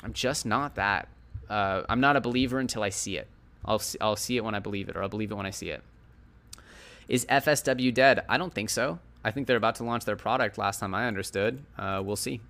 I'm 0.04 0.14
just 0.14 0.46
not 0.46 0.76
that. 0.76 1.08
Uh, 1.50 1.84
I'm 1.90 2.00
not 2.00 2.16
a 2.16 2.22
believer 2.22 2.60
until 2.60 2.84
I 2.84 2.90
see 2.90 3.18
it. 3.18 3.28
I'll 3.66 3.82
I'll 4.00 4.16
see 4.16 4.38
it 4.38 4.44
when 4.44 4.56
I 4.56 4.60
believe 4.60 4.90
it, 4.90 4.96
or 4.96 5.02
I'll 5.04 5.10
believe 5.10 5.32
it 5.32 5.36
when 5.36 5.46
I 5.46 5.52
see 5.52 5.70
it. 5.70 5.84
Is 7.08 7.26
FSW 7.26 7.94
dead? 7.94 8.24
I 8.28 8.38
don't 8.38 8.54
think 8.54 8.70
so. 8.70 9.00
I 9.24 9.32
think 9.32 9.48
they're 9.48 9.58
about 9.58 9.76
to 9.76 9.84
launch 9.84 10.06
their 10.06 10.16
product. 10.16 10.58
Last 10.58 10.80
time 10.80 10.94
I 10.94 11.08
understood, 11.08 11.64
uh, 11.78 12.02
we'll 12.04 12.16
see. 12.16 12.42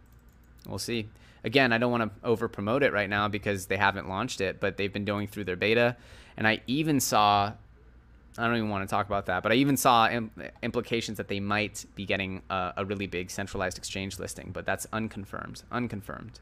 We'll 0.67 0.79
see. 0.79 1.07
Again, 1.43 1.71
I 1.71 1.77
don't 1.77 1.91
want 1.91 2.03
to 2.03 2.27
over 2.27 2.47
promote 2.47 2.83
it 2.83 2.91
right 2.91 3.09
now 3.09 3.27
because 3.27 3.67
they 3.67 3.77
haven't 3.77 4.09
launched 4.09 4.41
it, 4.41 4.59
but 4.59 4.77
they've 4.77 4.91
been 4.91 5.05
going 5.05 5.27
through 5.27 5.45
their 5.45 5.55
beta. 5.55 5.95
And 6.35 6.47
I 6.47 6.61
even 6.67 6.99
saw 6.99 7.53
I 8.37 8.45
don't 8.45 8.57
even 8.57 8.69
want 8.69 8.87
to 8.87 8.93
talk 8.93 9.07
about 9.07 9.25
that. 9.25 9.41
But 9.41 9.51
I 9.51 9.55
even 9.55 9.77
saw 9.77 10.07
Im- 10.07 10.31
implications 10.61 11.17
that 11.17 11.27
they 11.27 11.39
might 11.39 11.85
be 11.95 12.05
getting 12.05 12.43
a, 12.49 12.73
a 12.77 12.85
really 12.85 13.07
big 13.07 13.31
centralized 13.31 13.77
exchange 13.77 14.19
listing, 14.19 14.51
but 14.53 14.65
that's 14.65 14.85
unconfirmed. 14.93 15.63
Unconfirmed. 15.71 16.39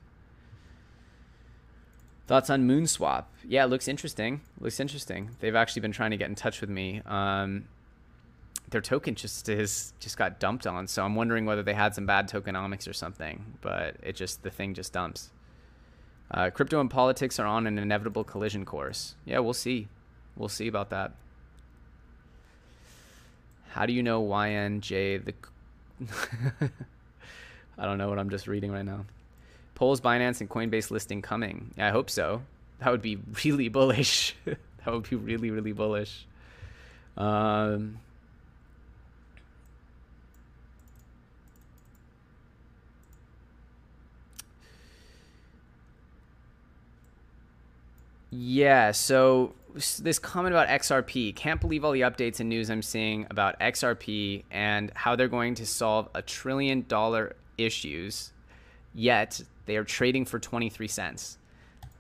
Thoughts 2.28 2.49
on 2.49 2.67
Moonswap? 2.67 3.26
Yeah, 3.47 3.65
it 3.65 3.67
looks 3.67 3.88
interesting. 3.88 4.41
Looks 4.59 4.80
interesting. 4.80 5.32
They've 5.39 5.55
actually 5.55 5.82
been 5.82 5.91
trying 5.91 6.11
to 6.11 6.17
get 6.17 6.28
in 6.28 6.36
touch 6.36 6.59
with 6.59 6.69
me. 6.69 7.01
Um, 7.05 7.65
their 8.69 8.82
token 8.82 9.13
just 9.13 9.47
is 9.47 9.93
just 9.99 10.17
got 10.17 10.39
dumped 10.39 10.65
on, 10.65 10.88
so 10.88 11.03
I'm 11.03 11.13
wondering 11.15 11.45
whether 11.45 11.61
they 11.61 11.76
had 11.76 11.93
some 11.93 12.07
bad 12.07 12.28
tokenomics 12.28 12.89
or 12.89 12.93
something. 12.93 13.57
But 13.61 13.97
it 14.01 14.15
just 14.15 14.41
the 14.41 14.49
thing 14.49 14.73
just 14.73 14.91
dumps. 14.91 15.30
Uh, 16.32 16.49
crypto 16.49 16.82
and 16.82 16.89
politics 16.89 17.38
are 17.39 17.45
on 17.45 17.67
an 17.67 17.78
inevitable 17.78 18.23
collision 18.23 18.65
course. 18.65 19.15
Yeah, 19.26 19.39
we'll 19.39 19.53
see. 19.53 19.88
We'll 20.36 20.49
see 20.49 20.67
about 20.67 20.89
that. 20.89 21.13
How 23.69 23.86
do 23.86 23.93
you 23.93 24.01
know 24.01 24.23
YNJ 24.23 25.26
the? 25.26 25.34
I 27.78 27.86
don't 27.86 27.97
know 27.99 28.09
what 28.09 28.17
I'm 28.17 28.32
just 28.32 28.47
reading 28.47 28.71
right 28.71 28.86
now. 28.86 29.05
POLS, 29.76 30.01
Binance, 30.01 30.41
and 30.41 30.49
Coinbase 30.49 30.89
listing 30.89 31.21
coming. 31.21 31.71
I 31.78 31.89
hope 31.89 32.09
so. 32.09 32.41
That 32.80 32.91
would 32.91 33.01
be 33.01 33.17
really 33.45 33.69
bullish. 33.69 34.36
that 34.45 34.57
would 34.88 35.09
be 35.09 35.15
really, 35.15 35.51
really 35.51 35.73
bullish. 35.73 36.26
Um, 37.17 37.99
yeah, 48.32 48.91
so 48.91 49.53
this 49.76 50.19
comment 50.19 50.53
about 50.53 50.67
XRP. 50.67 51.36
Can't 51.36 51.59
believe 51.59 51.84
all 51.84 51.91
the 51.91 52.01
updates 52.01 52.39
and 52.39 52.47
news 52.49 52.69
I'm 52.69 52.82
seeing 52.82 53.28
about 53.30 53.59
XRP 53.59 54.43
and 54.51 54.91
how 54.95 55.15
they're 55.15 55.28
going 55.28 55.55
to 55.55 55.65
solve 55.65 56.09
a 56.15 56.21
trillion 56.21 56.86
dollar 56.88 57.36
issues, 57.57 58.32
yet 58.93 59.41
they 59.66 59.78
are 59.78 59.84
trading 59.84 60.26
for 60.26 60.39
23 60.39 60.88
cents. 60.88 61.38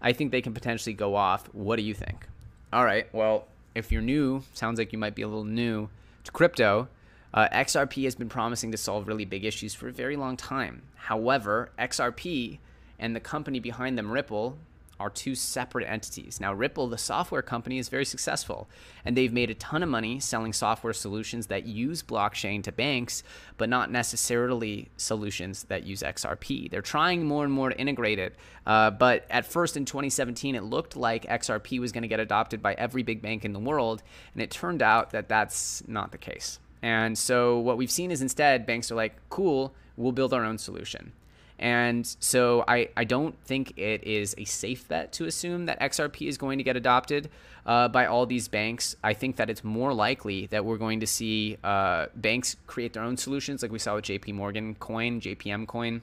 I 0.01 0.13
think 0.13 0.31
they 0.31 0.41
can 0.41 0.53
potentially 0.53 0.93
go 0.93 1.15
off. 1.15 1.47
What 1.53 1.77
do 1.77 1.83
you 1.83 1.93
think? 1.93 2.27
All 2.71 2.85
right. 2.85 3.11
Well, 3.13 3.47
if 3.73 3.91
you're 3.91 4.01
new, 4.01 4.43
sounds 4.53 4.79
like 4.79 4.91
you 4.93 4.99
might 4.99 5.15
be 5.15 5.21
a 5.21 5.27
little 5.27 5.43
new 5.43 5.89
to 6.23 6.31
crypto. 6.31 6.87
Uh, 7.33 7.49
XRP 7.49 8.05
has 8.05 8.15
been 8.15 8.29
promising 8.29 8.71
to 8.71 8.77
solve 8.77 9.07
really 9.07 9.25
big 9.25 9.43
issues 9.43 9.73
for 9.73 9.87
a 9.87 9.91
very 9.91 10.15
long 10.15 10.37
time. 10.37 10.83
However, 10.95 11.71
XRP 11.77 12.59
and 12.97 13.15
the 13.15 13.19
company 13.19 13.59
behind 13.59 13.97
them, 13.97 14.09
Ripple, 14.11 14.57
are 14.99 15.09
two 15.09 15.35
separate 15.35 15.85
entities. 15.87 16.39
Now, 16.39 16.53
Ripple, 16.53 16.87
the 16.87 16.97
software 16.97 17.41
company, 17.41 17.77
is 17.77 17.89
very 17.89 18.05
successful, 18.05 18.67
and 19.03 19.15
they've 19.15 19.33
made 19.33 19.49
a 19.49 19.55
ton 19.55 19.83
of 19.83 19.89
money 19.89 20.19
selling 20.19 20.53
software 20.53 20.93
solutions 20.93 21.47
that 21.47 21.65
use 21.65 22.01
blockchain 22.01 22.63
to 22.63 22.71
banks, 22.71 23.23
but 23.57 23.69
not 23.69 23.91
necessarily 23.91 24.89
solutions 24.97 25.63
that 25.63 25.83
use 25.83 26.01
XRP. 26.01 26.69
They're 26.69 26.81
trying 26.81 27.25
more 27.25 27.43
and 27.43 27.51
more 27.51 27.69
to 27.69 27.77
integrate 27.77 28.19
it, 28.19 28.35
uh, 28.65 28.91
but 28.91 29.25
at 29.29 29.45
first 29.45 29.77
in 29.77 29.85
2017, 29.85 30.55
it 30.55 30.63
looked 30.63 30.95
like 30.95 31.25
XRP 31.25 31.79
was 31.79 31.91
going 31.91 32.03
to 32.03 32.07
get 32.07 32.19
adopted 32.19 32.61
by 32.61 32.73
every 32.75 33.03
big 33.03 33.21
bank 33.21 33.45
in 33.45 33.53
the 33.53 33.59
world, 33.59 34.01
and 34.33 34.41
it 34.41 34.51
turned 34.51 34.81
out 34.81 35.11
that 35.11 35.27
that's 35.27 35.83
not 35.87 36.11
the 36.11 36.17
case. 36.17 36.59
And 36.81 37.17
so, 37.17 37.57
what 37.59 37.77
we've 37.77 37.91
seen 37.91 38.11
is 38.11 38.21
instead, 38.21 38.65
banks 38.65 38.91
are 38.91 38.95
like, 38.95 39.15
cool, 39.29 39.73
we'll 39.97 40.11
build 40.11 40.33
our 40.33 40.43
own 40.43 40.57
solution. 40.57 41.13
And 41.57 42.05
so 42.19 42.65
I, 42.67 42.89
I 42.97 43.05
don't 43.05 43.37
think 43.43 43.77
it 43.77 44.03
is 44.03 44.35
a 44.37 44.43
safe 44.43 44.87
bet 44.87 45.13
to 45.13 45.25
assume 45.25 45.65
that 45.67 45.79
XRP 45.79 46.27
is 46.27 46.37
going 46.37 46.57
to 46.57 46.63
get 46.63 46.75
adopted 46.75 47.29
uh, 47.65 47.87
by 47.87 48.05
all 48.05 48.25
these 48.25 48.47
banks. 48.47 48.95
I 49.03 49.13
think 49.13 49.37
that 49.37 49.49
it's 49.49 49.63
more 49.63 49.93
likely 49.93 50.47
that 50.47 50.65
we're 50.65 50.77
going 50.77 50.99
to 50.99 51.07
see 51.07 51.57
uh, 51.63 52.07
banks 52.15 52.57
create 52.67 52.93
their 52.93 53.03
own 53.03 53.17
solutions, 53.17 53.61
like 53.61 53.71
we 53.71 53.79
saw 53.79 53.95
with 53.95 54.05
JP 54.05 54.33
Morgan 54.33 54.75
Coin, 54.75 55.21
JPM 55.21 55.65
Coin. 55.65 56.01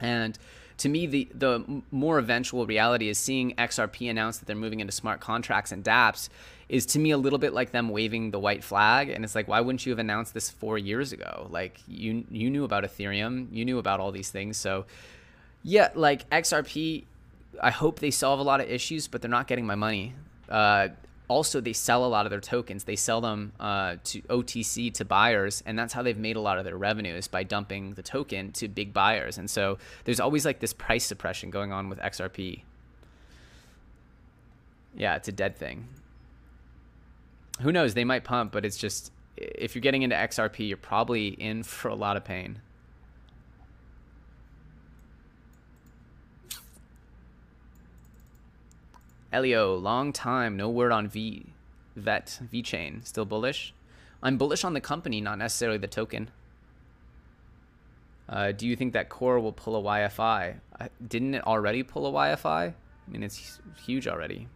And 0.00 0.38
to 0.78 0.88
me, 0.88 1.06
the 1.06 1.28
the 1.34 1.82
more 1.90 2.18
eventual 2.18 2.66
reality 2.66 3.08
is 3.08 3.18
seeing 3.18 3.54
XRP 3.56 4.10
announce 4.10 4.38
that 4.38 4.46
they're 4.46 4.56
moving 4.56 4.80
into 4.80 4.92
smart 4.92 5.20
contracts 5.20 5.72
and 5.72 5.84
DApps 5.84 6.28
is 6.68 6.86
to 6.86 6.98
me 6.98 7.10
a 7.10 7.18
little 7.18 7.38
bit 7.38 7.52
like 7.52 7.70
them 7.70 7.88
waving 7.90 8.30
the 8.30 8.38
white 8.38 8.64
flag. 8.64 9.08
And 9.08 9.24
it's 9.24 9.34
like 9.34 9.48
why 9.48 9.60
wouldn't 9.60 9.84
you 9.84 9.90
have 9.90 9.98
announced 9.98 10.34
this 10.34 10.50
4 10.50 10.78
years 10.78 11.12
ago? 11.12 11.48
Like 11.50 11.80
you 11.86 12.24
you 12.30 12.50
knew 12.50 12.64
about 12.64 12.84
ethereum. 12.84 13.48
You 13.52 13.64
knew 13.64 13.78
about 13.78 14.00
all 14.00 14.12
these 14.12 14.30
things. 14.30 14.56
So 14.56 14.86
yeah 15.64 15.90
like 15.94 16.28
xrp 16.30 17.04
i 17.62 17.70
hope 17.70 18.00
they 18.00 18.10
solve 18.10 18.40
a 18.40 18.42
lot 18.42 18.60
of 18.60 18.68
issues 18.68 19.06
but 19.06 19.22
they're 19.22 19.30
not 19.30 19.46
getting 19.46 19.66
my 19.66 19.74
money. 19.74 20.14
Uh, 20.48 20.88
also 21.32 21.60
they 21.60 21.72
sell 21.72 22.04
a 22.04 22.06
lot 22.06 22.26
of 22.26 22.30
their 22.30 22.40
tokens 22.40 22.84
they 22.84 22.96
sell 22.96 23.20
them 23.20 23.52
uh, 23.58 23.96
to 24.04 24.20
otc 24.22 24.94
to 24.94 25.04
buyers 25.04 25.62
and 25.66 25.78
that's 25.78 25.92
how 25.92 26.02
they've 26.02 26.18
made 26.18 26.36
a 26.36 26.40
lot 26.40 26.58
of 26.58 26.64
their 26.64 26.76
revenues 26.76 27.26
by 27.26 27.42
dumping 27.42 27.94
the 27.94 28.02
token 28.02 28.52
to 28.52 28.68
big 28.68 28.92
buyers 28.92 29.38
and 29.38 29.50
so 29.50 29.78
there's 30.04 30.20
always 30.20 30.44
like 30.44 30.60
this 30.60 30.72
price 30.72 31.04
suppression 31.04 31.50
going 31.50 31.72
on 31.72 31.88
with 31.88 31.98
xrp 32.00 32.62
yeah 34.94 35.16
it's 35.16 35.28
a 35.28 35.32
dead 35.32 35.56
thing 35.56 35.88
who 37.60 37.72
knows? 37.72 37.94
They 37.94 38.04
might 38.04 38.24
pump, 38.24 38.52
but 38.52 38.64
it's 38.64 38.76
just 38.76 39.12
if 39.36 39.74
you're 39.74 39.82
getting 39.82 40.02
into 40.02 40.16
XRP, 40.16 40.68
you're 40.68 40.76
probably 40.76 41.28
in 41.28 41.62
for 41.62 41.88
a 41.88 41.94
lot 41.94 42.16
of 42.16 42.24
pain. 42.24 42.60
Elio, 49.32 49.74
long 49.74 50.12
time, 50.12 50.56
no 50.56 50.68
word 50.68 50.92
on 50.92 51.08
V, 51.08 51.46
Vet, 51.96 52.40
VeChain. 52.52 53.06
Still 53.06 53.24
bullish? 53.24 53.72
I'm 54.22 54.36
bullish 54.36 54.62
on 54.62 54.74
the 54.74 54.80
company, 54.80 55.20
not 55.20 55.38
necessarily 55.38 55.78
the 55.78 55.88
token. 55.88 56.30
Uh, 58.28 58.52
do 58.52 58.66
you 58.66 58.76
think 58.76 58.92
that 58.92 59.08
Core 59.08 59.40
will 59.40 59.52
pull 59.52 59.76
a 59.76 59.82
YFI? 59.82 60.56
Uh, 60.80 60.88
didn't 61.06 61.34
it 61.34 61.46
already 61.46 61.82
pull 61.82 62.06
a 62.06 62.12
YFI? 62.12 62.74
I 62.74 63.10
mean, 63.10 63.22
it's 63.22 63.58
huge 63.84 64.06
already. 64.06 64.48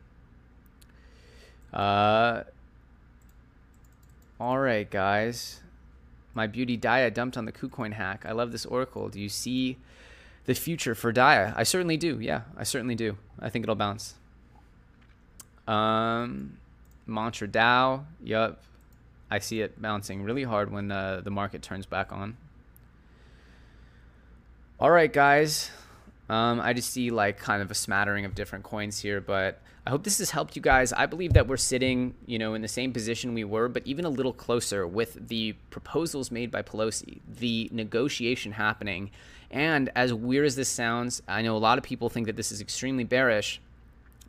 Uh, 1.72 2.44
all 4.38 4.58
right, 4.58 4.88
guys. 4.88 5.60
My 6.34 6.46
beauty 6.46 6.76
Daya 6.76 7.12
dumped 7.12 7.36
on 7.36 7.46
the 7.46 7.52
KuCoin 7.52 7.94
hack. 7.94 8.24
I 8.26 8.32
love 8.32 8.52
this 8.52 8.66
oracle. 8.66 9.08
Do 9.08 9.20
you 9.20 9.28
see 9.30 9.78
the 10.44 10.54
future 10.54 10.94
for 10.94 11.12
Daya? 11.12 11.54
I 11.56 11.62
certainly 11.62 11.96
do. 11.96 12.20
Yeah, 12.20 12.42
I 12.56 12.62
certainly 12.62 12.94
do. 12.94 13.16
I 13.40 13.48
think 13.48 13.64
it'll 13.64 13.74
bounce. 13.74 14.14
Um, 15.66 16.58
Mantra 17.06 17.48
DAO. 17.48 18.04
Yup. 18.22 18.62
I 19.30 19.40
see 19.40 19.60
it 19.60 19.80
bouncing 19.80 20.22
really 20.22 20.44
hard 20.44 20.70
when 20.70 20.92
uh, 20.92 21.20
the 21.22 21.30
market 21.30 21.62
turns 21.62 21.86
back 21.86 22.12
on. 22.12 22.36
All 24.78 24.90
right, 24.90 25.12
guys. 25.12 25.70
Um, 26.28 26.60
I 26.60 26.72
just 26.72 26.90
see 26.90 27.10
like 27.10 27.38
kind 27.38 27.62
of 27.62 27.70
a 27.70 27.74
smattering 27.74 28.24
of 28.24 28.34
different 28.34 28.64
coins 28.64 29.00
here, 29.00 29.20
but 29.20 29.60
I 29.86 29.90
hope 29.90 30.02
this 30.02 30.18
has 30.18 30.30
helped 30.30 30.56
you 30.56 30.62
guys. 30.62 30.92
I 30.92 31.06
believe 31.06 31.34
that 31.34 31.46
we're 31.46 31.56
sitting, 31.56 32.14
you 32.26 32.38
know, 32.38 32.54
in 32.54 32.62
the 32.62 32.68
same 32.68 32.92
position 32.92 33.34
we 33.34 33.44
were, 33.44 33.68
but 33.68 33.86
even 33.86 34.04
a 34.04 34.08
little 34.08 34.32
closer 34.32 34.86
with 34.86 35.28
the 35.28 35.52
proposals 35.70 36.32
made 36.32 36.50
by 36.50 36.62
Pelosi, 36.62 37.20
the 37.38 37.68
negotiation 37.72 38.52
happening. 38.52 39.10
And 39.50 39.90
as 39.94 40.12
weird 40.12 40.46
as 40.46 40.56
this 40.56 40.68
sounds, 40.68 41.22
I 41.28 41.42
know 41.42 41.56
a 41.56 41.58
lot 41.58 41.78
of 41.78 41.84
people 41.84 42.08
think 42.08 42.26
that 42.26 42.36
this 42.36 42.50
is 42.50 42.60
extremely 42.60 43.04
bearish, 43.04 43.60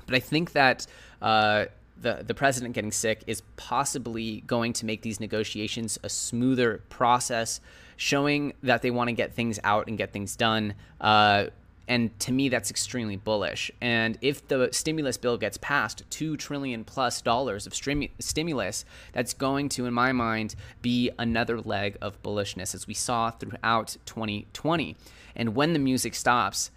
but 0.08 0.16
I 0.16 0.20
think 0.20 0.54
that 0.54 0.88
uh, 1.22 1.66
the 2.02 2.24
the 2.26 2.34
president 2.34 2.74
getting 2.74 2.92
sick 2.92 3.24
is 3.28 3.42
possibly 3.56 4.42
going 4.42 4.74
to 4.74 4.86
make 4.86 5.04
these 5.04 5.20
negotiations 5.20 6.00
a 6.04 6.10
smoother 6.10 6.82
process, 6.90 7.62
showing 7.96 8.54
that 8.64 8.82
they 8.82 8.90
want 8.90 9.10
to 9.10 9.14
get 9.14 9.34
things 9.34 9.60
out 9.64 9.88
and 9.88 9.98
get 9.98 10.12
things 10.12 10.36
done. 10.36 10.74
Uh, 11.00 11.46
and 11.90 12.18
to 12.20 12.34
me, 12.34 12.50
that's 12.50 12.70
extremely 12.70 13.16
bullish. 13.16 13.72
And 13.80 14.18
if 14.22 14.46
the 14.48 14.70
stimulus 14.74 15.18
bill 15.18 15.38
gets 15.38 15.58
passed, 15.58 16.04
two 16.10 16.36
trillion 16.36 16.84
plus 16.84 17.22
dollars 17.22 17.66
of 17.66 17.74
stimulus, 17.74 18.84
that's 19.14 19.34
going 19.34 19.70
to, 19.70 19.86
in 19.86 19.94
my 19.94 20.12
mind, 20.12 20.56
be 20.82 21.12
another 21.18 21.62
leg 21.62 21.98
of 22.02 22.22
bullishness, 22.22 22.76
as 22.76 22.88
we 22.88 22.94
saw 22.94 23.32
throughout 23.32 23.96
2020. 24.06 24.98
And 25.34 25.56
when 25.56 25.72
the 25.72 25.80
music 25.80 26.14
stops, 26.14 26.72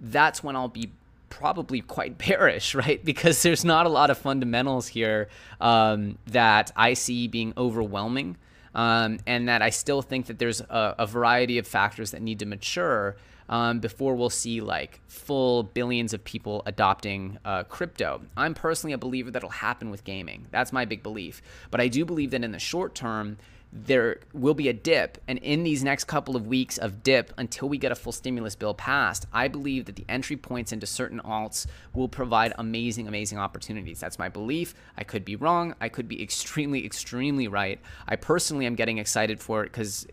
that's 0.00 0.42
when 0.42 0.56
I'll 0.56 0.68
be 0.68 0.90
probably 1.30 1.80
quite 1.80 2.18
bearish, 2.26 2.74
right? 2.74 3.04
Because 3.04 3.42
there's 3.42 3.64
not 3.64 3.86
a 3.86 3.90
lot 3.90 4.10
of 4.10 4.18
fundamentals 4.18 4.88
here 4.88 5.28
um, 5.60 6.18
that 6.26 6.72
I 6.76 6.94
see 6.94 7.28
being 7.28 7.52
overwhelming. 7.56 8.36
Um, 8.74 9.20
and 9.26 9.48
that 9.48 9.62
I 9.62 9.70
still 9.70 10.02
think 10.02 10.26
that 10.26 10.38
there's 10.38 10.60
a, 10.60 10.96
a 10.98 11.06
variety 11.06 11.56
of 11.56 11.66
factors 11.66 12.10
that 12.10 12.20
need 12.20 12.40
to 12.40 12.46
mature 12.46 13.16
um, 13.48 13.80
before 13.80 14.14
we'll 14.14 14.30
see 14.30 14.60
like 14.60 15.00
full 15.08 15.62
billions 15.62 16.12
of 16.12 16.22
people 16.24 16.62
adopting 16.66 17.38
uh, 17.44 17.64
crypto. 17.64 18.20
I'm 18.36 18.54
personally 18.54 18.92
a 18.92 18.98
believer 18.98 19.30
that'll 19.30 19.48
happen 19.48 19.90
with 19.90 20.04
gaming. 20.04 20.46
That's 20.50 20.72
my 20.72 20.84
big 20.84 21.02
belief. 21.02 21.42
But 21.70 21.80
I 21.80 21.88
do 21.88 22.04
believe 22.04 22.32
that 22.32 22.44
in 22.44 22.52
the 22.52 22.58
short 22.58 22.94
term, 22.94 23.38
there 23.84 24.20
will 24.32 24.54
be 24.54 24.68
a 24.68 24.72
dip. 24.72 25.18
And 25.28 25.38
in 25.38 25.62
these 25.62 25.84
next 25.84 26.04
couple 26.04 26.36
of 26.36 26.46
weeks 26.46 26.78
of 26.78 27.02
dip, 27.02 27.32
until 27.36 27.68
we 27.68 27.78
get 27.78 27.92
a 27.92 27.94
full 27.94 28.12
stimulus 28.12 28.56
bill 28.56 28.74
passed, 28.74 29.26
I 29.32 29.48
believe 29.48 29.84
that 29.86 29.96
the 29.96 30.04
entry 30.08 30.36
points 30.36 30.72
into 30.72 30.86
certain 30.86 31.20
alts 31.20 31.66
will 31.92 32.08
provide 32.08 32.52
amazing, 32.58 33.06
amazing 33.08 33.38
opportunities. 33.38 34.00
That's 34.00 34.18
my 34.18 34.28
belief. 34.28 34.74
I 34.96 35.04
could 35.04 35.24
be 35.24 35.36
wrong. 35.36 35.74
I 35.80 35.88
could 35.88 36.08
be 36.08 36.22
extremely, 36.26 36.84
extremely 36.84 37.48
right. 37.48 37.80
I 38.08 38.16
personally 38.16 38.66
am 38.66 38.74
getting 38.74 38.98
excited 38.98 39.40
for 39.40 39.62
it 39.62 39.72
because 39.72 40.06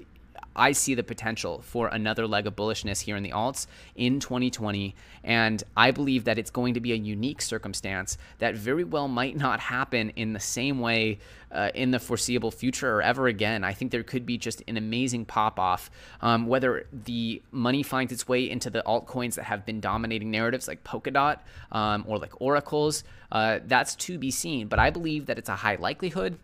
I 0.55 0.71
see 0.71 0.95
the 0.95 1.03
potential 1.03 1.61
for 1.61 1.87
another 1.87 2.27
leg 2.27 2.47
of 2.47 2.55
bullishness 2.55 3.01
here 3.01 3.15
in 3.15 3.23
the 3.23 3.31
alts 3.31 3.67
in 3.95 4.19
2020. 4.19 4.95
And 5.23 5.63
I 5.75 5.91
believe 5.91 6.25
that 6.25 6.37
it's 6.37 6.51
going 6.51 6.73
to 6.73 6.79
be 6.79 6.91
a 6.91 6.95
unique 6.95 7.41
circumstance 7.41 8.17
that 8.39 8.55
very 8.55 8.83
well 8.83 9.07
might 9.07 9.35
not 9.35 9.59
happen 9.59 10.11
in 10.11 10.33
the 10.33 10.39
same 10.39 10.79
way 10.79 11.19
uh, 11.51 11.69
in 11.75 11.91
the 11.91 11.99
foreseeable 11.99 12.51
future 12.51 12.97
or 12.97 13.01
ever 13.01 13.27
again. 13.27 13.63
I 13.63 13.73
think 13.73 13.91
there 13.91 14.03
could 14.03 14.25
be 14.25 14.37
just 14.37 14.63
an 14.67 14.75
amazing 14.75 15.25
pop 15.25 15.59
off, 15.59 15.89
um, 16.21 16.47
whether 16.47 16.87
the 16.91 17.41
money 17.51 17.83
finds 17.83 18.11
its 18.11 18.27
way 18.27 18.49
into 18.49 18.69
the 18.69 18.83
altcoins 18.85 19.35
that 19.35 19.45
have 19.45 19.65
been 19.65 19.79
dominating 19.79 20.31
narratives 20.31 20.67
like 20.67 20.83
Polkadot 20.83 21.39
um, 21.71 22.03
or 22.07 22.17
like 22.17 22.41
Oracles. 22.41 23.03
Uh, 23.31 23.59
that's 23.65 23.95
to 23.95 24.17
be 24.17 24.31
seen. 24.31 24.67
But 24.67 24.79
I 24.79 24.89
believe 24.89 25.27
that 25.27 25.37
it's 25.37 25.49
a 25.49 25.55
high 25.55 25.75
likelihood 25.75 26.37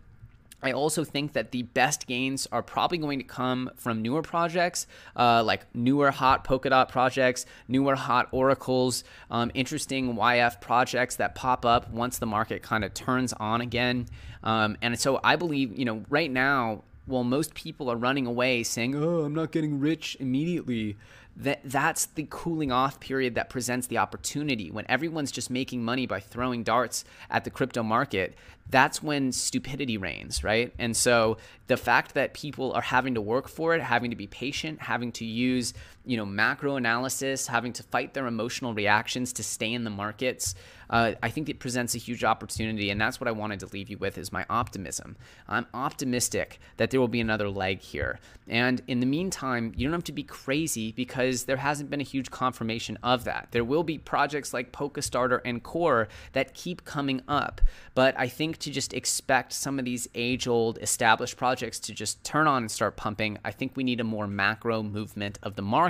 I 0.62 0.72
also 0.72 1.04
think 1.04 1.32
that 1.32 1.50
the 1.52 1.62
best 1.62 2.06
gains 2.06 2.46
are 2.52 2.62
probably 2.62 2.98
going 2.98 3.18
to 3.18 3.24
come 3.24 3.70
from 3.76 4.02
newer 4.02 4.22
projects, 4.22 4.86
uh, 5.16 5.42
like 5.44 5.66
newer 5.74 6.10
hot 6.10 6.44
Polkadot 6.44 6.88
projects, 6.88 7.46
newer 7.68 7.96
hot 7.96 8.28
oracles, 8.32 9.04
um, 9.30 9.50
interesting 9.54 10.14
YF 10.16 10.60
projects 10.60 11.16
that 11.16 11.34
pop 11.34 11.64
up 11.64 11.90
once 11.90 12.18
the 12.18 12.26
market 12.26 12.62
kind 12.62 12.84
of 12.84 12.94
turns 12.94 13.32
on 13.34 13.60
again. 13.60 14.06
Um, 14.42 14.76
and 14.82 14.98
so 14.98 15.20
I 15.22 15.36
believe, 15.36 15.78
you 15.78 15.84
know, 15.84 16.04
right 16.08 16.30
now, 16.30 16.84
while 17.06 17.24
most 17.24 17.54
people 17.54 17.90
are 17.90 17.96
running 17.96 18.26
away 18.26 18.62
saying, 18.62 18.94
"Oh, 18.94 19.20
I'm 19.20 19.34
not 19.34 19.50
getting 19.50 19.80
rich 19.80 20.16
immediately," 20.20 20.96
that 21.40 21.60
that's 21.64 22.06
the 22.06 22.26
cooling 22.30 22.70
off 22.70 23.00
period 23.00 23.34
that 23.34 23.48
presents 23.48 23.86
the 23.86 23.98
opportunity. 23.98 24.70
When 24.70 24.84
everyone's 24.88 25.32
just 25.32 25.50
making 25.50 25.82
money 25.84 26.06
by 26.06 26.20
throwing 26.20 26.62
darts 26.62 27.04
at 27.30 27.44
the 27.44 27.50
crypto 27.50 27.82
market 27.82 28.34
that's 28.70 29.02
when 29.02 29.32
stupidity 29.32 29.98
reigns 29.98 30.44
right? 30.44 30.72
And 30.78 30.96
so 30.96 31.38
the 31.66 31.76
fact 31.76 32.14
that 32.14 32.34
people 32.34 32.72
are 32.72 32.82
having 32.82 33.14
to 33.14 33.20
work 33.20 33.48
for 33.48 33.74
it 33.74 33.82
having 33.82 34.10
to 34.10 34.16
be 34.16 34.26
patient 34.26 34.80
having 34.80 35.12
to 35.12 35.24
use 35.24 35.74
you 36.04 36.16
know 36.16 36.26
macro 36.26 36.76
analysis 36.76 37.46
having 37.46 37.72
to 37.72 37.82
fight 37.82 38.14
their 38.14 38.26
emotional 38.26 38.74
reactions 38.74 39.32
to 39.32 39.42
stay 39.42 39.72
in 39.72 39.84
the 39.84 39.90
markets 39.90 40.54
uh, 40.90 41.12
i 41.22 41.28
think 41.28 41.48
it 41.48 41.58
presents 41.58 41.94
a 41.94 41.98
huge 41.98 42.24
opportunity 42.24 42.90
and 42.90 43.00
that's 43.00 43.20
what 43.20 43.28
i 43.28 43.32
wanted 43.32 43.60
to 43.60 43.66
leave 43.66 43.88
you 43.88 43.98
with 43.98 44.18
is 44.18 44.32
my 44.32 44.44
optimism. 44.48 45.16
I'm 45.48 45.66
optimistic 45.74 46.60
that 46.76 46.90
there 46.90 47.00
will 47.00 47.08
be 47.08 47.20
another 47.20 47.48
leg 47.48 47.80
here. 47.80 48.20
And 48.48 48.82
in 48.86 49.00
the 49.00 49.06
meantime 49.06 49.72
you 49.76 49.86
don't 49.86 49.92
have 49.92 50.04
to 50.04 50.12
be 50.12 50.22
crazy 50.22 50.92
because 50.92 51.44
there 51.44 51.56
hasn't 51.56 51.90
been 51.90 52.00
a 52.00 52.04
huge 52.04 52.30
confirmation 52.30 52.98
of 53.02 53.24
that. 53.24 53.48
There 53.50 53.64
will 53.64 53.82
be 53.82 53.98
projects 53.98 54.52
like 54.52 54.72
Polkastarter 54.72 55.40
and 55.44 55.62
Core 55.62 56.08
that 56.32 56.54
keep 56.54 56.84
coming 56.84 57.22
up, 57.28 57.60
but 57.94 58.14
I 58.18 58.28
think 58.28 58.58
to 58.58 58.70
just 58.70 58.92
expect 58.92 59.52
some 59.52 59.78
of 59.78 59.84
these 59.84 60.08
age 60.14 60.46
old 60.46 60.78
established 60.78 61.36
projects 61.36 61.78
to 61.80 61.94
just 61.94 62.22
turn 62.24 62.46
on 62.46 62.64
and 62.64 62.70
start 62.70 62.96
pumping, 62.96 63.38
I 63.44 63.52
think 63.52 63.72
we 63.76 63.84
need 63.84 64.00
a 64.00 64.04
more 64.04 64.26
macro 64.26 64.82
movement 64.82 65.38
of 65.42 65.56
the 65.56 65.62
market, 65.62 65.89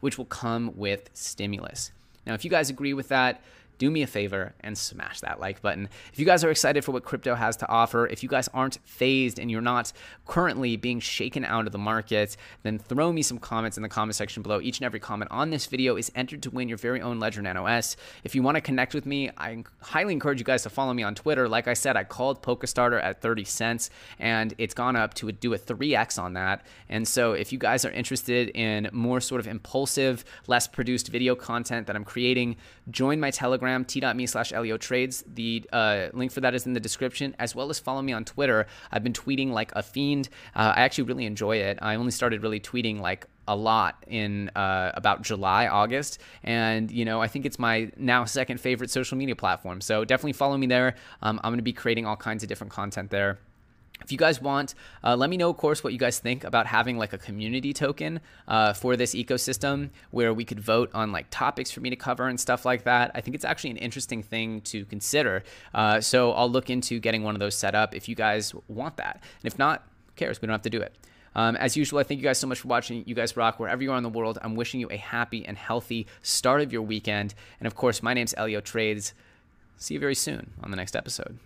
which 0.00 0.16
will 0.16 0.24
come 0.24 0.72
with 0.76 1.10
stimulus. 1.12 1.92
Now, 2.26 2.34
if 2.34 2.44
you 2.44 2.50
guys 2.50 2.70
agree 2.70 2.94
with 2.94 3.08
that, 3.08 3.42
do 3.78 3.90
me 3.90 4.02
a 4.02 4.06
favor 4.06 4.54
and 4.60 4.76
smash 4.76 5.20
that 5.20 5.40
like 5.40 5.62
button. 5.62 5.88
If 6.12 6.18
you 6.18 6.24
guys 6.24 6.44
are 6.44 6.50
excited 6.50 6.84
for 6.84 6.92
what 6.92 7.04
crypto 7.04 7.34
has 7.34 7.56
to 7.58 7.68
offer, 7.68 8.06
if 8.06 8.22
you 8.22 8.28
guys 8.28 8.48
aren't 8.54 8.78
fazed 8.84 9.38
and 9.38 9.50
you're 9.50 9.60
not 9.60 9.92
currently 10.26 10.76
being 10.76 11.00
shaken 11.00 11.44
out 11.44 11.66
of 11.66 11.72
the 11.72 11.78
market, 11.78 12.36
then 12.62 12.78
throw 12.78 13.12
me 13.12 13.22
some 13.22 13.38
comments 13.38 13.76
in 13.76 13.82
the 13.82 13.88
comment 13.88 14.14
section 14.14 14.42
below. 14.42 14.60
Each 14.60 14.78
and 14.78 14.86
every 14.86 15.00
comment 15.00 15.30
on 15.30 15.50
this 15.50 15.66
video 15.66 15.96
is 15.96 16.10
entered 16.14 16.42
to 16.42 16.50
win 16.50 16.68
your 16.68 16.78
very 16.78 17.00
own 17.00 17.18
Ledger 17.18 17.42
Nano 17.42 17.66
S. 17.66 17.96
If 18.22 18.34
you 18.34 18.42
want 18.42 18.56
to 18.56 18.60
connect 18.60 18.94
with 18.94 19.06
me, 19.06 19.30
I 19.36 19.64
highly 19.80 20.12
encourage 20.12 20.38
you 20.38 20.44
guys 20.44 20.62
to 20.62 20.70
follow 20.70 20.92
me 20.92 21.02
on 21.02 21.14
Twitter. 21.14 21.48
Like 21.48 21.68
I 21.68 21.74
said, 21.74 21.96
I 21.96 22.04
called 22.04 22.42
Polkastarter 22.42 23.02
at 23.02 23.20
30 23.20 23.44
cents 23.44 23.90
and 24.18 24.54
it's 24.58 24.74
gone 24.74 24.96
up 24.96 25.14
to 25.14 25.32
do 25.32 25.54
a 25.54 25.58
3x 25.58 26.22
on 26.22 26.34
that. 26.34 26.64
And 26.88 27.06
so 27.06 27.32
if 27.32 27.52
you 27.52 27.58
guys 27.58 27.84
are 27.84 27.90
interested 27.90 28.50
in 28.50 28.88
more 28.92 29.20
sort 29.20 29.40
of 29.40 29.46
impulsive, 29.46 30.24
less 30.46 30.68
produced 30.68 31.08
video 31.08 31.34
content 31.34 31.86
that 31.86 31.96
I'm 31.96 32.04
creating, 32.04 32.56
join 32.90 33.18
my 33.20 33.30
Telegram 33.30 33.63
Telegram, 33.64 33.84
t.me 33.84 34.26
slash 34.26 34.52
Trades. 34.80 35.24
The 35.26 35.64
uh, 35.72 36.08
link 36.12 36.32
for 36.32 36.40
that 36.40 36.54
is 36.54 36.66
in 36.66 36.74
the 36.74 36.80
description, 36.80 37.34
as 37.38 37.54
well 37.54 37.70
as 37.70 37.78
follow 37.78 38.02
me 38.02 38.12
on 38.12 38.24
Twitter. 38.24 38.66
I've 38.92 39.02
been 39.02 39.12
tweeting 39.12 39.50
like 39.52 39.72
a 39.74 39.82
fiend. 39.82 40.28
Uh, 40.54 40.74
I 40.76 40.82
actually 40.82 41.04
really 41.04 41.24
enjoy 41.24 41.56
it. 41.56 41.78
I 41.80 41.94
only 41.94 42.10
started 42.10 42.42
really 42.42 42.60
tweeting 42.60 43.00
like 43.00 43.26
a 43.48 43.56
lot 43.56 44.04
in 44.06 44.50
uh, 44.50 44.92
about 44.94 45.22
July, 45.22 45.66
August, 45.66 46.20
and 46.42 46.90
you 46.90 47.04
know 47.04 47.20
I 47.20 47.28
think 47.28 47.46
it's 47.46 47.58
my 47.58 47.90
now 47.96 48.24
second 48.24 48.60
favorite 48.60 48.90
social 48.90 49.16
media 49.16 49.36
platform. 49.36 49.80
So 49.80 50.04
definitely 50.04 50.34
follow 50.34 50.56
me 50.56 50.66
there. 50.66 50.96
Um, 51.22 51.40
I'm 51.42 51.50
going 51.50 51.58
to 51.58 51.62
be 51.62 51.72
creating 51.72 52.06
all 52.06 52.16
kinds 52.16 52.42
of 52.42 52.48
different 52.48 52.72
content 52.72 53.10
there. 53.10 53.38
If 54.04 54.12
you 54.12 54.18
guys 54.18 54.40
want, 54.40 54.74
uh, 55.02 55.16
let 55.16 55.30
me 55.30 55.36
know, 55.36 55.48
of 55.50 55.56
course, 55.56 55.82
what 55.82 55.92
you 55.92 55.98
guys 55.98 56.18
think 56.18 56.44
about 56.44 56.66
having 56.66 56.98
like 56.98 57.12
a 57.12 57.18
community 57.18 57.72
token 57.72 58.20
uh, 58.46 58.74
for 58.74 58.96
this 58.96 59.14
ecosystem 59.14 59.90
where 60.10 60.34
we 60.34 60.44
could 60.44 60.60
vote 60.60 60.90
on 60.92 61.10
like 61.10 61.26
topics 61.30 61.70
for 61.70 61.80
me 61.80 61.90
to 61.90 61.96
cover 61.96 62.28
and 62.28 62.38
stuff 62.38 62.64
like 62.64 62.84
that. 62.84 63.10
I 63.14 63.20
think 63.22 63.34
it's 63.34 63.44
actually 63.44 63.70
an 63.70 63.78
interesting 63.78 64.22
thing 64.22 64.60
to 64.62 64.84
consider. 64.84 65.42
Uh, 65.72 66.00
so 66.00 66.32
I'll 66.32 66.50
look 66.50 66.68
into 66.68 67.00
getting 67.00 67.22
one 67.22 67.34
of 67.34 67.40
those 67.40 67.56
set 67.56 67.74
up 67.74 67.94
if 67.94 68.08
you 68.08 68.14
guys 68.14 68.54
want 68.68 68.98
that. 68.98 69.22
And 69.42 69.52
if 69.52 69.58
not, 69.58 69.88
cares? 70.16 70.40
We 70.40 70.46
don't 70.46 70.54
have 70.54 70.62
to 70.62 70.70
do 70.70 70.80
it. 70.80 70.94
Um, 71.36 71.56
as 71.56 71.76
usual, 71.76 71.98
I 71.98 72.04
thank 72.04 72.20
you 72.20 72.24
guys 72.24 72.38
so 72.38 72.46
much 72.46 72.60
for 72.60 72.68
watching. 72.68 73.02
You 73.06 73.14
guys 73.14 73.36
rock 73.36 73.58
wherever 73.58 73.82
you 73.82 73.90
are 73.92 73.96
in 73.96 74.02
the 74.02 74.08
world. 74.08 74.38
I'm 74.42 74.54
wishing 74.54 74.80
you 74.80 74.88
a 74.90 74.96
happy 74.96 75.44
and 75.46 75.56
healthy 75.56 76.06
start 76.22 76.60
of 76.60 76.72
your 76.72 76.82
weekend. 76.82 77.34
And 77.58 77.66
of 77.66 77.74
course, 77.74 78.02
my 78.02 78.14
name's 78.14 78.34
Elio 78.36 78.60
Trades. 78.60 79.14
See 79.76 79.94
you 79.94 80.00
very 80.00 80.14
soon 80.14 80.52
on 80.62 80.70
the 80.70 80.76
next 80.76 80.94
episode. 80.94 81.38